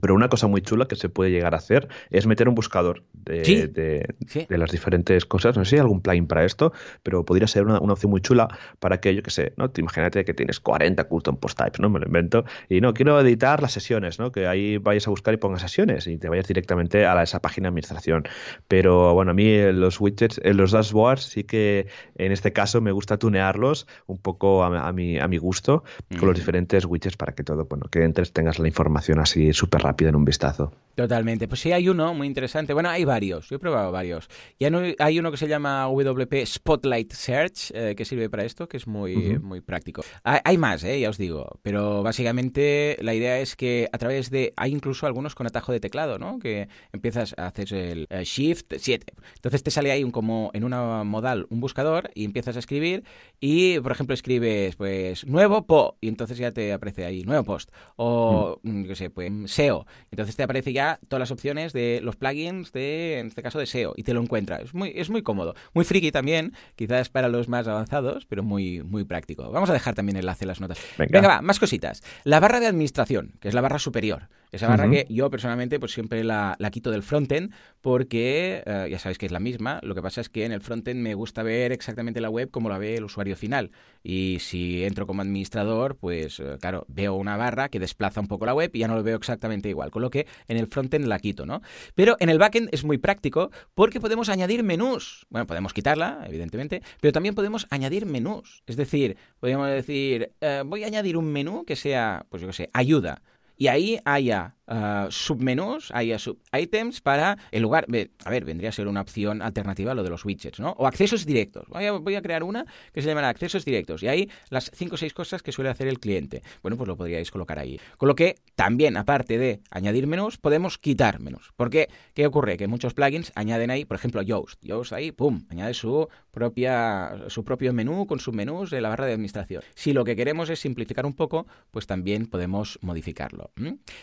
Pero 0.00 0.14
una 0.14 0.28
cosa 0.28 0.46
muy 0.46 0.62
chula 0.62 0.86
que 0.86 0.96
se 0.96 1.08
puede 1.08 1.30
llegar 1.30 1.54
a 1.54 1.58
hacer 1.58 1.88
es 2.10 2.26
meter 2.26 2.48
un 2.48 2.54
buscador 2.54 3.04
de, 3.12 3.68
de, 3.68 4.58
las 4.58 4.70
diferentes 4.70 5.24
cosas. 5.24 5.56
No 5.56 5.64
sé 5.64 5.70
si 5.70 5.76
hay 5.76 5.80
algún 5.80 6.00
plugin 6.00 6.26
para 6.26 6.44
esto, 6.44 6.72
pero 7.02 7.24
podría 7.24 7.46
ser 7.46 7.64
una, 7.64 7.78
opción 7.78 8.10
muy 8.10 8.20
chula 8.20 8.48
para 8.78 9.00
que, 9.00 9.14
yo 9.14 9.22
que 9.22 9.30
sé, 9.30 9.52
¿no? 9.56 9.70
imagínate 9.76 10.24
que 10.24 10.34
tienes 10.34 10.60
40 10.60 11.04
custom 11.04 11.36
post 11.36 11.58
types, 11.58 11.80
¿no? 11.80 11.90
Me 11.90 11.98
lo 11.98 12.06
invento. 12.06 12.44
Y 12.68 12.80
no, 12.80 12.94
quiero 12.94 13.20
editar 13.20 13.62
las 13.62 13.72
sesiones, 13.72 14.18
¿no? 14.18 14.32
Que 14.32 14.46
ahí 14.46 14.78
vayas 14.78 15.06
a 15.06 15.10
buscar 15.10 15.34
y 15.34 15.36
pongas 15.36 15.62
sesiones 15.62 16.06
y 16.06 16.18
te 16.18 16.28
vayas 16.28 16.46
directamente 16.46 17.06
a 17.06 17.20
esa 17.22 17.40
página 17.40 17.66
de 17.66 17.68
administración. 17.68 18.24
Pero 18.68 19.14
bueno, 19.14 19.32
a 19.32 19.34
mí 19.34 19.72
los 19.72 20.00
widgets, 20.00 20.40
los 20.44 20.72
dashboards 20.72 21.22
sí 21.22 21.44
que 21.44 21.86
en 22.16 22.32
este 22.32 22.52
caso 22.52 22.80
me 22.80 22.92
gusta 22.92 23.18
tunearlos 23.18 23.86
un 24.06 24.18
poco 24.18 24.62
a, 24.62 24.92
mi, 24.92 25.18
a 25.18 25.28
mi 25.28 25.38
gusto 25.38 25.84
con 26.18 26.28
los 26.28 26.36
diferentes 26.36 26.84
widgets 26.84 27.16
para 27.16 27.34
que 27.34 27.42
todo, 27.42 27.66
bueno, 27.66 27.86
que 27.90 28.02
entres 28.04 28.32
tengas 28.32 28.58
la 28.58 28.68
información 28.68 29.18
así 29.18 29.52
súper 29.52 29.79
rápida 29.80 30.10
en 30.10 30.16
un 30.16 30.24
vistazo. 30.24 30.72
Totalmente. 30.94 31.48
Pues 31.48 31.60
sí, 31.60 31.72
hay 31.72 31.88
uno 31.88 32.12
muy 32.12 32.26
interesante. 32.26 32.74
Bueno, 32.74 32.90
hay 32.90 33.06
varios. 33.06 33.48
Yo 33.48 33.56
he 33.56 33.58
probado 33.58 33.90
varios. 33.90 34.28
Ya 34.58 34.68
no, 34.68 34.82
hay 34.98 35.18
uno 35.18 35.30
que 35.30 35.38
se 35.38 35.48
llama 35.48 35.86
WP 35.86 36.44
Spotlight 36.44 37.12
Search, 37.12 37.70
eh, 37.72 37.94
que 37.96 38.04
sirve 38.04 38.28
para 38.28 38.44
esto, 38.44 38.68
que 38.68 38.76
es 38.76 38.86
muy, 38.86 39.38
muy 39.38 39.62
práctico. 39.62 40.02
Hay, 40.24 40.58
más, 40.58 40.84
eh, 40.84 41.00
ya 41.00 41.08
os 41.08 41.16
digo. 41.16 41.58
Pero 41.62 42.02
básicamente 42.02 42.98
la 43.00 43.14
idea 43.14 43.38
es 43.38 43.56
que 43.56 43.88
a 43.92 43.96
través 43.98 44.30
de... 44.30 44.52
Hay 44.56 44.72
incluso 44.72 45.06
algunos 45.06 45.34
con 45.34 45.46
atajo 45.46 45.72
de 45.72 45.80
teclado, 45.80 46.18
¿no? 46.18 46.38
Que 46.38 46.68
empiezas 46.92 47.34
a 47.38 47.46
hacer 47.46 47.72
el 47.72 48.06
eh, 48.10 48.24
Shift 48.24 48.74
7. 48.76 49.06
Entonces 49.36 49.62
te 49.62 49.70
sale 49.70 49.92
ahí 49.92 50.04
un, 50.04 50.10
como 50.10 50.50
en 50.52 50.64
una 50.64 51.02
modal 51.04 51.46
un 51.48 51.60
buscador 51.60 52.10
y 52.14 52.24
empiezas 52.24 52.56
a 52.56 52.58
escribir 52.58 53.04
y, 53.40 53.80
por 53.80 53.92
ejemplo, 53.92 54.12
escribes 54.12 54.76
pues 54.76 55.26
nuevo 55.26 55.66
po 55.66 55.96
y 56.00 56.08
entonces 56.08 56.36
ya 56.36 56.52
te 56.52 56.74
aparece 56.74 57.06
ahí 57.06 57.22
nuevo 57.22 57.44
post. 57.44 57.70
O, 57.96 58.58
mm. 58.62 58.84
qué 58.84 58.96
sé, 58.96 59.08
pues 59.08 59.32
SEO. 59.46 59.69
Entonces 60.10 60.36
te 60.36 60.42
aparece 60.42 60.72
ya 60.72 60.98
todas 61.08 61.20
las 61.20 61.30
opciones 61.30 61.72
de 61.72 62.00
los 62.02 62.16
plugins 62.16 62.72
de, 62.72 63.18
en 63.18 63.28
este 63.28 63.42
caso, 63.42 63.58
de 63.58 63.66
SEO 63.66 63.94
y 63.96 64.02
te 64.02 64.14
lo 64.14 64.20
encuentras. 64.20 64.62
Es 64.62 64.74
muy, 64.74 64.92
es 64.94 65.10
muy 65.10 65.22
cómodo. 65.22 65.54
Muy 65.74 65.84
friki 65.84 66.12
también, 66.12 66.52
quizás 66.76 67.08
para 67.08 67.28
los 67.28 67.48
más 67.48 67.66
avanzados, 67.66 68.26
pero 68.26 68.42
muy, 68.42 68.82
muy 68.82 69.04
práctico. 69.04 69.50
Vamos 69.50 69.70
a 69.70 69.72
dejar 69.72 69.94
también 69.94 70.16
el 70.16 70.20
enlace 70.20 70.44
en 70.44 70.48
las 70.48 70.60
notas. 70.60 70.78
Venga. 70.98 71.20
va, 71.20 71.42
más 71.42 71.58
cositas. 71.58 72.02
La 72.24 72.40
barra 72.40 72.60
de 72.60 72.66
administración, 72.66 73.34
que 73.40 73.48
es 73.48 73.54
la 73.54 73.60
barra 73.60 73.78
superior. 73.78 74.28
Esa 74.52 74.68
barra 74.68 74.90
que 74.90 75.06
yo 75.08 75.30
personalmente 75.30 75.78
pues 75.78 75.92
siempre 75.92 76.24
la, 76.24 76.56
quito 76.72 76.90
del 76.90 77.02
frontend 77.02 77.52
porque 77.80 78.62
eh, 78.66 78.88
ya 78.90 78.98
sabéis 78.98 79.18
que 79.18 79.26
es 79.26 79.32
la 79.32 79.40
misma. 79.40 79.80
Lo 79.82 79.94
que 79.94 80.02
pasa 80.02 80.20
es 80.20 80.28
que 80.28 80.44
en 80.44 80.52
el 80.52 80.60
frontend 80.60 81.00
me 81.00 81.14
gusta 81.14 81.42
ver 81.42 81.72
exactamente 81.72 82.20
la 82.20 82.30
web 82.30 82.50
como 82.50 82.68
la 82.68 82.78
ve 82.78 82.96
el 82.96 83.04
usuario 83.04 83.36
final. 83.36 83.70
Y 84.02 84.38
si 84.40 84.84
entro 84.84 85.06
como 85.06 85.22
administrador, 85.22 85.96
pues 85.96 86.40
eh, 86.40 86.56
claro, 86.60 86.84
veo 86.88 87.14
una 87.14 87.36
barra 87.36 87.68
que 87.68 87.78
desplaza 87.78 88.20
un 88.20 88.28
poco 88.28 88.46
la 88.46 88.54
web 88.54 88.70
y 88.72 88.80
ya 88.80 88.88
no 88.88 88.96
lo 88.96 89.02
veo 89.02 89.16
exactamente 89.16 89.68
igual. 89.68 89.90
Con 89.90 90.02
lo 90.02 90.10
que 90.10 90.26
en 90.48 90.56
el 90.56 90.66
frontend 90.66 91.06
la 91.06 91.18
quito, 91.18 91.46
¿no? 91.46 91.62
Pero 91.94 92.16
en 92.20 92.28
el 92.28 92.38
backend 92.38 92.68
es 92.72 92.84
muy 92.84 92.98
práctico 92.98 93.50
porque 93.74 94.00
podemos 94.00 94.28
añadir 94.28 94.62
menús. 94.62 95.26
Bueno, 95.30 95.46
podemos 95.46 95.72
quitarla, 95.72 96.24
evidentemente, 96.26 96.82
pero 97.00 97.12
también 97.12 97.34
podemos 97.34 97.66
añadir 97.70 98.06
menús. 98.06 98.62
Es 98.66 98.76
decir, 98.76 99.16
podemos 99.38 99.68
decir, 99.68 100.32
eh, 100.40 100.62
voy 100.64 100.84
a 100.84 100.86
añadir 100.86 101.16
un 101.16 101.32
menú 101.32 101.64
que 101.64 101.76
sea, 101.76 102.26
pues 102.28 102.42
yo 102.42 102.48
qué 102.48 102.54
sé, 102.54 102.70
ayuda. 102.72 103.22
Y 103.60 103.68
ahí 103.68 104.00
haya 104.06 104.56
uh, 104.70 105.10
submenús, 105.10 105.90
hay 105.92 106.16
sub-items 106.18 107.00
para, 107.00 107.38
en 107.50 107.62
lugar, 107.62 107.86
a 108.24 108.30
ver, 108.30 108.44
vendría 108.44 108.70
a 108.70 108.72
ser 108.72 108.88
una 108.88 109.00
opción 109.00 109.42
alternativa 109.42 109.92
a 109.92 109.94
lo 109.94 110.02
de 110.02 110.10
los 110.10 110.24
widgets, 110.24 110.60
¿no? 110.60 110.70
O 110.78 110.86
accesos 110.86 111.26
directos. 111.26 111.66
Voy 111.68 112.14
a, 112.14 112.22
crear 112.22 112.42
una 112.42 112.64
que 112.92 113.02
se 113.02 113.08
llamará 113.08 113.28
accesos 113.28 113.64
directos. 113.64 114.02
Y 114.02 114.08
ahí 114.08 114.30
las 114.50 114.70
cinco 114.74 114.94
o 114.94 114.98
seis 114.98 115.12
cosas 115.12 115.42
que 115.42 115.52
suele 115.52 115.70
hacer 115.70 115.88
el 115.88 115.98
cliente. 115.98 116.42
Bueno, 116.62 116.76
pues 116.76 116.88
lo 116.88 116.96
podríais 116.96 117.30
colocar 117.30 117.58
ahí. 117.58 117.80
Con 117.96 118.08
lo 118.08 118.14
que 118.14 118.36
también, 118.54 118.96
aparte 118.96 119.38
de 119.38 119.60
añadir 119.70 120.06
menús, 120.06 120.38
podemos 120.38 120.78
quitar 120.78 121.20
menús. 121.20 121.52
Porque, 121.56 121.88
¿qué 122.14 122.26
ocurre? 122.26 122.56
Que 122.56 122.68
muchos 122.68 122.94
plugins 122.94 123.32
añaden 123.34 123.70
ahí, 123.70 123.84
por 123.84 123.96
ejemplo, 123.96 124.22
Yoast. 124.22 124.62
Yoast 124.62 124.92
ahí, 124.92 125.12
pum, 125.12 125.46
añade 125.50 125.74
su 125.74 126.08
propia, 126.30 127.24
su 127.28 127.44
propio 127.44 127.72
menú 127.72 128.06
con 128.06 128.20
submenús 128.20 128.70
de 128.70 128.80
la 128.80 128.88
barra 128.88 129.06
de 129.06 129.12
administración. 129.12 129.62
Si 129.74 129.92
lo 129.92 130.04
que 130.04 130.16
queremos 130.16 130.50
es 130.50 130.60
simplificar 130.60 131.06
un 131.06 131.14
poco, 131.14 131.46
pues 131.70 131.86
también 131.86 132.26
podemos 132.26 132.78
modificarlo. 132.82 133.50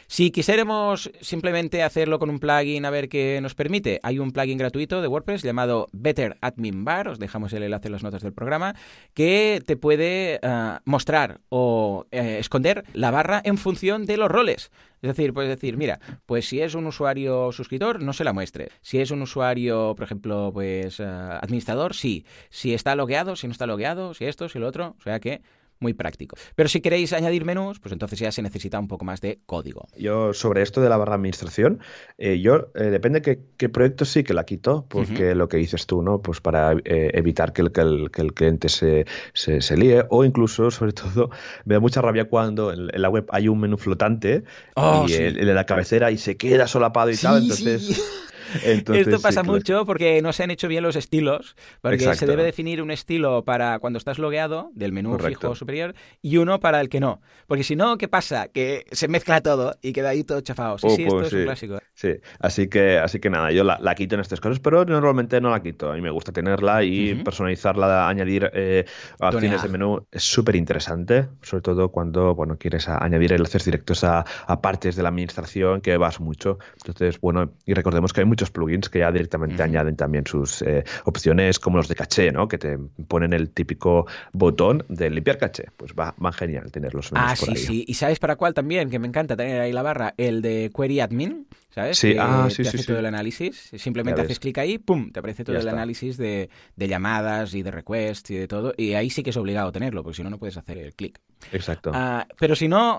Si 0.08 0.32
quisiera 0.32 0.57
queremos 0.58 1.12
simplemente 1.22 1.84
hacerlo 1.84 2.18
con 2.18 2.32
un 2.32 2.40
plugin 2.40 2.84
a 2.84 2.90
ver 2.90 3.10
qué 3.10 3.38
nos 3.44 3.54
permite, 3.54 4.00
hay 4.02 4.18
un 4.18 4.32
plugin 4.32 4.58
gratuito 4.58 5.04
de 5.04 5.08
WordPress 5.08 5.44
llamado 5.44 5.88
Better 5.92 6.36
Admin 6.42 6.84
Bar, 6.84 7.10
os 7.10 7.20
dejamos 7.20 7.54
el 7.54 7.62
enlace 7.62 7.90
en 7.90 7.92
las 7.92 8.02
notas 8.02 8.24
del 8.24 8.34
programa, 8.34 8.74
que 9.14 9.62
te 9.64 9.78
puede 9.78 10.40
eh, 10.42 10.78
mostrar 10.84 11.42
o 11.50 12.08
eh, 12.10 12.38
esconder 12.40 12.86
la 12.94 13.12
barra 13.12 13.40
en 13.44 13.60
función 13.60 14.08
de 14.08 14.18
los 14.18 14.32
roles. 14.32 14.72
Es 15.04 15.10
decir, 15.10 15.32
puedes 15.32 15.52
decir, 15.52 15.78
mira, 15.78 16.00
pues 16.26 16.48
si 16.48 16.60
es 16.60 16.74
un 16.74 16.88
usuario 16.88 17.52
suscriptor, 17.52 18.02
no 18.02 18.14
se 18.14 18.24
la 18.24 18.34
muestre. 18.34 18.70
Si 18.82 19.00
es 19.00 19.12
un 19.12 19.22
usuario, 19.22 19.94
por 19.96 20.06
ejemplo, 20.06 20.50
pues 20.52 21.00
eh, 21.00 21.04
administrador, 21.06 21.94
sí. 21.94 22.26
Si 22.50 22.74
está 22.74 22.96
logueado, 22.96 23.36
si 23.36 23.46
no 23.46 23.52
está 23.52 23.68
logueado, 23.68 24.16
si 24.16 24.26
esto, 24.26 24.50
si 24.50 24.58
lo 24.58 24.66
otro. 24.66 24.96
O 24.98 25.04
sea 25.04 25.20
que 25.20 25.42
muy 25.80 25.94
práctico. 25.94 26.38
Pero 26.56 26.70
si 26.70 26.82
queréis 26.82 27.14
añadir 27.14 27.46
menús, 27.46 27.80
pues 27.80 27.92
entonces 27.92 28.20
ya 28.20 28.32
se 28.32 28.42
necesita 28.42 28.80
un 28.80 28.88
poco 28.88 29.06
más 29.06 29.22
de 29.22 29.40
código. 29.46 29.88
Yo 29.98 30.34
sobre 30.34 30.62
esto 30.62 30.82
de 30.82 30.90
la 30.90 30.98
barra 30.98 31.16
administración, 31.16 31.80
eh, 32.18 32.40
yo 32.40 32.70
eh, 32.76 32.86
depende 32.86 33.22
qué, 33.22 33.40
qué 33.58 33.70
proyecto 33.70 34.06
sí 34.06 34.24
que 34.24 34.34
la 34.34 34.46
quito, 34.46 34.86
porque 34.88 35.36
lo 35.36 35.48
que 35.48 35.58
dices 35.58 35.86
tú, 35.86 36.02
¿no? 36.02 36.22
Pues 36.22 36.42
para 36.42 36.74
eh, 36.74 37.12
evitar 37.14 37.54
que 37.54 37.62
el, 37.62 37.72
que 37.72 37.82
el, 37.82 38.12
que 38.12 38.22
el 38.22 38.34
cliente 38.34 38.70
se, 38.70 39.06
se, 39.34 39.62
se, 39.62 39.78
líe, 39.78 40.04
o 40.10 40.24
incluso, 40.24 40.72
sobre 40.72 40.94
todo, 40.94 41.30
me 41.66 41.76
da 41.76 41.80
mucha 41.80 42.02
rabia 42.02 42.26
cuando 42.26 42.74
en, 42.74 42.88
la 42.88 43.10
web 43.10 43.26
hay 43.30 43.48
un 43.48 43.60
menú 43.60 43.78
flotante 43.78 44.44
oh, 44.76 45.06
y 45.08 45.14
el, 45.14 45.36
de 45.36 45.54
la 45.54 45.66
cabecera 45.66 46.12
y 46.12 46.18
se 46.18 46.38
queda 46.38 46.68
solapado 46.68 47.12
y 47.12 47.18
tal, 47.18 47.44
entonces... 47.44 48.24
Esto 48.64 49.20
pasa 49.20 49.44
mucho 49.44 49.86
porque 49.86 50.22
no 50.22 50.34
se 50.34 50.44
han 50.44 50.52
hecho 50.52 50.68
bien 50.68 50.84
los 50.84 50.96
estilos, 50.96 51.56
porque 51.82 52.14
se 52.16 52.26
debe 52.26 52.44
definir 52.44 52.82
un 52.82 52.92
estilo 52.92 53.44
para 53.44 53.80
cuando 53.80 53.98
estás 53.98 54.20
logueado 54.20 54.72
del 54.74 54.92
menú 54.92 55.18
fijo 55.20 55.56
superior 55.56 55.96
y 56.22 56.38
uno 56.38 56.60
para 56.60 56.82
el 56.82 56.90
que 56.90 57.00
no. 57.00 57.22
Porque 57.48 57.64
si 57.64 57.76
no, 57.76 57.98
¿qué 57.98 58.08
pasa? 58.08 58.50
Que 58.50 58.86
se 58.92 59.08
mezcla 59.08 59.42
todo 59.42 59.76
y 59.82 59.94
queda 59.94 60.10
ahí 60.10 60.24
todo 60.24 60.42
chafado. 60.42 60.78
Sí, 60.78 60.88
oh, 60.88 60.96
sí, 60.96 61.04
esto 61.04 61.16
pues 61.16 61.28
es 61.28 61.34
un 61.34 61.44
clásico. 61.44 61.80
Sí, 61.94 62.10
así 62.40 62.68
que, 62.68 62.98
así 62.98 63.20
que 63.20 63.30
nada, 63.30 63.52
yo 63.52 63.64
la, 63.64 63.96
quito 63.96 64.16
en 64.16 64.22
estas 64.22 64.40
cosas, 64.40 64.60
pero 64.60 64.86
normalmente 64.86 65.42
no 65.42 65.50
la 65.50 65.62
quito. 65.62 65.92
A 65.92 65.96
mí 65.96 66.02
me 66.02 66.12
gusta 66.12 66.32
tenerla 66.32 66.84
y 66.84 67.16
personalizarla, 67.24 68.08
añadir 68.08 68.52
eh, 68.54 68.86
opciones 69.20 69.64
de 69.64 69.70
menú. 69.70 70.06
Es 70.12 70.24
súper 70.24 70.56
interesante, 70.56 71.28
sobre 71.42 71.62
todo 71.62 71.90
cuando 71.90 72.36
bueno, 72.36 72.58
quieres 72.58 72.88
añadir 72.88 73.34
enlaces 73.34 73.66
directos 73.66 74.04
a, 74.04 74.26
partes 74.62 74.96
de 74.96 75.04
la 75.04 75.10
administración 75.10 75.82
que 75.82 75.98
vas 75.98 76.20
mucho. 76.20 76.60
Entonces, 76.78 77.20
bueno, 77.20 77.54
y 77.66 77.74
recordemos 77.74 78.14
que 78.14 78.22
hay 78.22 78.26
muchos 78.26 78.37
plugins 78.46 78.90
que 78.90 79.00
ya 79.00 79.12
directamente 79.12 79.62
añaden 79.62 79.96
también 79.96 80.26
sus 80.26 80.62
eh, 80.62 80.84
opciones 81.06 81.60
como 81.60 81.78
los 81.78 81.88
de 81.88 81.96
caché, 81.96 82.32
¿no? 82.32 82.48
Que 82.48 82.58
te 82.58 82.78
ponen 83.08 83.34
el 83.34 83.50
típico 83.50 84.06
botón 84.34 84.86
de 84.90 85.10
limpiar 85.10 85.38
caché. 85.38 85.66
Pues 85.76 85.94
va, 85.94 86.16
va 86.24 86.32
genial 86.32 86.72
tenerlos. 86.72 87.12
Ah, 87.14 87.36
sí, 87.36 87.56
sí. 87.56 87.86
¿Y 87.88 87.94
sabes 87.96 88.20
para 88.20 88.36
cuál 88.36 88.54
también? 88.54 88.90
Que 88.90 89.00
me 89.00 89.08
encanta 89.08 89.36
tener 89.36 89.60
ahí 89.62 89.74
la 89.74 89.82
barra, 89.82 90.14
el 90.18 90.42
de 90.42 90.72
Query 90.76 91.00
Admin. 91.00 91.48
¿Sabes? 91.78 92.00
Sí, 92.00 92.16
ah, 92.20 92.48
sí, 92.50 92.64
te 92.64 92.70
hace 92.70 92.84
todo 92.84 92.98
el 92.98 93.06
análisis. 93.06 93.70
Simplemente 93.76 94.22
haces 94.22 94.40
clic 94.40 94.58
ahí, 94.58 94.80
¡pum! 94.80 95.12
Te 95.12 95.20
aparece 95.20 95.44
todo 95.44 95.58
el 95.58 95.68
análisis 95.68 96.18
de, 96.18 96.50
llamadas 96.76 97.54
y 97.54 97.62
de 97.62 97.70
requests 97.70 98.32
y 98.32 98.36
de 98.36 98.48
todo. 98.48 98.74
Y 98.78 98.96
ahí 98.96 99.12
sí 99.12 99.22
que 99.22 99.30
es 99.30 99.38
obligado 99.38 99.72
tenerlo, 99.72 100.02
porque 100.02 100.18
si 100.18 100.24
no, 100.24 100.32
no 100.32 100.40
puedes 100.40 100.58
hacer 100.58 100.80
el 100.80 100.96
clic. 100.96 101.22
Exacto. 101.52 101.92
Ah, 101.94 102.26
pero 102.40 102.56
si 102.56 102.68
no, 102.68 102.98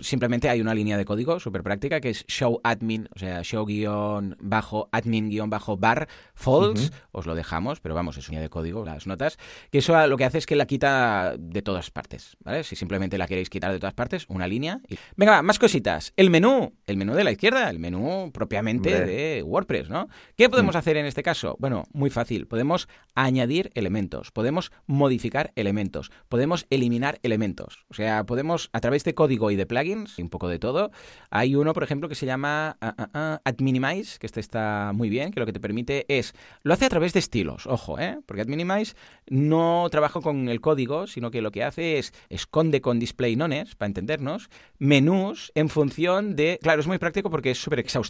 simplemente 0.00 0.50
hay 0.50 0.60
una 0.60 0.74
línea 0.74 0.98
de 0.98 1.06
código 1.06 1.40
súper 1.40 1.62
práctica 1.62 2.02
que 2.02 2.10
es 2.10 2.26
show 2.26 2.60
admin, 2.62 3.08
o 3.14 3.18
sea, 3.18 3.42
show-admin-bar 3.42 6.08
false. 6.34 6.90
Os 7.12 7.24
lo 7.24 7.34
dejamos, 7.34 7.80
pero 7.80 7.94
vamos, 7.94 8.18
es 8.18 8.28
una 8.28 8.34
línea 8.34 8.42
de 8.42 8.50
código, 8.50 8.84
las 8.84 9.06
notas. 9.06 9.38
Que 9.70 9.78
eso 9.78 10.06
lo 10.06 10.18
que 10.18 10.26
hace 10.26 10.36
es 10.36 10.44
que 10.44 10.54
la 10.54 10.66
quita 10.66 11.34
de 11.38 11.62
todas 11.62 11.90
partes, 11.90 12.36
¿vale? 12.44 12.62
Si 12.62 12.76
simplemente 12.76 13.16
la 13.16 13.26
queréis 13.26 13.48
quitar 13.48 13.72
de 13.72 13.78
todas 13.78 13.94
partes, 13.94 14.26
una 14.28 14.46
línea. 14.46 14.82
Venga, 15.16 15.40
más 15.40 15.58
cositas. 15.58 16.12
El 16.16 16.28
menú, 16.28 16.74
el 16.86 16.98
menú 16.98 17.14
de 17.14 17.24
la 17.24 17.32
izquierda, 17.32 17.70
el 17.70 17.78
menú 17.78 18.17
propiamente 18.32 19.04
de 19.04 19.42
WordPress, 19.42 19.88
¿no? 19.88 20.08
¿Qué 20.36 20.48
podemos 20.48 20.74
mm. 20.74 20.78
hacer 20.78 20.96
en 20.96 21.06
este 21.06 21.22
caso? 21.22 21.56
Bueno, 21.58 21.86
muy 21.92 22.10
fácil. 22.10 22.46
Podemos 22.46 22.88
añadir 23.14 23.70
elementos, 23.74 24.30
podemos 24.30 24.72
modificar 24.86 25.52
elementos, 25.56 26.10
podemos 26.28 26.66
eliminar 26.70 27.18
elementos. 27.22 27.84
O 27.88 27.94
sea, 27.94 28.24
podemos 28.24 28.70
a 28.72 28.80
través 28.80 29.04
de 29.04 29.14
código 29.14 29.50
y 29.50 29.56
de 29.56 29.66
plugins, 29.66 30.18
un 30.18 30.28
poco 30.28 30.48
de 30.48 30.58
todo. 30.58 30.90
Hay 31.30 31.54
uno, 31.54 31.72
por 31.72 31.82
ejemplo, 31.82 32.08
que 32.08 32.14
se 32.14 32.26
llama 32.26 32.76
uh, 32.82 33.02
uh, 33.02 33.38
AdMinimize, 33.44 34.18
que 34.18 34.26
este 34.26 34.40
está 34.40 34.92
muy 34.94 35.08
bien, 35.08 35.32
que 35.32 35.40
lo 35.40 35.46
que 35.46 35.52
te 35.52 35.60
permite 35.60 36.04
es, 36.08 36.34
lo 36.62 36.74
hace 36.74 36.86
a 36.86 36.88
través 36.88 37.12
de 37.12 37.18
estilos, 37.20 37.66
ojo, 37.66 37.98
¿eh? 37.98 38.18
Porque 38.26 38.42
AdMinimize 38.42 38.94
no 39.28 39.86
trabaja 39.90 40.20
con 40.20 40.48
el 40.48 40.60
código, 40.60 41.06
sino 41.06 41.30
que 41.30 41.42
lo 41.42 41.50
que 41.50 41.64
hace 41.64 41.98
es 41.98 42.12
esconde 42.28 42.80
con 42.80 42.98
display 42.98 43.36
nones, 43.36 43.74
para 43.74 43.88
entendernos, 43.88 44.48
menús 44.78 45.52
en 45.54 45.68
función 45.68 46.36
de, 46.36 46.58
claro, 46.62 46.80
es 46.80 46.86
muy 46.86 46.98
práctico 46.98 47.30
porque 47.30 47.50
es 47.50 47.58
súper 47.58 47.78
exhaustivo 47.80 48.07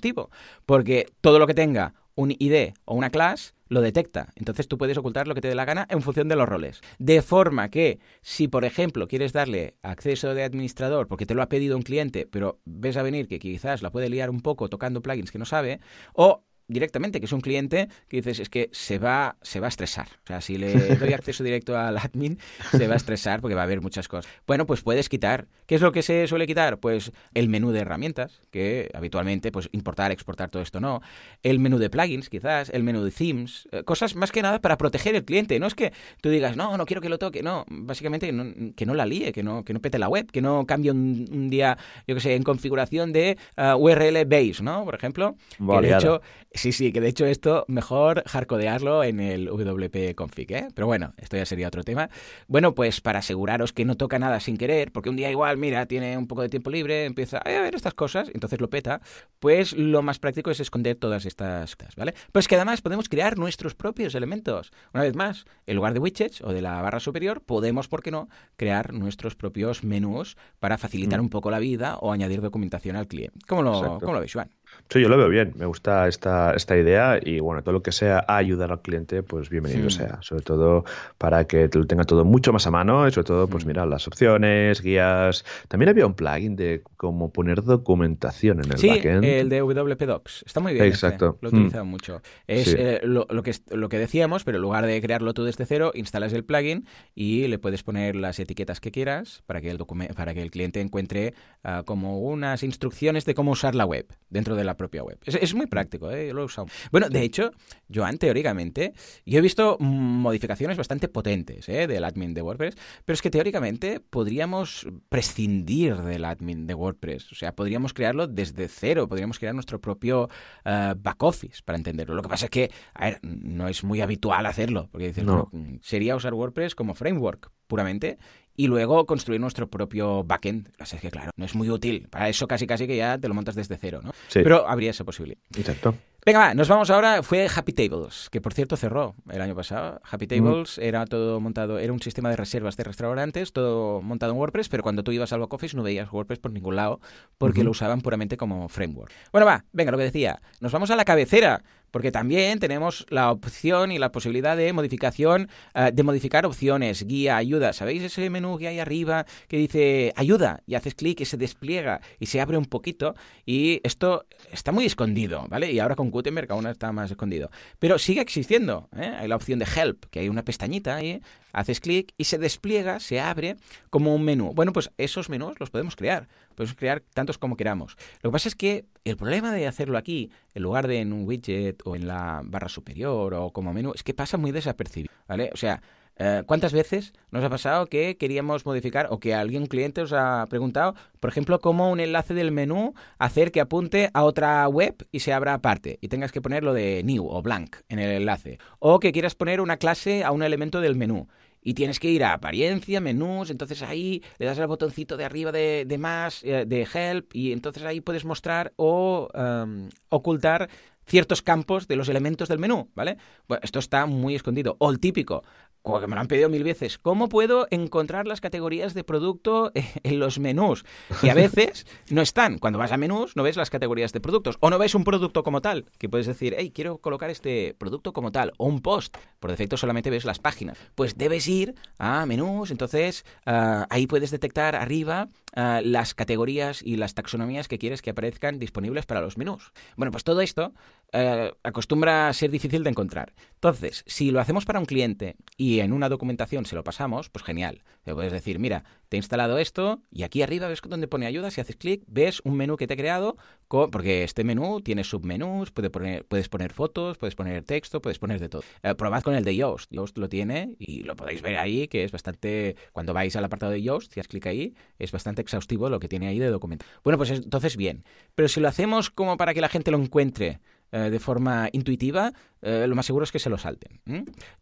porque 0.67 1.07
todo 1.21 1.39
lo 1.39 1.47
que 1.47 1.55
tenga 1.55 1.95
un 2.15 2.33
ID 2.37 2.75
o 2.85 2.95
una 2.95 3.11
clase 3.11 3.53
lo 3.69 3.81
detecta. 3.81 4.33
Entonces 4.35 4.67
tú 4.67 4.79
puedes 4.79 4.97
ocultar 4.99 5.29
lo 5.29 5.35
que 5.35 5.41
te 5.41 5.49
dé 5.49 5.55
la 5.55 5.65
gana 5.65 5.87
en 5.91 6.03
función 6.03 6.29
de 6.29 6.37
los 6.37 6.49
roles. 6.49 6.81
De 6.99 7.23
forma 7.23 7.69
que 7.71 8.01
si, 8.23 8.49
por 8.49 8.65
ejemplo, 8.65 9.07
quieres 9.07 9.33
darle 9.33 9.77
acceso 9.83 10.35
de 10.35 10.43
administrador 10.43 11.07
porque 11.07 11.27
te 11.27 11.35
lo 11.35 11.43
ha 11.43 11.49
pedido 11.49 11.77
un 11.77 11.83
cliente, 11.83 12.27
pero 12.31 12.61
ves 12.65 12.97
a 12.97 13.03
venir 13.03 13.29
que 13.29 13.39
quizás 13.39 13.83
la 13.83 13.91
puede 13.91 14.09
liar 14.09 14.31
un 14.31 14.41
poco 14.41 14.69
tocando 14.69 15.03
plugins 15.03 15.31
que 15.31 15.39
no 15.39 15.45
sabe, 15.45 15.81
o 16.13 16.43
directamente, 16.69 17.19
que 17.19 17.27
es 17.27 17.33
un 17.33 17.41
cliente 17.41 17.89
que 18.09 18.19
dices, 18.19 18.39
es 18.39 18.49
que 18.49 18.69
se 18.73 18.99
va, 18.99 19.37
se 19.43 19.59
va 19.59 19.67
a 19.67 19.69
estresar. 19.69 20.09
O 20.25 20.27
sea, 20.27 20.41
si 20.41 20.59
le 20.59 20.73
doy 20.97 21.13
acceso 21.13 21.43
directo 21.43 21.77
al 21.77 21.97
admin, 21.97 22.39
se 22.71 22.87
va 22.87 22.95
a 22.95 22.97
estresar 22.97 23.41
porque 23.41 23.55
va 23.55 23.63
a 23.63 23.65
haber 23.65 23.81
muchas 23.81 24.07
cosas. 24.07 24.31
Bueno, 24.47 24.67
pues 24.67 24.83
puedes 24.83 25.09
quitar. 25.09 25.49
¿Qué 25.67 25.75
es 25.75 25.81
lo 25.81 25.93
que 25.93 26.03
se 26.03 26.27
suele 26.27 26.47
quitar? 26.47 26.79
Pues 26.79 27.13
el 27.35 27.49
menú 27.49 27.73
de 27.73 27.81
herramientas, 27.81 28.41
que 28.51 28.91
habitualmente, 28.95 29.51
pues 29.51 29.69
importar, 29.73 30.13
exportar, 30.13 30.51
todo 30.51 30.63
esto 30.63 30.81
no. 30.81 31.01
El 31.43 31.59
menú 31.59 31.79
de 31.79 31.91
plugins, 31.91 32.29
quizás, 32.29 32.71
el 32.71 32.83
menú 32.83 33.03
de 33.03 33.11
themes, 33.11 33.69
eh, 33.73 33.83
cosas 33.85 34.15
más 34.15 34.33
que 34.33 34.43
nada 34.43 34.61
para 34.61 34.79
proteger 34.79 35.15
el 35.15 35.25
cliente. 35.25 35.59
No 35.59 35.67
es 35.67 35.75
que 35.75 35.93
tú 36.21 36.29
digas, 36.31 36.57
no, 36.57 36.77
no 36.77 36.87
quiero 36.87 37.01
que 37.01 37.09
lo 37.09 37.19
toque, 37.19 37.43
no. 37.43 37.65
Básicamente 37.69 38.29
que 38.77 38.87
no, 38.87 38.95
la 38.95 39.07
líe, 39.07 39.33
que 39.33 39.43
no, 39.43 39.65
que 39.65 39.73
no 39.73 39.81
pete 39.81 39.99
la 39.99 40.09
web, 40.09 40.31
que 40.31 40.43
no 40.43 40.67
cambie 40.67 40.91
un, 40.91 41.49
día, 41.49 41.79
yo 42.07 42.15
que 42.15 42.21
sé, 42.21 42.35
en 42.35 42.43
configuración 42.43 43.13
de 43.13 43.39
uh, 43.57 43.75
URL 43.77 44.25
base, 44.27 44.63
¿no? 44.63 44.85
Por 44.85 44.95
ejemplo. 44.95 45.37
Que 45.59 45.81
de 45.81 45.95
hecho, 45.95 46.21
Sí, 46.59 46.73
sí, 46.73 46.91
que 46.93 47.01
de 47.01 47.07
hecho 47.07 47.25
esto 47.25 47.65
mejor 47.69 48.25
hardcodearlo 48.27 49.05
en 49.05 49.21
el 49.21 49.47
WP 49.47 50.17
config, 50.17 50.51
¿eh? 50.51 50.69
Pero 50.75 50.89
bueno, 50.89 51.15
esto 51.17 51.37
ya 51.37 51.47
sería 51.47 51.69
otro 51.69 51.85
tema. 51.85 52.11
Bueno, 52.49 52.75
pues 52.75 53.01
para 53.01 53.21
aseguraros 53.21 53.73
que 53.73 53.85
no 53.85 53.97
toca 53.97 54.19
nada 54.19 54.41
sin 54.41 54.57
querer, 54.57 54.91
porque 54.91 55.09
un 55.09 55.15
día 55.15 55.31
igual, 55.31 55.57
mira, 55.57 55.87
tiene 55.87 56.19
un 56.19 56.27
poco 56.27 56.43
de 56.43 56.49
tiempo 56.49 56.71
libre, 56.71 57.05
empieza 57.05 57.39
a 57.39 57.49
ver 57.49 57.77
estas 57.77 57.95
cosas, 57.95 58.29
entonces 58.35 58.61
lo 58.61 58.69
peta, 58.69 59.01
pues 59.39 59.73
lo 59.73 60.03
más 60.03 60.19
práctico 60.19 60.51
es 60.51 60.59
esconder 60.59 60.97
todas 60.97 61.27
estas 61.27 61.77
cosas, 61.77 61.95
¿vale? 61.95 62.15
Pues 62.33 62.49
que 62.49 62.57
además 62.57 62.83
podemos 62.83 63.09
crear 63.09 63.39
nuestros 63.39 63.77
propios 63.77 64.17
elementos. 64.17 64.73
Una 64.93 65.05
vez 65.05 65.15
más, 65.15 65.45
en 65.65 65.77
lugar 65.77 65.95
de 65.95 66.01
widgets 66.01 66.41
o 66.41 66.53
de 66.53 66.61
la 66.61 66.83
barra 66.83 66.99
superior, 66.99 67.41
podemos, 67.41 67.87
¿por 67.87 68.03
qué 68.03 68.11
no?, 68.11 68.29
crear 68.57 68.93
nuestros 68.93 69.37
propios 69.37 69.85
menús 69.85 70.37
para 70.59 70.77
facilitar 70.77 71.21
mm. 71.21 71.23
un 71.23 71.31
poco 71.31 71.53
la 71.53 71.61
vida 71.61 71.99
o 71.99 72.11
añadir 72.11 72.41
documentación 72.41 72.97
al 72.97 73.07
cliente. 73.07 73.39
¿Cómo 73.47 73.63
lo, 73.63 74.01
¿cómo 74.01 74.13
lo 74.13 74.19
veis, 74.19 74.33
Juan? 74.33 74.51
Sí, 74.89 75.01
yo 75.01 75.09
lo 75.09 75.17
veo 75.17 75.29
bien, 75.29 75.53
me 75.57 75.67
gusta 75.67 76.09
esta, 76.09 76.55
esta 76.55 76.77
idea 76.77 77.19
y 77.23 77.41
bueno, 77.41 77.63
todo 77.63 77.73
lo 77.73 77.83
que 77.83 77.93
sea 77.93 78.25
ayudar 78.27 78.73
al 78.73 78.81
cliente, 78.81 79.23
pues 79.23 79.51
bienvenido 79.51 79.91
sea, 79.91 80.19
sobre 80.23 80.43
todo 80.43 80.85
para 81.19 81.47
que 81.47 81.69
lo 81.73 81.87
tenga 81.87 82.05
todo 82.05 82.25
mucho 82.25 82.53
más 82.53 82.67
a 82.67 82.71
mano 82.71 83.07
y 83.07 83.13
sobre 83.13 83.27
todo, 83.27 83.49
pues 83.49 83.67
mira, 83.67 83.85
las 83.87 84.07
opciones, 84.07 84.81
guías. 84.81 85.45
También 85.69 85.91
había 85.91 86.07
un 86.07 86.15
plugin 86.15 86.57
de 86.57 86.83
cómo 86.97 87.33
poner 87.33 87.63
documentación 87.63 88.61
en 88.65 88.73
el 88.73 88.79
sí, 88.79 88.89
backend. 88.89 89.25
el 89.25 89.49
de 89.49 89.61
WP 89.61 90.03
Docs, 90.07 90.45
está 90.47 90.61
muy 90.61 90.73
bien. 90.73 90.87
Exacto. 90.87 91.39
Lo 91.41 91.49
he 91.49 91.53
utilizado 91.53 91.85
hmm. 91.85 91.89
mucho. 91.89 92.23
Es 92.47 92.75
eh, 92.75 93.01
lo, 93.03 93.27
que, 93.43 93.55
lo 93.71 93.89
que 93.89 93.99
decíamos, 93.99 94.45
pero 94.45 94.57
en 94.57 94.63
lugar 94.63 94.87
de 94.87 95.01
crearlo 95.01 95.35
tú 95.35 95.45
desde 95.45 95.67
cero, 95.67 95.93
instalas 95.95 96.33
el 96.33 96.45
plugin 96.45 96.87
y 97.15 97.47
le 97.49 97.59
puedes 97.59 97.83
poner 97.83 98.17
las 98.17 98.39
etiquetas 98.39 98.81
que 98.81 98.91
quieras 98.91 99.43
para 99.47 99.61
que 99.61 99.71
el, 99.71 99.79
para 100.17 100.35
que 100.35 100.43
el 100.43 100.51
cliente 100.51 100.81
encuentre 100.81 101.35
ah, 101.65 101.83
como 101.85 102.21
unas 102.21 102.63
instrucciones 102.63 103.25
de 103.25 103.35
cómo 103.35 103.53
usar 103.53 103.75
la 103.75 103.85
web 103.85 104.07
dentro 104.31 104.57
de 104.57 104.65
la 104.65 104.68
propia 104.77 105.03
web. 105.03 105.19
Es, 105.25 105.55
muy 105.55 105.67
práctico, 105.67 106.11
¿eh? 106.11 106.33
lo 106.33 106.43
he 106.43 106.45
usado. 106.45 106.69
Bueno, 106.91 107.09
de 107.09 107.23
hecho, 107.23 107.51
Joan, 107.93 108.19
teóricamente, 108.19 108.93
yo 109.25 109.39
he 109.39 109.43
visto 109.43 109.77
modificaciones 109.79 110.77
bastante 110.77 111.09
potentes 111.09 111.69
¿eh? 111.69 111.87
del 111.87 112.05
admin 112.05 112.35
de 112.35 112.43
WordPress, 112.43 112.77
pero 113.05 113.15
es 113.15 113.23
que 113.23 113.31
teóricamente 113.31 114.01
podríamos 114.01 114.87
prescindir 115.09 115.97
del 115.97 116.25
admin 116.25 116.67
de 116.67 116.75
WordPress. 116.75 117.33
O 117.33 117.35
sea, 117.35 117.55
podríamos 117.55 117.95
crearlo 117.95 118.27
desde 118.27 118.69
cero, 118.69 119.09
podríamos 119.09 119.39
crear 119.39 119.55
nuestro 119.55 119.81
propio 119.81 120.25
uh, 120.65 120.95
back 120.97 121.23
office 121.23 121.63
para 121.65 121.79
entenderlo. 121.79 122.15
Lo 122.15 122.23
que 122.23 122.29
pasa 122.29 122.47
es 122.47 122.51
que, 122.51 122.71
a 122.95 123.07
ver, 123.07 123.21
no 123.23 123.69
es 123.69 123.85
muy 123.85 124.01
habitual 124.01 124.47
hacerlo, 124.47 124.89
porque 124.91 125.09
dices, 125.09 125.25
no. 125.25 125.51
sería 125.83 126.17
usar 126.17 126.35
WordPress 126.35 126.75
como 126.75 126.95
framework 126.95 127.51
puramente 127.67 128.19
y 128.59 128.67
luego 128.67 129.07
construir 129.07 129.41
nuestro 129.41 129.69
propio 129.69 130.25
backend. 130.25 130.69
Así 130.81 130.99
que, 130.99 131.13
claro, 131.13 131.31
no 131.37 131.45
es 131.45 131.55
muy 131.55 131.71
útil. 131.71 132.09
Para 132.11 132.29
eso 132.29 132.49
casi 132.49 132.67
casi 132.67 132.89
que 132.89 132.97
ya 132.97 133.17
te 133.17 133.29
lo 133.29 133.35
montas 133.35 133.55
desde 133.55 133.79
cero, 133.79 134.01
¿no? 134.03 134.11
Sí. 134.27 134.41
Pero 134.43 134.69
habría 134.69 134.91
esa 134.91 135.05
posibilidad. 135.05 135.41
Exacto. 135.57 135.95
Venga, 136.27 136.41
va, 136.41 136.55
nos 136.55 136.69
vamos 136.69 136.91
ahora. 136.91 137.23
Fue 137.23 137.47
Happy 137.55 137.73
Tables, 137.73 138.29
que 138.31 138.41
por 138.41 138.53
cierto 138.53 138.77
cerró 138.77 139.15
el 139.31 139.41
año 139.41 139.55
pasado. 139.55 140.01
Happy 140.11 140.27
mm. 140.27 140.29
Tables 140.29 140.79
era 140.79 141.07
todo 141.07 141.39
montado, 141.39 141.79
era 141.79 141.93
un 141.93 142.03
sistema 142.03 142.31
de 142.31 142.37
reservas 142.37 142.77
de 142.77 142.83
restaurantes, 142.83 143.53
todo 143.53 144.03
montado 144.03 144.33
en 144.33 144.39
WordPress, 144.39 144.69
pero 144.69 144.83
cuando 144.83 145.05
tú 145.05 145.13
ibas 145.13 145.33
al 145.33 145.39
back 145.39 145.73
no 145.75 145.85
veías 145.85 146.13
WordPress 146.13 146.41
por 146.41 146.51
ningún 146.51 146.75
lado, 146.75 147.01
porque 147.39 147.63
lo 147.63 147.71
usaban 147.71 148.01
puramente 148.01 148.37
como 148.37 148.69
framework. 148.69 149.13
Bueno, 149.31 149.47
va, 149.47 149.65
venga, 149.73 149.93
lo 149.93 149.99
que 149.99 150.05
decía. 150.05 150.43
Nos 150.61 150.73
vamos 150.73 150.91
a 150.91 150.97
la 150.97 151.05
cabecera 151.05 151.63
porque 151.91 152.13
también 152.13 152.59
tenemos 152.59 153.07
la 153.11 153.31
opción 153.31 153.93
y 153.93 153.99
la 153.99 154.13
posibilidad 154.13 154.57
de 154.57 154.73
modificación, 154.73 155.49
eh, 155.75 155.91
de 155.93 156.03
modificar 156.03 156.47
opciones, 156.47 157.07
guía, 157.07 157.37
ayuda. 157.37 157.73
¿Sabéis 157.73 158.03
ese 158.03 158.29
menú 158.31 158.59
que 158.59 158.69
hay 158.69 158.79
arriba 158.79 159.27
que 159.49 159.57
dice 159.57 160.13
ayuda? 160.17 160.63
Y 160.67 160.75
haces 160.75 160.95
clic 160.95 161.21
y 161.21 161.25
se 161.25 161.37
despliega 161.37 162.01
y 162.19 162.27
se 162.27 162.41
abre 162.41 162.59
un 162.59 162.67
poquito. 162.67 163.15
Y 163.47 163.81
esto 163.83 164.27
está 164.53 164.73
muy 164.73 164.85
escondido, 164.87 165.47
¿vale? 165.49 165.73
Y 165.73 165.79
ahora 165.79 165.97
con 165.97 166.11
Gutenberg 166.11 166.51
aún 166.53 166.67
está 166.67 166.93
más 166.93 167.11
escondido. 167.11 167.51
Pero 167.79 167.99
sigue 167.99 168.21
existiendo. 168.21 168.89
¿eh? 168.97 169.13
Hay 169.19 169.29
la 169.29 169.37
opción 169.37 169.59
de 169.59 169.67
Help, 169.67 170.07
que 170.11 170.21
hay 170.21 170.29
una 170.29 170.45
pestañita 170.45 170.97
ahí, 170.97 171.21
haces 171.53 171.81
clic 171.81 172.13
y 172.17 172.25
se 172.25 172.39
despliega, 172.39 173.01
se 173.01 173.21
abre 173.21 173.57
como 173.91 174.15
un 174.15 174.25
menú. 174.25 174.53
Bueno, 174.55 174.73
pues 174.73 174.91
esos 174.99 175.29
menús 175.29 175.59
los 175.61 175.71
podemos 175.71 175.97
crear. 175.97 176.29
Podemos 176.59 176.77
crear 176.77 177.03
tantos 177.15 177.39
como 177.39 177.57
queramos. 177.57 177.97
Lo 178.21 178.31
que 178.31 178.33
pasa 178.33 178.49
es 178.49 178.57
que 178.57 178.85
el 179.05 179.17
problema 179.17 179.53
de 179.53 179.69
hacerlo 179.69 179.97
aquí, 179.97 180.33
en 180.55 180.65
lugar 180.65 180.89
de 180.89 180.99
en 180.99 181.13
un 181.13 181.25
widget 181.25 181.81
o 181.85 181.95
en 181.95 182.09
la 182.09 182.43
barra 182.45 182.69
superior 182.69 183.33
o 183.35 183.53
como 183.53 183.73
menú, 183.73 183.93
es 183.95 184.03
que 184.03 184.13
pasa 184.13 184.37
muy 184.39 184.51
desapercibido, 184.51 185.15
¿vale? 185.29 185.51
O 185.55 185.57
sea, 185.57 185.81
Eh, 186.21 186.43
¿Cuántas 186.47 186.73
veces 186.73 187.13
nos 187.31 187.45
ha 187.45 187.49
pasado 187.49 187.87
que 187.87 188.17
queríamos 188.17 188.67
modificar 188.67 189.07
o 189.11 189.21
que 189.21 189.35
alguien, 189.35 189.63
un 189.63 189.69
cliente, 189.69 190.01
os 190.01 190.13
ha 190.13 190.47
preguntado, 190.51 190.97
por 191.21 191.31
ejemplo, 191.31 191.61
cómo 191.61 191.93
un 191.93 192.01
enlace 192.01 192.35
del 192.35 192.51
menú 192.51 192.95
hacer 193.21 193.53
que 193.53 193.61
apunte 193.61 194.11
a 194.13 194.25
otra 194.25 194.67
web 194.67 194.97
y 195.13 195.21
se 195.21 195.33
abra 195.33 195.55
aparte 195.55 195.99
y 196.01 196.09
tengas 196.09 196.33
que 196.33 196.41
poner 196.41 196.65
lo 196.65 196.75
de 196.75 197.03
new 197.05 197.25
o 197.25 197.41
blank 197.41 197.77
en 197.89 198.01
el 198.01 198.11
enlace? 198.11 198.59
O 198.81 198.99
que 198.99 199.13
quieras 199.13 199.37
poner 199.37 199.61
una 199.61 199.77
clase 199.77 200.25
a 200.25 200.33
un 200.33 200.43
elemento 200.43 200.81
del 200.81 200.97
menú 200.97 201.29
y 201.63 201.75
tienes 201.75 202.01
que 202.01 202.11
ir 202.11 202.25
a 202.25 202.33
apariencia, 202.33 203.01
menús, 203.01 203.51
entonces 203.51 203.83
ahí 203.83 204.23
le 204.39 204.47
das 204.47 204.59
al 204.59 204.67
botoncito 204.67 205.17
de 205.17 205.25
arriba 205.25 205.53
de, 205.53 205.97
más, 205.99 206.43
eh, 206.45 206.65
de 206.67 206.87
help, 206.93 207.35
y 207.35 207.53
entonces 207.53 207.83
ahí 207.85 208.01
puedes 208.01 208.25
mostrar 208.25 208.73
o 208.77 209.29
em, 209.35 209.89
ocultar 210.09 210.69
ciertos 211.09 211.43
campos 211.43 211.89
de 211.89 211.97
los 211.97 212.09
elementos 212.09 212.49
del 212.49 212.59
menú, 212.59 212.91
¿vale? 212.95 213.17
Bueno, 213.49 213.61
esto 213.65 213.79
está 213.79 214.07
muy 214.07 214.35
escondido. 214.35 214.77
O 214.79 214.91
el 214.91 215.01
típico, 215.01 215.43
que 215.83 216.07
me 216.07 216.15
lo 216.15 216.21
han 216.21 216.29
pedido 216.29 216.49
mil 216.49 216.65
veces, 216.65 216.99
¿cómo 216.99 217.29
puedo 217.29 217.67
encontrar 217.71 218.27
las 218.27 218.41
categorías 218.41 218.95
de 218.95 219.05
producto 219.05 219.73
en 219.75 220.19
los 220.19 220.39
menús? 220.39 220.85
Que 221.21 221.31
a 221.31 221.35
veces 221.35 221.87
no 222.11 222.21
están. 222.21 222.59
Cuando 222.59 222.79
vas 222.79 222.93
a 222.93 222.97
menús 222.97 223.37
no 223.37 223.43
ves 223.43 223.57
las 223.57 223.71
categorías 223.71 224.13
de 224.13 224.21
productos 224.21 224.59
o 224.61 224.71
no 224.71 224.79
ves 224.79 224.95
un 224.95 225.05
producto 225.05 225.43
como 225.43 225.63
tal, 225.63 225.87
que 225.99 226.09
puedes 226.09 226.27
decir, 226.27 226.55
hey, 226.59 226.73
quiero 226.75 226.99
colocar 226.99 227.31
este 227.31 227.75
producto 227.79 228.13
como 228.13 228.31
tal, 228.33 228.53
o 228.59 228.67
un 228.67 228.81
post. 228.81 229.17
Por 229.41 229.51
defecto 229.51 229.77
solamente 229.77 230.11
ves 230.11 230.25
las 230.25 230.39
páginas. 230.39 230.79
Pues 230.95 231.17
debes 231.17 231.49
ir 231.49 231.75
a 231.99 232.27
menús, 232.27 232.71
entonces 232.71 233.25
ah, 233.47 233.87
ahí 233.91 234.07
puedes 234.07 234.31
detectar 234.31 234.77
arriba 234.77 235.29
ah, 235.55 235.81
las 235.83 236.15
categorías 236.15 236.83
y 236.83 236.97
las 236.97 237.15
taxonomías 237.15 237.67
que 237.67 237.79
quieres 237.79 238.03
que 238.03 238.11
aparezcan 238.11 238.59
disponibles 238.59 239.07
para 239.07 239.21
los 239.21 239.39
menús. 239.39 239.73
Bueno, 239.97 240.13
pues 240.13 240.25
todo 240.25 240.41
esto 240.43 240.73
eh, 241.13 241.53
acostumbra 241.63 242.29
a 242.29 242.33
ser 242.33 242.51
difícil 242.51 242.85
de 242.85 242.91
encontrar. 242.91 243.33
Entonces, 243.55 244.05
si 244.07 244.31
lo 244.31 244.41
hacemos 244.41 244.65
para 244.65 244.79
un 244.79 244.85
cliente 244.85 245.37
y 245.57 245.81
en 245.81 245.93
una 245.93 246.09
documentación 246.09 246.65
se 246.67 246.77
lo 246.77 246.85
pasamos, 246.85 247.29
pues 247.31 247.45
genial. 247.45 247.83
Te 248.05 248.15
puedes 248.15 248.33
decir, 248.33 248.59
mira, 248.59 248.85
te 249.09 249.17
he 249.17 249.19
instalado 249.19 249.59
esto 249.59 250.03
y 250.11 250.23
aquí 250.23 250.43
arriba 250.43 250.69
ves 250.69 250.81
donde 250.87 251.09
pone 251.09 251.27
ayuda, 251.27 251.51
si 251.51 251.61
haces 251.61 251.77
clic, 251.77 252.05
ves 252.07 252.41
un 252.45 252.57
menú 252.57 252.77
que 252.77 252.87
te 252.87 252.95
he 252.95 252.97
creado, 252.97 253.37
porque 253.69 254.23
este 254.23 254.45
menú 254.45 254.81
tiene 254.81 255.03
submenús, 255.03 255.73
puedes 255.73 256.49
poner 256.49 256.73
fotos, 256.73 257.19
puedes 257.19 257.35
poner 257.35 257.65
texto, 257.65 258.01
puedes 258.01 258.19
poner 258.19 258.39
de 258.39 258.49
todo. 258.49 258.63
Eh, 258.83 258.95
probad 258.95 259.23
con 259.23 259.35
el 259.35 259.45
de 259.45 259.57
Yoast. 259.57 259.91
Yoast 259.91 260.17
lo 260.19 260.29
tiene 260.29 260.77
y 260.79 261.03
lo 261.03 261.17
podéis 261.17 261.43
ver 261.43 261.57
ahí, 261.57 261.89
que 261.89 262.05
es 262.05 262.13
bastante, 262.13 262.77
cuando 262.93 263.13
vais 263.13 263.35
al 263.35 263.45
apartado 263.45 263.73
de 263.73 263.83
Yoast, 263.83 264.13
si 264.13 264.21
haces 264.21 264.29
clic 264.29 264.47
ahí, 264.47 264.75
es 264.99 265.11
bastante 265.11 265.43
exhaustivo 265.43 265.91
lo 265.91 266.01
que 266.01 266.09
tiene 266.09 266.29
ahí 266.29 266.39
de 266.39 266.49
documento. 266.49 266.87
Bueno, 267.03 267.19
pues 267.19 267.31
entonces 267.31 267.77
bien. 267.77 268.05
Pero 268.35 268.49
si 268.49 268.61
lo 268.61 268.69
hacemos 268.69 269.11
como 269.11 269.37
para 269.37 269.53
que 269.53 269.61
la 269.61 269.69
gente 269.69 269.91
lo 269.91 269.99
encuentre, 269.99 270.61
eh, 270.93 271.11
de 271.11 271.19
forma 271.19 271.69
intuitiva, 271.73 272.33
eh, 272.63 272.87
lo 272.89 272.95
más 272.95 273.07
seguro 273.07 273.25
es 273.25 273.33
que 273.33 273.39
se 273.39 273.51
lo 273.51 273.59
salten. 273.59 274.01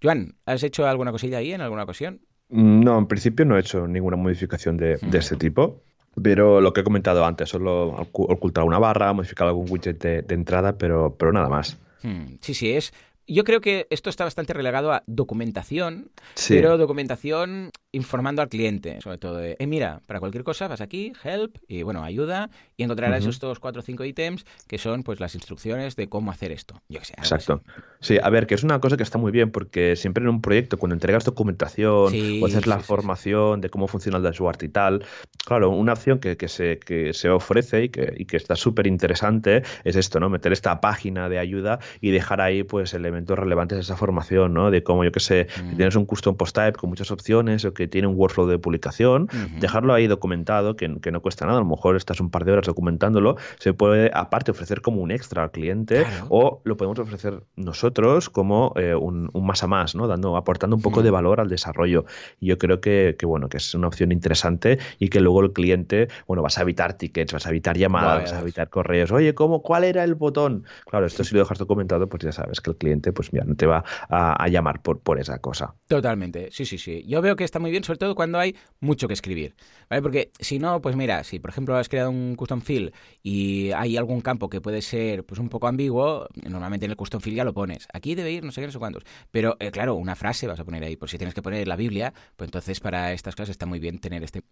Joan, 0.02 0.34
¿has 0.44 0.62
hecho 0.62 0.86
alguna 0.86 1.12
cosilla 1.12 1.38
ahí 1.38 1.52
en 1.52 1.60
alguna 1.60 1.84
ocasión? 1.84 2.20
Mm, 2.48 2.80
no, 2.80 2.98
en 2.98 3.06
principio 3.06 3.44
no 3.44 3.56
he 3.56 3.60
hecho 3.60 3.86
ninguna 3.86 4.16
modificación 4.16 4.76
de, 4.76 4.98
este 5.12 5.36
tipo. 5.36 5.82
Pero 6.22 6.62
lo 6.62 6.72
que 6.72 6.80
he 6.80 6.84
comentado 6.84 7.26
antes, 7.26 7.50
solo 7.50 8.08
ocultar 8.12 8.64
una 8.64 8.78
barra, 8.78 9.12
modificar 9.12 9.48
algún 9.48 9.70
widget 9.70 10.00
de, 10.00 10.34
entrada, 10.34 10.78
pero, 10.78 11.14
pero 11.18 11.30
nada 11.30 11.50
más. 11.50 11.76
Hmm, 12.02 12.36
sí, 12.40 12.54
sí, 12.54 12.72
es 12.72 12.92
yo 13.26 13.44
creo 13.44 13.60
que 13.60 13.86
esto 13.90 14.10
está 14.10 14.24
bastante 14.24 14.52
relegado 14.52 14.92
a 14.92 15.02
documentación, 15.06 16.10
pero 16.48 16.78
documentación 16.78 17.70
informando 17.92 18.42
al 18.42 18.48
cliente, 18.48 19.00
sobre 19.00 19.18
todo 19.18 19.36
de, 19.36 19.56
eh, 19.58 19.66
mira, 19.66 20.00
para 20.06 20.20
cualquier 20.20 20.44
cosa 20.44 20.68
vas 20.68 20.80
aquí, 20.80 21.12
help, 21.24 21.56
y 21.68 21.82
bueno, 21.82 22.02
ayuda, 22.04 22.50
y 22.76 22.82
encontrarás 22.82 23.24
estos 23.24 23.58
cuatro 23.58 23.80
o 23.80 23.82
cinco 23.82 24.04
ítems 24.04 24.44
que 24.66 24.78
son 24.78 25.02
pues 25.02 25.20
las 25.20 25.34
instrucciones 25.34 25.96
de 25.96 26.08
cómo 26.08 26.30
hacer 26.30 26.52
esto. 26.52 26.82
Yo 26.88 26.98
que 27.00 27.06
sé. 27.06 27.14
Exacto. 27.16 27.62
Sí, 28.00 28.18
a 28.22 28.28
ver, 28.28 28.46
que 28.46 28.54
es 28.54 28.62
una 28.62 28.80
cosa 28.80 28.96
que 28.96 29.02
está 29.02 29.18
muy 29.18 29.32
bien, 29.32 29.50
porque 29.50 29.96
siempre 29.96 30.22
en 30.22 30.28
un 30.28 30.40
proyecto, 30.42 30.76
cuando 30.76 30.94
entregas 30.94 31.24
documentación 31.24 32.12
o 32.42 32.46
haces 32.46 32.66
la 32.66 32.80
formación 32.80 33.60
de 33.60 33.70
cómo 33.70 33.88
funciona 33.88 34.18
el 34.18 34.22
dashboard 34.22 34.62
y 34.62 34.68
tal, 34.68 35.04
claro, 35.44 35.70
una 35.70 35.94
opción 35.94 36.18
que, 36.18 36.36
que, 36.36 36.48
se, 36.48 36.78
que 36.78 37.14
se 37.14 37.30
ofrece 37.30 37.84
y 37.84 37.88
que, 37.88 38.12
y 38.16 38.26
que 38.26 38.36
está 38.36 38.56
súper 38.56 38.86
interesante 38.86 39.62
es 39.84 39.96
esto, 39.96 40.20
¿no? 40.20 40.28
Meter 40.28 40.52
esta 40.52 40.80
página 40.80 41.28
de 41.28 41.38
ayuda 41.38 41.78
y 42.00 42.10
dejar 42.10 42.40
ahí 42.40 42.62
pues 42.62 42.94
elementos 42.94 43.38
relevantes 43.38 43.76
de 43.76 43.82
esa 43.82 43.96
formación, 43.96 44.52
¿no? 44.52 44.70
De 44.70 44.82
cómo, 44.82 45.04
yo 45.04 45.12
que 45.12 45.20
sé, 45.20 45.46
mm. 45.62 45.76
tienes 45.76 45.96
un 45.96 46.04
custom 46.04 46.36
post 46.36 46.54
type 46.54 46.78
con 46.78 46.90
muchas 46.90 47.10
opciones 47.10 47.64
o 47.64 47.72
que 47.72 47.85
tiene 47.86 48.08
un 48.08 48.16
workflow 48.16 48.46
de 48.46 48.58
publicación, 48.58 49.28
dejarlo 49.60 49.94
ahí 49.94 50.06
documentado, 50.06 50.76
que, 50.76 50.88
no 50.88 51.22
cuesta 51.22 51.46
nada, 51.46 51.58
a 51.58 51.60
lo 51.60 51.68
mejor 51.68 51.96
estás 51.96 52.20
un 52.20 52.30
par 52.30 52.44
de 52.44 52.52
horas 52.52 52.66
documentándolo, 52.66 53.36
se 53.58 53.72
puede 53.72 54.10
aparte 54.14 54.50
ofrecer 54.50 54.80
como 54.80 55.02
un 55.02 55.10
extra 55.10 55.42
al 55.42 55.50
cliente 55.50 56.04
o 56.28 56.60
lo 56.64 56.76
podemos 56.76 56.98
ofrecer 56.98 57.42
nosotros 57.56 58.30
como 58.30 58.72
eh, 58.76 58.94
un, 58.94 59.30
más 59.34 59.62
a 59.62 59.66
más, 59.66 59.94
¿no? 59.94 60.06
Dando, 60.06 60.36
aportando 60.36 60.76
un 60.76 60.82
poco 60.82 61.02
de 61.02 61.10
valor 61.10 61.40
al 61.40 61.48
desarrollo. 61.48 62.04
Y 62.40 62.46
yo 62.46 62.58
creo 62.58 62.80
que, 62.80 63.16
bueno, 63.22 63.48
que 63.48 63.58
es 63.58 63.74
una 63.74 63.88
opción 63.88 64.12
interesante 64.12 64.78
y 64.98 65.08
que 65.08 65.20
luego 65.20 65.42
el 65.42 65.52
cliente, 65.52 66.08
bueno, 66.26 66.42
vas 66.42 66.58
a 66.58 66.62
evitar 66.62 66.94
tickets, 66.94 67.32
vas 67.32 67.46
a 67.46 67.50
evitar 67.50 67.76
llamadas, 67.76 68.24
vas 68.24 68.32
a 68.32 68.40
evitar 68.40 68.68
correos, 68.68 69.12
oye, 69.12 69.34
¿cómo, 69.34 69.62
¿cuál 69.62 69.84
era 69.84 70.04
el 70.04 70.14
botón? 70.14 70.64
Claro, 70.86 71.06
esto 71.06 71.24
si 71.24 71.34
lo 71.34 71.40
dejas 71.40 71.58
documentado, 71.58 72.08
pues 72.08 72.22
ya 72.22 72.32
sabes 72.32 72.60
que 72.60 72.70
el 72.70 72.76
cliente, 72.76 73.12
pues 73.12 73.32
mira, 73.32 73.44
no 73.44 73.54
te 73.54 73.66
va 73.66 73.84
a, 74.08 74.42
a 74.42 74.48
llamar 74.48 74.82
por, 74.82 75.00
por 75.00 75.18
esa 75.18 75.38
cosa. 75.38 75.74
Totalmente, 75.88 76.48
sí, 76.50 76.64
sí, 76.64 76.78
sí. 76.78 77.04
Yo 77.06 77.22
veo 77.22 77.36
que 77.36 77.44
está 77.44 77.58
muy 77.58 77.65
bien, 77.70 77.84
sobre 77.84 77.98
todo 77.98 78.14
cuando 78.14 78.38
hay 78.38 78.56
mucho 78.80 79.08
que 79.08 79.14
escribir. 79.14 79.54
¿vale? 79.88 80.02
Porque 80.02 80.30
si 80.38 80.58
no, 80.58 80.80
pues 80.80 80.96
mira, 80.96 81.24
si 81.24 81.38
por 81.38 81.50
ejemplo 81.50 81.76
has 81.76 81.88
creado 81.88 82.10
un 82.10 82.34
custom 82.36 82.60
field 82.60 82.92
y 83.22 83.70
hay 83.72 83.96
algún 83.96 84.20
campo 84.20 84.48
que 84.48 84.60
puede 84.60 84.82
ser 84.82 85.24
pues 85.24 85.40
un 85.40 85.48
poco 85.48 85.66
ambiguo, 85.66 86.28
normalmente 86.48 86.86
en 86.86 86.92
el 86.92 86.96
custom 86.96 87.20
field 87.20 87.36
ya 87.36 87.44
lo 87.44 87.54
pones. 87.54 87.88
Aquí 87.92 88.14
debe 88.14 88.32
ir 88.32 88.44
no 88.44 88.52
sé 88.52 88.60
qué, 88.60 88.66
no 88.66 88.72
sé 88.72 88.78
cuántos. 88.78 89.04
Pero 89.30 89.56
eh, 89.60 89.70
claro, 89.70 89.94
una 89.94 90.14
frase 90.16 90.46
vas 90.46 90.60
a 90.60 90.64
poner 90.64 90.84
ahí. 90.84 90.96
Por 90.96 91.08
si 91.08 91.18
tienes 91.18 91.34
que 91.34 91.42
poner 91.42 91.66
la 91.68 91.76
Biblia, 91.76 92.12
pues 92.36 92.48
entonces 92.48 92.80
para 92.80 93.12
estas 93.12 93.34
cosas 93.34 93.50
está 93.50 93.66
muy 93.66 93.78
bien 93.78 93.98
tener 93.98 94.22
este. 94.22 94.42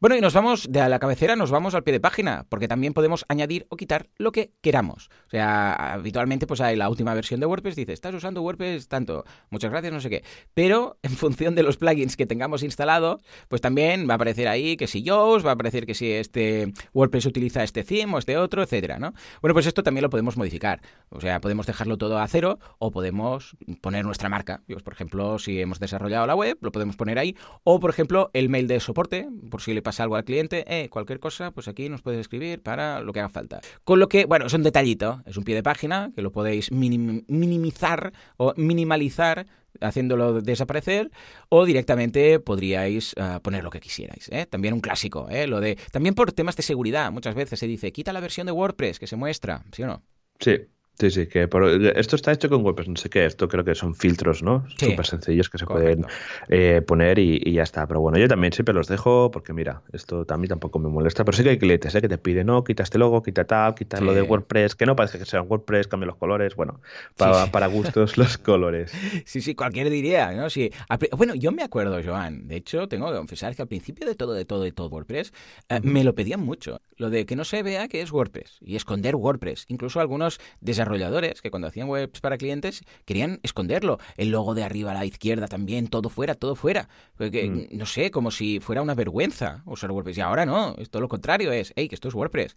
Bueno, 0.00 0.16
y 0.16 0.20
nos 0.20 0.34
vamos 0.34 0.70
de 0.70 0.88
la 0.88 0.98
cabecera, 0.98 1.36
nos 1.36 1.50
vamos 1.50 1.74
al 1.74 1.82
pie 1.82 1.92
de 1.92 2.00
página, 2.00 2.46
porque 2.48 2.68
también 2.68 2.92
podemos 2.92 3.24
añadir 3.28 3.66
o 3.68 3.76
quitar 3.76 4.08
lo 4.16 4.32
que 4.32 4.52
queramos. 4.60 5.08
O 5.26 5.30
sea, 5.30 5.74
habitualmente 5.94 6.46
pues 6.46 6.60
hay 6.60 6.76
la 6.76 6.88
última 6.88 7.14
versión 7.14 7.40
de 7.40 7.46
WordPress, 7.46 7.76
dice, 7.76 7.92
estás 7.92 8.14
usando 8.14 8.42
WordPress 8.42 8.88
tanto, 8.88 9.24
muchas 9.50 9.70
gracias, 9.70 9.92
no 9.92 10.00
sé 10.00 10.10
qué. 10.10 10.24
Pero 10.54 10.98
en 11.02 11.12
función 11.12 11.54
de 11.54 11.62
los 11.62 11.76
plugins 11.76 12.16
que 12.16 12.26
tengamos 12.26 12.49
instalados, 12.62 13.22
pues 13.48 13.60
también 13.60 14.08
va 14.08 14.14
a 14.14 14.16
aparecer 14.16 14.48
ahí 14.48 14.76
que 14.76 14.86
si 14.86 15.02
Yoast, 15.02 15.44
va 15.44 15.50
a 15.50 15.54
aparecer 15.54 15.86
que 15.86 15.94
si 15.94 16.10
este 16.10 16.72
WordPress 16.92 17.26
utiliza 17.26 17.62
este 17.62 17.84
theme 17.84 18.14
o 18.14 18.18
este 18.18 18.36
otro, 18.36 18.62
etcétera, 18.62 18.98
¿no? 18.98 19.14
Bueno, 19.40 19.54
pues 19.54 19.66
esto 19.66 19.82
también 19.82 20.02
lo 20.02 20.10
podemos 20.10 20.36
modificar. 20.36 20.80
O 21.08 21.20
sea, 21.20 21.40
podemos 21.40 21.66
dejarlo 21.66 21.96
todo 21.96 22.18
a 22.18 22.28
cero 22.28 22.58
o 22.78 22.90
podemos 22.90 23.56
poner 23.80 24.04
nuestra 24.04 24.28
marca. 24.28 24.62
Pues, 24.66 24.82
por 24.82 24.92
ejemplo, 24.92 25.38
si 25.38 25.60
hemos 25.60 25.80
desarrollado 25.80 26.26
la 26.26 26.34
web, 26.34 26.58
lo 26.60 26.72
podemos 26.72 26.96
poner 26.96 27.18
ahí. 27.18 27.36
O, 27.64 27.80
por 27.80 27.90
ejemplo, 27.90 28.30
el 28.32 28.48
mail 28.48 28.68
de 28.68 28.80
soporte, 28.80 29.28
por 29.50 29.62
si 29.62 29.74
le 29.74 29.82
pasa 29.82 30.02
algo 30.02 30.16
al 30.16 30.24
cliente, 30.24 30.64
eh, 30.66 30.88
cualquier 30.88 31.20
cosa, 31.20 31.50
pues 31.50 31.68
aquí 31.68 31.88
nos 31.88 32.02
puedes 32.02 32.20
escribir 32.20 32.62
para 32.62 33.00
lo 33.00 33.12
que 33.12 33.20
haga 33.20 33.28
falta. 33.28 33.60
Con 33.84 33.98
lo 33.98 34.08
que, 34.08 34.24
bueno, 34.24 34.46
es 34.46 34.52
un 34.52 34.62
detallito, 34.62 35.22
es 35.26 35.36
un 35.36 35.44
pie 35.44 35.54
de 35.54 35.62
página 35.62 36.12
que 36.14 36.22
lo 36.22 36.32
podéis 36.32 36.70
minimizar 36.72 38.12
o 38.36 38.54
minimalizar 38.56 39.46
haciéndolo 39.80 40.40
desaparecer 40.40 41.10
o 41.48 41.64
directamente 41.64 42.40
podríais 42.40 43.14
ah, 43.18 43.40
poner 43.42 43.64
lo 43.64 43.70
que 43.70 43.80
quisierais. 43.80 44.28
¿eh? 44.30 44.46
También 44.46 44.74
un 44.74 44.80
clásico, 44.80 45.28
¿eh? 45.30 45.46
lo 45.46 45.60
de 45.60 45.76
también 45.92 46.14
por 46.14 46.32
temas 46.32 46.56
de 46.56 46.62
seguridad. 46.62 47.10
Muchas 47.12 47.34
veces 47.34 47.58
se 47.58 47.66
dice 47.66 47.92
quita 47.92 48.12
la 48.12 48.20
versión 48.20 48.46
de 48.46 48.52
WordPress 48.52 48.98
que 48.98 49.06
se 49.06 49.16
muestra, 49.16 49.64
¿sí 49.72 49.82
o 49.82 49.86
no? 49.86 50.02
Sí, 50.38 50.58
Sí, 50.98 51.10
sí, 51.10 51.26
que 51.28 51.48
esto 51.96 52.16
está 52.16 52.30
hecho 52.30 52.50
con 52.50 52.62
WordPress, 52.62 52.88
no 52.88 52.96
sé 52.96 53.08
qué, 53.08 53.24
esto 53.24 53.48
creo 53.48 53.64
que 53.64 53.74
son 53.74 53.94
filtros, 53.94 54.42
¿no? 54.42 54.66
Súper 54.76 55.06
sencillos 55.06 55.48
que 55.48 55.56
se 55.56 55.64
pueden 55.64 56.04
eh, 56.48 56.82
poner 56.86 57.18
y, 57.18 57.54
ya 57.54 57.62
está. 57.62 57.86
Pero 57.86 58.02
bueno, 58.02 58.18
yo 58.18 58.28
también 58.28 58.52
siempre 58.52 58.74
los 58.74 58.86
dejo 58.86 59.30
porque 59.30 59.54
mira, 59.54 59.80
esto 59.94 60.26
también 60.26 60.50
tampoco 60.50 60.78
me 60.78 60.90
molesta, 60.90 61.24
pero 61.24 61.34
sí 61.34 61.42
que 61.42 61.50
hay 61.50 61.58
clientes 61.58 61.94
¿eh? 61.94 62.02
que 62.02 62.08
te 62.08 62.18
piden, 62.18 62.48
no, 62.48 62.64
quita 62.64 62.82
este 62.82 62.98
logo, 62.98 63.22
quita 63.22 63.44
tal, 63.44 63.74
quita 63.74 63.98
lo 64.02 64.12
de 64.12 64.20
WordPress, 64.20 64.74
que 64.74 64.84
no 64.84 64.94
parece 64.94 65.18
que 65.18 65.24
sea 65.24 65.40
WordPress, 65.40 65.88
cambia 65.88 66.06
los 66.06 66.16
colores, 66.16 66.54
bueno, 66.54 66.82
para, 67.16 67.66
gustos 67.68 68.18
los 68.18 68.36
colores. 68.36 68.92
Sí, 69.24 69.40
sí, 69.40 69.54
cualquiera 69.54 69.88
diría, 69.90 70.32
¿no? 70.32 70.50
Sí. 70.50 70.70
Bueno, 71.16 71.34
yo 71.34 71.52
me 71.52 71.62
acuerdo, 71.62 72.00
Joan, 72.04 72.48
de 72.48 72.56
hecho, 72.56 72.88
tengo 72.88 73.10
que 73.10 73.16
confesar 73.16 73.54
que 73.54 73.62
al 73.62 73.68
principio 73.68 74.06
de 74.06 74.14
todo, 74.14 74.32
de 74.32 74.44
todo, 74.44 74.62
de 74.62 74.72
todo 74.72 74.88
WordPress, 74.88 75.32
eh, 75.68 75.80
me 75.82 76.04
lo 76.04 76.14
pedían 76.14 76.40
mucho, 76.40 76.80
lo 76.96 77.10
de 77.10 77.26
que 77.26 77.36
no 77.36 77.44
se 77.44 77.62
vea 77.62 77.88
que 77.88 78.02
es 78.02 78.12
WordPress 78.12 78.58
y 78.60 78.76
esconder 78.76 79.16
WordPress. 79.16 79.66
Incluso 79.68 80.00
algunos 80.00 80.40
desarrolladores 80.80 81.42
que 81.42 81.50
cuando 81.50 81.68
hacían 81.68 81.88
webs 81.88 82.20
para 82.20 82.38
clientes 82.38 82.82
querían 83.04 83.40
esconderlo. 83.42 83.98
El 84.16 84.30
logo 84.30 84.54
de 84.54 84.64
arriba 84.64 84.92
a 84.92 84.94
la 84.94 85.04
izquierda 85.04 85.46
también, 85.46 85.88
todo 85.88 86.08
fuera, 86.08 86.34
todo 86.34 86.56
fuera. 86.56 86.88
Porque, 87.16 87.48
mm. 87.48 87.76
No 87.76 87.86
sé, 87.86 88.10
como 88.10 88.30
si 88.30 88.60
fuera 88.60 88.82
una 88.82 88.94
vergüenza 88.94 89.62
usar 89.66 89.90
WordPress. 89.92 90.18
Y 90.18 90.20
ahora 90.22 90.46
no, 90.46 90.74
es 90.78 90.90
todo 90.90 91.02
lo 91.02 91.08
contrario, 91.08 91.52
es, 91.52 91.72
hey, 91.76 91.88
que 91.88 91.94
esto 91.94 92.08
es 92.08 92.14
WordPress. 92.14 92.54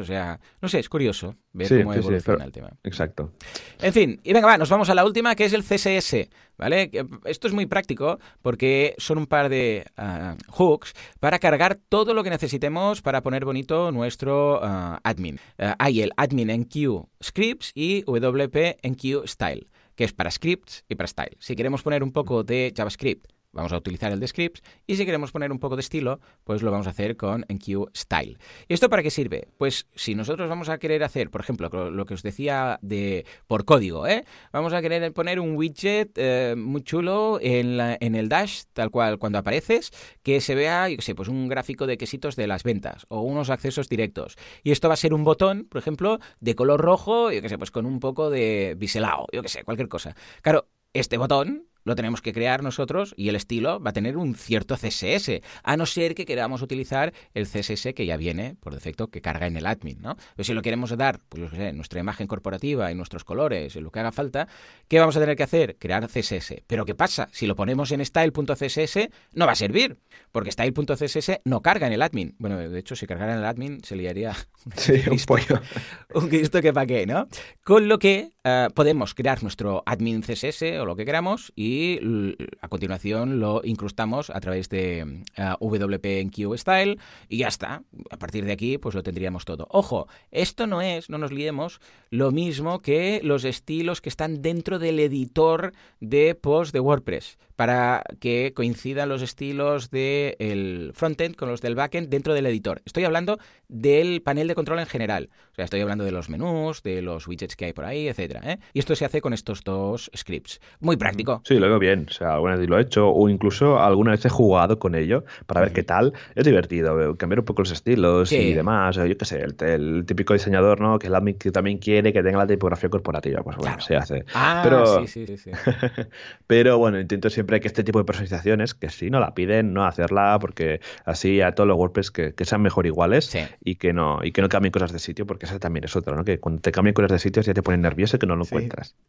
O 0.00 0.04
sea, 0.04 0.40
no 0.60 0.68
sé, 0.68 0.80
es 0.80 0.88
curioso 0.88 1.36
ver 1.52 1.68
cómo 1.68 1.94
evoluciona 1.94 2.44
el 2.44 2.52
tema. 2.52 2.70
Exacto. 2.82 3.32
En 3.80 3.92
fin, 3.92 4.20
y 4.24 4.32
venga, 4.32 4.46
va, 4.46 4.58
nos 4.58 4.68
vamos 4.68 4.90
a 4.90 4.94
la 4.94 5.04
última, 5.04 5.34
que 5.34 5.44
es 5.44 5.52
el 5.52 5.62
CSS. 5.62 6.28
¿Vale? 6.60 6.90
Esto 7.24 7.48
es 7.48 7.54
muy 7.54 7.64
práctico 7.64 8.18
porque 8.42 8.94
son 8.98 9.16
un 9.16 9.26
par 9.26 9.48
de 9.48 9.86
ah, 9.96 10.36
hooks 10.48 10.92
para 11.18 11.38
cargar 11.38 11.78
todo 11.88 12.12
lo 12.12 12.22
que 12.22 12.28
necesitemos 12.28 13.00
para 13.00 13.22
poner 13.22 13.46
bonito 13.46 13.90
nuestro 13.92 14.60
ah, 14.62 15.00
admin. 15.02 15.40
Ah, 15.58 15.74
hay 15.78 16.02
el 16.02 16.12
admin 16.18 16.50
enqueue 16.50 17.06
scripts 17.24 17.72
y 17.74 18.02
WP 18.02 18.76
enqueue 18.82 19.26
style 19.26 19.68
que 19.94 20.04
es 20.04 20.12
para 20.12 20.30
scripts 20.30 20.84
y 20.86 20.96
para 20.96 21.06
style. 21.06 21.36
Si 21.38 21.56
queremos 21.56 21.82
poner 21.82 22.02
un 22.02 22.12
poco 22.12 22.44
de 22.44 22.74
JavaScript 22.76 23.26
Vamos 23.52 23.72
a 23.72 23.78
utilizar 23.78 24.12
el 24.12 24.20
de 24.20 24.28
scripts 24.28 24.62
y 24.86 24.96
si 24.96 25.04
queremos 25.04 25.32
poner 25.32 25.50
un 25.50 25.58
poco 25.58 25.74
de 25.74 25.80
estilo, 25.80 26.20
pues 26.44 26.62
lo 26.62 26.70
vamos 26.70 26.86
a 26.86 26.90
hacer 26.90 27.16
con 27.16 27.44
NQ 27.48 27.90
Style. 27.96 28.38
¿Y 28.68 28.74
esto 28.74 28.88
para 28.88 29.02
qué 29.02 29.10
sirve? 29.10 29.48
Pues 29.58 29.88
si 29.94 30.14
nosotros 30.14 30.48
vamos 30.48 30.68
a 30.68 30.78
querer 30.78 31.02
hacer, 31.02 31.30
por 31.30 31.40
ejemplo, 31.40 31.90
lo 31.90 32.06
que 32.06 32.14
os 32.14 32.22
decía 32.22 32.78
de 32.80 33.26
por 33.48 33.64
código, 33.64 34.06
¿eh? 34.06 34.24
vamos 34.52 34.72
a 34.72 34.80
querer 34.80 35.12
poner 35.12 35.40
un 35.40 35.56
widget 35.56 36.12
eh, 36.16 36.54
muy 36.56 36.82
chulo 36.82 37.38
en, 37.42 37.80
en, 37.80 38.14
el 38.14 38.28
dash, 38.28 38.62
tal 38.72 38.90
cual 38.90 39.18
cuando 39.18 39.38
apareces, 39.38 39.90
que 40.22 40.40
se 40.40 40.54
vea, 40.54 40.88
yo 40.88 40.96
qué 40.96 41.02
sé, 41.02 41.14
pues 41.16 41.28
un 41.28 41.48
gráfico 41.48 41.88
de 41.88 41.98
quesitos 41.98 42.36
de 42.36 42.46
las 42.46 42.62
ventas 42.62 43.06
o 43.08 43.22
unos 43.22 43.50
accesos 43.50 43.88
directos. 43.88 44.36
Y 44.62 44.70
esto 44.70 44.86
va 44.86 44.94
a 44.94 44.96
ser 44.96 45.12
un 45.12 45.24
botón, 45.24 45.66
por 45.68 45.80
ejemplo, 45.80 46.20
de 46.38 46.54
color 46.54 46.80
rojo, 46.80 47.32
yo 47.32 47.42
qué 47.42 47.48
sé, 47.48 47.58
pues 47.58 47.72
con 47.72 47.84
un 47.84 47.98
poco 47.98 48.30
de 48.30 48.76
biselado, 48.78 49.26
yo 49.32 49.42
qué 49.42 49.48
sé, 49.48 49.64
cualquier 49.64 49.88
cosa. 49.88 50.14
Claro, 50.42 50.68
este 50.92 51.16
botón 51.16 51.69
lo 51.84 51.94
tenemos 51.94 52.22
que 52.22 52.32
crear 52.32 52.62
nosotros 52.62 53.14
y 53.16 53.28
el 53.28 53.36
estilo 53.36 53.80
va 53.80 53.90
a 53.90 53.92
tener 53.92 54.16
un 54.16 54.34
cierto 54.34 54.76
CSS, 54.76 55.40
a 55.62 55.76
no 55.76 55.86
ser 55.86 56.14
que 56.14 56.26
queramos 56.26 56.62
utilizar 56.62 57.12
el 57.34 57.46
CSS 57.46 57.94
que 57.94 58.06
ya 58.06 58.16
viene 58.16 58.56
por 58.60 58.74
defecto 58.74 59.08
que 59.08 59.20
carga 59.20 59.46
en 59.46 59.56
el 59.56 59.66
admin, 59.66 60.00
¿no? 60.00 60.16
Pero 60.36 60.44
si 60.44 60.54
lo 60.54 60.62
queremos 60.62 60.96
dar, 60.96 61.20
pues 61.28 61.50
sé, 61.52 61.72
nuestra 61.72 62.00
imagen 62.00 62.26
corporativa 62.26 62.90
y 62.90 62.94
nuestros 62.94 63.24
colores, 63.24 63.76
y 63.76 63.80
lo 63.80 63.90
que 63.90 64.00
haga 64.00 64.12
falta, 64.12 64.48
¿qué 64.88 64.98
vamos 64.98 65.16
a 65.16 65.20
tener 65.20 65.36
que 65.36 65.42
hacer? 65.42 65.76
Crear 65.78 66.06
CSS. 66.08 66.62
Pero 66.66 66.84
¿qué 66.84 66.94
pasa? 66.94 67.28
Si 67.32 67.46
lo 67.46 67.56
ponemos 67.56 67.92
en 67.92 68.04
style.css 68.04 69.08
no 69.34 69.46
va 69.46 69.52
a 69.52 69.56
servir, 69.56 69.98
porque 70.32 70.52
style.css 70.52 71.40
no 71.44 71.62
carga 71.62 71.86
en 71.86 71.92
el 71.92 72.02
admin. 72.02 72.34
Bueno, 72.38 72.58
de 72.58 72.78
hecho, 72.78 72.96
si 72.96 73.06
cargara 73.06 73.32
en 73.32 73.38
el 73.38 73.44
admin 73.44 73.82
se 73.84 73.96
liaría 73.96 74.36
un, 75.10 75.18
pollo. 75.26 75.60
Un 76.14 76.28
Cristo 76.28 76.60
que 76.60 76.72
pa' 76.72 76.86
qué, 76.86 77.06
¿no? 77.06 77.28
Con 77.64 77.88
lo 77.88 77.98
que 77.98 78.30
eh, 78.44 78.68
podemos 78.74 79.14
crear 79.14 79.42
nuestro 79.42 79.82
admin 79.86 80.22
CSS 80.22 80.62
o 80.80 80.84
lo 80.84 80.96
que 80.96 81.04
queramos 81.04 81.52
y 81.54 81.69
y 81.70 82.36
a 82.60 82.68
continuación 82.68 83.38
lo 83.38 83.60
incrustamos 83.64 84.30
a 84.30 84.40
través 84.40 84.68
de 84.68 85.22
uh, 85.60 86.56
Style 86.56 86.98
y 87.28 87.38
ya 87.38 87.48
está. 87.48 87.82
A 88.10 88.16
partir 88.16 88.44
de 88.44 88.52
aquí 88.52 88.78
pues 88.78 88.94
lo 88.94 89.02
tendríamos 89.02 89.44
todo. 89.44 89.68
Ojo, 89.70 90.08
esto 90.30 90.66
no 90.66 90.82
es, 90.82 91.10
no 91.10 91.18
nos 91.18 91.32
liemos, 91.32 91.80
lo 92.10 92.32
mismo 92.32 92.80
que 92.80 93.20
los 93.22 93.44
estilos 93.44 94.00
que 94.00 94.08
están 94.08 94.42
dentro 94.42 94.78
del 94.78 94.98
editor 94.98 95.72
de 96.00 96.34
post 96.34 96.72
de 96.72 96.80
WordPress 96.80 97.38
para 97.60 98.02
que 98.20 98.54
coincidan 98.54 99.10
los 99.10 99.20
estilos 99.20 99.90
del 99.90 100.92
frontend 100.94 101.36
con 101.36 101.50
los 101.50 101.60
del 101.60 101.74
backend 101.74 102.08
dentro 102.08 102.32
del 102.32 102.46
editor. 102.46 102.80
Estoy 102.86 103.04
hablando 103.04 103.38
del 103.68 104.22
panel 104.22 104.48
de 104.48 104.54
control 104.54 104.78
en 104.78 104.86
general. 104.86 105.28
O 105.52 105.54
sea, 105.56 105.66
estoy 105.66 105.82
hablando 105.82 106.04
de 106.04 106.10
los 106.10 106.30
menús, 106.30 106.82
de 106.82 107.02
los 107.02 107.28
widgets 107.28 107.56
que 107.56 107.66
hay 107.66 107.72
por 107.74 107.84
ahí, 107.84 108.08
etcétera. 108.08 108.40
¿eh? 108.44 108.58
Y 108.72 108.78
esto 108.78 108.96
se 108.96 109.04
hace 109.04 109.20
con 109.20 109.34
estos 109.34 109.62
dos 109.62 110.10
scripts. 110.16 110.58
Muy 110.80 110.96
práctico. 110.96 111.42
Sí, 111.44 111.58
lo 111.60 111.68
veo 111.68 111.78
bien. 111.78 112.06
O 112.08 112.12
sea, 112.12 112.34
alguna 112.34 112.56
vez 112.56 112.68
lo 112.68 112.78
he 112.78 112.82
hecho 112.82 113.08
o 113.08 113.28
incluso 113.28 113.78
alguna 113.78 114.12
vez 114.12 114.24
he 114.24 114.28
jugado 114.28 114.78
con 114.78 114.94
ello 114.94 115.24
para 115.46 115.60
ver 115.60 115.72
qué 115.72 115.82
tal. 115.82 116.12
Es 116.34 116.44
divertido, 116.44 117.16
cambiar 117.16 117.40
un 117.40 117.44
poco 117.44 117.62
los 117.62 117.70
estilos 117.70 118.32
y 118.32 118.52
demás. 118.52 118.96
Yo 118.96 119.16
qué 119.16 119.24
sé, 119.24 119.42
el, 119.42 120.04
típico 120.06 120.32
diseñador, 120.32 120.80
¿no? 120.80 120.98
Que, 120.98 121.10
también 121.52 121.78
quiere 121.78 122.12
que 122.12 122.22
tenga 122.22 122.38
la 122.38 122.46
tipografía 122.46 122.88
corporativa. 122.88 123.42
Pues 123.42 123.56
bueno, 123.56 123.80
se 123.80 123.96
hace. 123.96 124.24
Ah, 124.34 124.60
pero, 124.64 125.06
sí, 125.06 125.26
sí, 125.26 125.36
sí. 125.36 125.50
pero 126.46 126.78
bueno, 126.78 126.98
intento 126.98 127.30
siempre 127.30 127.60
que 127.60 127.68
este 127.68 127.84
tipo 127.84 127.98
de 127.98 128.04
personalizaciones, 128.04 128.74
que 128.74 128.88
si 128.90 129.10
no 129.10 129.20
la 129.20 129.34
piden, 129.34 129.72
no 129.72 129.84
hacerla, 129.84 130.38
porque 130.40 130.80
así 131.04 131.40
a 131.40 131.54
todos 131.54 131.68
los 131.68 131.76
WordPress 131.76 132.10
que, 132.10 132.34
sean 132.44 132.62
mejor 132.62 132.86
iguales 132.86 133.36
y 133.62 133.76
que 133.76 133.92
no 133.92 134.20
y 134.24 134.32
que 134.32 134.42
no 134.42 134.48
cambien 134.48 134.72
cosas 134.72 134.92
de 134.92 134.98
sitio, 134.98 135.26
porque 135.26 135.46
esa 135.46 135.58
también 135.58 135.84
es 135.84 135.94
otra, 135.94 136.16
¿no? 136.16 136.24
Que 136.24 136.40
cuando 136.40 136.60
te 136.60 136.72
cambien 136.72 136.94
cosas 136.94 137.12
de 137.12 137.18
sitio 137.18 137.42
ya 137.42 137.54
te 137.54 137.62
ponen 137.62 137.82
nervioso 137.82 138.18
que 138.18 138.26
no 138.26 138.36
lo 138.36 138.44
encuentras. 138.44 138.94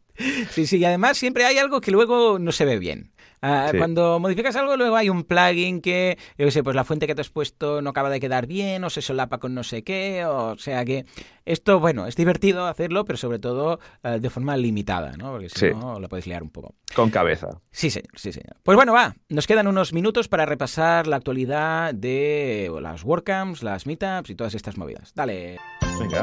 Sí, 0.50 0.66
sí, 0.66 0.76
y 0.76 0.84
además 0.84 1.16
siempre 1.16 1.46
hay 1.46 1.56
algo 1.56 1.80
que 1.80 1.90
luego 1.90 2.38
no 2.42 2.52
se 2.52 2.64
ve 2.64 2.78
bien. 2.78 3.12
Ah, 3.44 3.72
cuando 3.76 4.20
modificas 4.20 4.54
algo, 4.54 4.76
luego 4.76 4.94
hay 4.94 5.08
un 5.08 5.24
plugin 5.24 5.80
que, 5.80 6.16
yo 6.38 6.48
sé, 6.52 6.62
pues 6.62 6.76
la 6.76 6.84
fuente 6.84 7.08
que 7.08 7.14
te 7.16 7.22
has 7.22 7.28
puesto 7.28 7.82
no 7.82 7.90
acaba 7.90 8.08
de 8.08 8.20
quedar 8.20 8.46
bien 8.46 8.84
o 8.84 8.90
se 8.90 9.02
solapa 9.02 9.38
con 9.38 9.52
no 9.52 9.64
sé 9.64 9.82
qué, 9.82 10.24
o 10.24 10.56
sea 10.58 10.84
que 10.84 11.06
esto, 11.44 11.80
bueno, 11.80 12.06
es 12.06 12.14
divertido 12.14 12.66
hacerlo, 12.66 13.04
pero 13.04 13.16
sobre 13.16 13.40
todo 13.40 13.80
ah, 14.04 14.18
de 14.18 14.30
forma 14.30 14.56
limitada, 14.56 15.16
¿no? 15.16 15.32
Porque 15.32 15.48
si 15.48 15.70
no, 15.70 15.98
lo 15.98 16.08
puedes 16.08 16.28
liar 16.28 16.44
un 16.44 16.50
poco. 16.50 16.76
Con 16.94 17.10
cabeza. 17.10 17.48
Sí, 17.72 17.90
señor, 17.90 18.12
sí, 18.14 18.32
señor. 18.32 18.56
Pues 18.62 18.76
bueno, 18.76 18.92
va, 18.92 19.16
nos 19.28 19.48
quedan 19.48 19.66
unos 19.66 19.92
minutos 19.92 20.28
para 20.28 20.46
repasar 20.46 21.08
la 21.08 21.16
actualidad 21.16 21.94
de 21.94 22.70
las 22.80 23.02
WordCamps, 23.02 23.64
las 23.64 23.86
Meetups 23.86 24.30
y 24.30 24.36
todas 24.36 24.54
estas 24.54 24.76
movidas. 24.76 25.12
Dale. 25.14 25.58
Venga. 25.98 26.22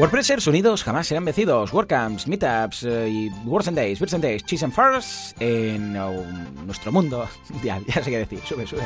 WordPressers 0.00 0.46
unidos 0.46 0.82
jamás 0.82 1.06
serán 1.06 1.26
vencidos. 1.26 1.74
WordCamps, 1.74 2.26
Meetups 2.26 2.84
eh, 2.84 3.10
y 3.10 3.28
Words 3.44 3.68
and 3.68 3.76
Days, 3.76 4.00
Birds 4.00 4.14
and 4.14 4.24
Days, 4.24 4.42
Cheese 4.46 4.64
and 4.64 4.72
Furs 4.72 5.34
en 5.38 5.94
uh, 5.94 6.24
nuestro 6.64 6.90
mundo 6.90 7.28
mundial. 7.50 7.84
Ya 7.86 8.02
sé 8.02 8.10
qué 8.10 8.18
decir. 8.20 8.40
Sube, 8.48 8.66
sube. 8.66 8.80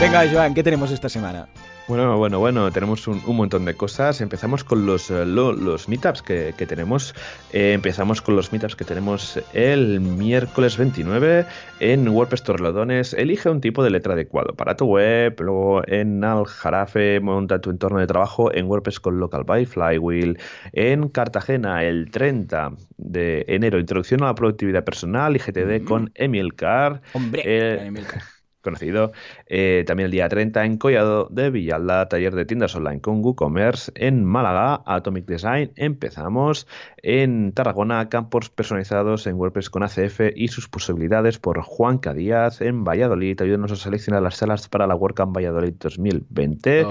Venga, 0.00 0.28
Joan, 0.28 0.52
¿qué 0.52 0.64
tenemos 0.64 0.90
esta 0.90 1.08
semana? 1.08 1.48
Bueno, 1.86 2.16
bueno, 2.16 2.38
bueno, 2.38 2.70
tenemos 2.70 3.06
un, 3.06 3.20
montón 3.26 3.66
de 3.66 3.74
cosas. 3.74 4.22
Empezamos 4.22 4.64
con 4.64 4.86
los, 4.86 5.10
eh, 5.10 5.26
los 5.26 5.86
meetups 5.86 6.22
que, 6.22 6.54
tenemos. 6.66 7.14
Eh, 7.52 7.74
empezamos 7.74 8.22
con 8.22 8.36
los 8.36 8.52
meetups 8.52 8.74
que 8.74 8.86
tenemos 8.86 9.38
el 9.52 10.00
miércoles 10.00 10.78
29 10.78 11.44
en 11.80 12.08
WordPress 12.08 12.42
Torrelodones. 12.42 13.12
Elige 13.12 13.50
un 13.50 13.60
tipo 13.60 13.84
de 13.84 13.90
letra 13.90 14.14
adecuado 14.14 14.54
para 14.54 14.76
tu 14.76 14.86
web. 14.86 15.38
Luego 15.38 15.82
en 15.86 16.24
Aljarafe, 16.24 17.20
monta 17.20 17.60
tu 17.60 17.68
entorno 17.68 17.98
de 17.98 18.06
trabajo 18.06 18.50
en 18.54 18.64
WordPress 18.64 18.98
con 18.98 19.20
Local 19.20 19.44
by 19.44 19.66
Flywheel. 19.66 20.38
En 20.72 21.10
Cartagena, 21.10 21.84
el 21.84 22.10
30 22.10 22.72
de 22.96 23.44
enero, 23.46 23.78
introducción 23.78 24.22
a 24.22 24.26
la 24.26 24.34
productividad 24.34 24.84
personal 24.84 25.36
y 25.36 25.38
GTD 25.38 25.84
con 25.84 26.10
Emilcar. 26.14 27.02
Hombre, 27.12 27.42
eh, 27.44 27.86
Emilcar 27.86 28.22
conocido. 28.64 29.12
Eh, 29.46 29.84
también 29.86 30.06
el 30.06 30.10
día 30.10 30.28
30 30.28 30.64
en 30.64 30.78
Collado 30.78 31.28
de 31.30 31.50
Villalda, 31.50 32.08
taller 32.08 32.34
de 32.34 32.44
tiendas 32.44 32.74
online 32.74 33.00
con 33.00 33.22
WooCommerce. 33.22 33.92
En 33.94 34.24
Málaga, 34.24 34.82
Atomic 34.86 35.26
Design. 35.26 35.70
Empezamos 35.76 36.66
en 37.02 37.52
Tarragona, 37.52 38.08
campos 38.08 38.50
personalizados 38.50 39.28
en 39.28 39.36
WordPress 39.36 39.70
con 39.70 39.84
ACF 39.84 40.32
y 40.34 40.48
sus 40.48 40.68
posibilidades 40.68 41.38
por 41.38 41.62
Juan 41.62 42.00
Díaz. 42.16 42.60
En 42.60 42.82
Valladolid, 42.82 43.40
ayúdanos 43.40 43.72
a 43.72 43.76
seleccionar 43.76 44.22
las 44.22 44.36
salas 44.36 44.68
para 44.68 44.86
la 44.86 44.96
WordCamp 44.96 45.36
Valladolid 45.36 45.74
2020. 45.78 46.86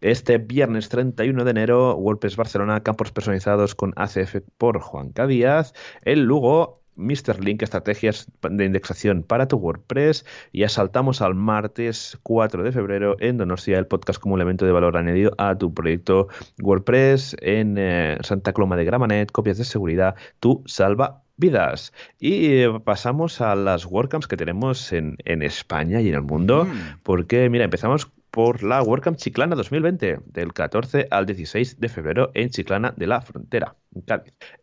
Este 0.00 0.38
viernes 0.38 0.88
31 0.88 1.44
de 1.44 1.50
enero, 1.52 1.94
WordPress 1.94 2.36
Barcelona, 2.36 2.82
campos 2.82 3.12
personalizados 3.12 3.76
con 3.76 3.92
ACF 3.94 4.38
por 4.58 4.80
Juan 4.80 5.12
Díaz. 5.12 5.74
En 6.04 6.24
Lugo, 6.24 6.81
Mr. 6.96 7.42
Link, 7.42 7.62
estrategias 7.62 8.30
de 8.42 8.64
indexación 8.64 9.22
para 9.22 9.48
tu 9.48 9.56
WordPress. 9.56 10.24
Y 10.52 10.60
ya 10.60 10.68
saltamos 10.68 11.22
al 11.22 11.34
martes 11.34 12.18
4 12.22 12.62
de 12.62 12.72
febrero 12.72 13.16
en 13.20 13.38
Donostia, 13.38 13.78
el 13.78 13.86
podcast 13.86 14.20
como 14.20 14.36
elemento 14.36 14.64
de 14.66 14.72
valor 14.72 14.96
añadido 14.96 15.32
a 15.38 15.56
tu 15.56 15.72
proyecto 15.72 16.28
WordPress 16.60 17.36
en 17.40 17.76
eh, 17.78 18.18
Santa 18.22 18.52
Cloma 18.52 18.76
de 18.76 18.84
Gramanet, 18.84 19.30
copias 19.30 19.58
de 19.58 19.64
seguridad, 19.64 20.14
tu 20.40 20.62
salva 20.66 21.22
vidas. 21.36 21.92
Y 22.18 22.62
eh, 22.62 22.80
pasamos 22.84 23.40
a 23.40 23.54
las 23.54 23.86
WordCamps 23.86 24.28
que 24.28 24.36
tenemos 24.36 24.92
en, 24.92 25.16
España 25.24 26.00
y 26.00 26.08
en 26.08 26.14
el 26.14 26.22
mundo, 26.22 26.64
mm. 26.64 27.00
porque 27.02 27.48
mira, 27.50 27.64
empezamos 27.64 28.10
por 28.30 28.62
la 28.62 28.82
WordCamp 28.82 29.18
Chiclana 29.18 29.54
2020, 29.56 30.20
del 30.26 30.52
14 30.52 31.08
al 31.10 31.26
16 31.26 31.80
de 31.80 31.88
febrero 31.88 32.30
en 32.34 32.48
Chiclana 32.48 32.94
de 32.96 33.06
la 33.06 33.20
Frontera. 33.20 33.76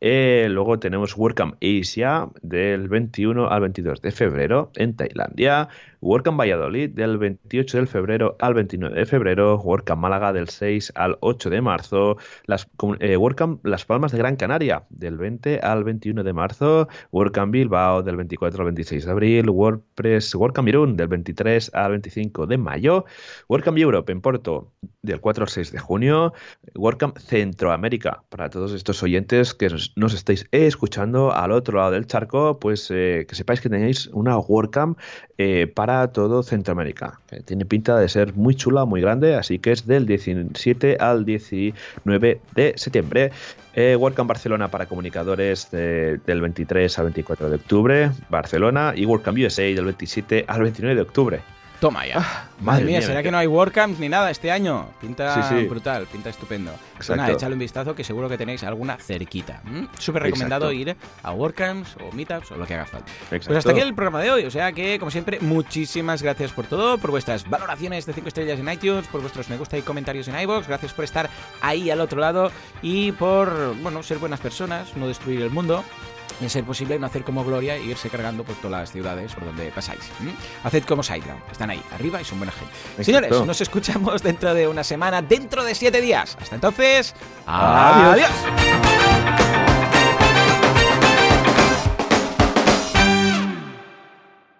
Eh, 0.01 0.47
luego 0.49 0.80
tenemos 0.80 1.15
WordCamp 1.15 1.55
Asia 1.61 2.27
del 2.41 2.88
21 2.88 3.49
al 3.49 3.61
22 3.61 4.01
de 4.01 4.11
febrero 4.11 4.71
en 4.75 4.95
Tailandia. 4.95 5.69
WordCamp 6.01 6.39
Valladolid 6.39 6.89
del 6.91 7.17
28 7.17 7.80
de 7.80 7.86
febrero 7.86 8.38
al 8.39 8.53
29 8.53 8.97
de 8.97 9.05
febrero. 9.05 9.59
WordCamp 9.59 10.01
Málaga 10.01 10.34
del 10.34 10.49
6 10.49 10.93
al 10.95 11.17
8 11.19 11.49
de 11.49 11.61
marzo. 11.61 12.17
Las, 12.45 12.67
eh, 12.99 13.17
WordCamp 13.17 13.65
Las 13.65 13.86
Palmas 13.86 14.11
de 14.11 14.17
Gran 14.17 14.36
Canaria 14.36 14.86
del 14.89 15.17
20 15.17 15.59
al 15.59 15.84
21 15.84 16.23
de 16.23 16.34
marzo. 16.34 16.88
WordCamp 17.11 17.51
Bilbao 17.51 18.01
del 18.01 18.15
24 18.15 18.61
al 18.61 18.65
26 18.65 19.05
de 19.05 19.11
abril. 19.11 19.49
WordPress 19.49 20.34
WordCamp 20.36 20.67
Irún 20.69 20.97
del 20.97 21.07
23 21.07 21.71
al 21.73 21.91
25 21.91 22.47
de 22.47 22.57
mayo. 22.57 23.05
WordCamp 23.47 23.77
Europe 23.77 24.11
en 24.11 24.21
Porto 24.21 24.73
del 25.01 25.19
4 25.19 25.43
al 25.43 25.49
6 25.49 25.71
de 25.71 25.80
junio. 25.80 26.34
WordCamp 26.75 27.17
Centroamérica 27.17 28.23
para 28.30 28.49
todos 28.49 28.73
estos 28.73 29.03
oyentes 29.03 29.18
que 29.28 29.70
nos 29.95 30.13
estáis 30.13 30.47
escuchando 30.51 31.34
al 31.34 31.51
otro 31.51 31.78
lado 31.78 31.91
del 31.91 32.07
charco, 32.07 32.59
pues 32.59 32.89
eh, 32.91 33.26
que 33.28 33.36
sepáis 33.36 33.61
que 33.61 33.70
tenéis 33.70 34.07
una 34.07 34.38
WordCamp 34.38 34.97
eh, 35.38 35.67
para 35.67 36.11
todo 36.11 36.43
Centroamérica. 36.43 37.20
tiene 37.45 37.65
pinta 37.65 37.97
de 37.97 38.09
ser 38.09 38.34
muy 38.34 38.55
chula, 38.55 38.86
muy 38.86 39.01
grande, 39.01 39.36
así 39.36 39.59
que 39.59 39.72
es 39.72 39.86
del 39.86 40.05
17 40.05 40.97
al 40.99 41.26
19 41.26 42.41
de 42.55 42.74
septiembre. 42.76 43.32
Eh, 43.76 43.95
WordCamp 43.95 44.28
Barcelona 44.28 44.70
para 44.70 44.86
comunicadores 44.88 45.70
del 45.72 46.41
23 46.41 46.99
al 46.99 47.05
24 47.05 47.49
de 47.49 47.55
octubre, 47.55 48.11
Barcelona, 48.30 48.93
y 48.95 49.05
WordCamp 49.05 49.38
USA 49.38 49.63
del 49.63 49.86
27 49.86 50.45
al 50.47 50.63
29 50.63 50.95
de 50.95 51.01
octubre. 51.01 51.59
Toma 51.80 52.05
ya. 52.05 52.15
Ah, 52.17 52.47
madre 52.59 52.84
mía, 52.84 53.01
¿será 53.01 53.23
que 53.23 53.32
no 53.32 53.38
hay 53.38 53.47
WordCamps 53.47 53.99
ni 53.99 54.09
nada 54.09 54.30
este 54.32 54.51
año? 54.51 54.89
Pinta 54.99 55.47
Sí, 55.47 55.55
sí. 55.61 55.65
brutal, 55.65 56.07
pinta 56.07 56.30
estupendo. 56.30 56.71
Pues 56.71 57.07
Exacto. 57.07 57.15
nada, 57.15 57.32
echadle 57.34 57.53
un 57.53 57.59
vistazo 57.59 57.95
que 57.95 58.03
seguro 58.03 58.27
que 58.27 58.38
tenéis 58.38 58.63
alguna 58.65 58.97
cerquita. 58.97 59.61
¿m? 59.65 59.88
Súper 59.97 60.23
recomendado 60.23 60.69
ir 60.73 60.97
a 61.23 61.32
WordCamps 61.32 61.95
o 62.03 62.13
Meetups 62.13 62.51
o 62.51 62.57
lo 62.57 62.65
que 62.65 62.73
haga 62.73 62.86
falta. 62.86 63.05
Pues 63.30 63.41
hasta 63.43 63.53
Exacto. 63.53 63.69
aquí 63.71 63.80
el 63.80 63.93
programa 63.95 64.19
de 64.21 64.30
hoy. 64.32 64.43
O 64.45 64.51
sea 64.51 64.73
que, 64.73 64.99
como 64.99 65.09
siempre, 65.09 65.39
muchísimas 65.39 66.21
gracias 66.21 66.51
por 66.51 66.65
todo, 66.65 66.97
por 66.97 67.11
vuestras 67.11 67.49
valoraciones 67.49 68.05
de 68.05 68.11
5 68.11 68.27
estrellas 68.27 68.59
en 68.59 68.69
iTunes, 68.69 69.07
por 69.07 69.21
vuestros 69.21 69.47
me 69.49 69.55
gusta 69.55 69.77
y 69.77 69.82
comentarios 69.82 70.27
en 70.27 70.38
iVoox. 70.38 70.67
Gracias 70.67 70.91
por 70.93 71.05
estar 71.05 71.30
ahí 71.61 71.89
al 71.89 72.01
otro 72.01 72.19
lado 72.19 72.51
y 72.82 73.13
por, 73.13 73.73
bueno, 73.82 74.03
ser 74.03 74.17
buenas 74.17 74.41
personas, 74.41 74.97
no 74.97 75.07
destruir 75.07 75.41
el 75.43 75.49
mundo. 75.49 75.86
Y 76.41 76.45
a 76.45 76.49
ser 76.49 76.63
posible 76.63 76.97
no 76.97 77.05
hacer 77.05 77.23
como 77.23 77.43
Gloria 77.43 77.75
e 77.75 77.83
irse 77.83 78.09
cargando 78.09 78.43
por 78.43 78.55
todas 78.55 78.79
las 78.81 78.91
ciudades 78.91 79.33
por 79.33 79.45
donde 79.45 79.71
pasáis. 79.71 79.99
¿m? 80.21 80.31
Haced 80.63 80.83
como 80.85 81.03
Sideground, 81.03 81.41
están 81.51 81.69
ahí, 81.69 81.81
arriba 81.91 82.21
y 82.21 82.25
son 82.25 82.39
buena 82.39 82.51
gente. 82.53 82.73
Exacto. 82.97 83.03
Señores, 83.03 83.45
nos 83.45 83.61
escuchamos 83.61 84.23
dentro 84.23 84.53
de 84.53 84.67
una 84.67 84.83
semana, 84.83 85.21
dentro 85.21 85.63
de 85.63 85.75
siete 85.75 86.01
días. 86.01 86.37
Hasta 86.39 86.55
entonces, 86.55 87.13
Adiós. 87.45 88.13
adiós. 88.13 89.59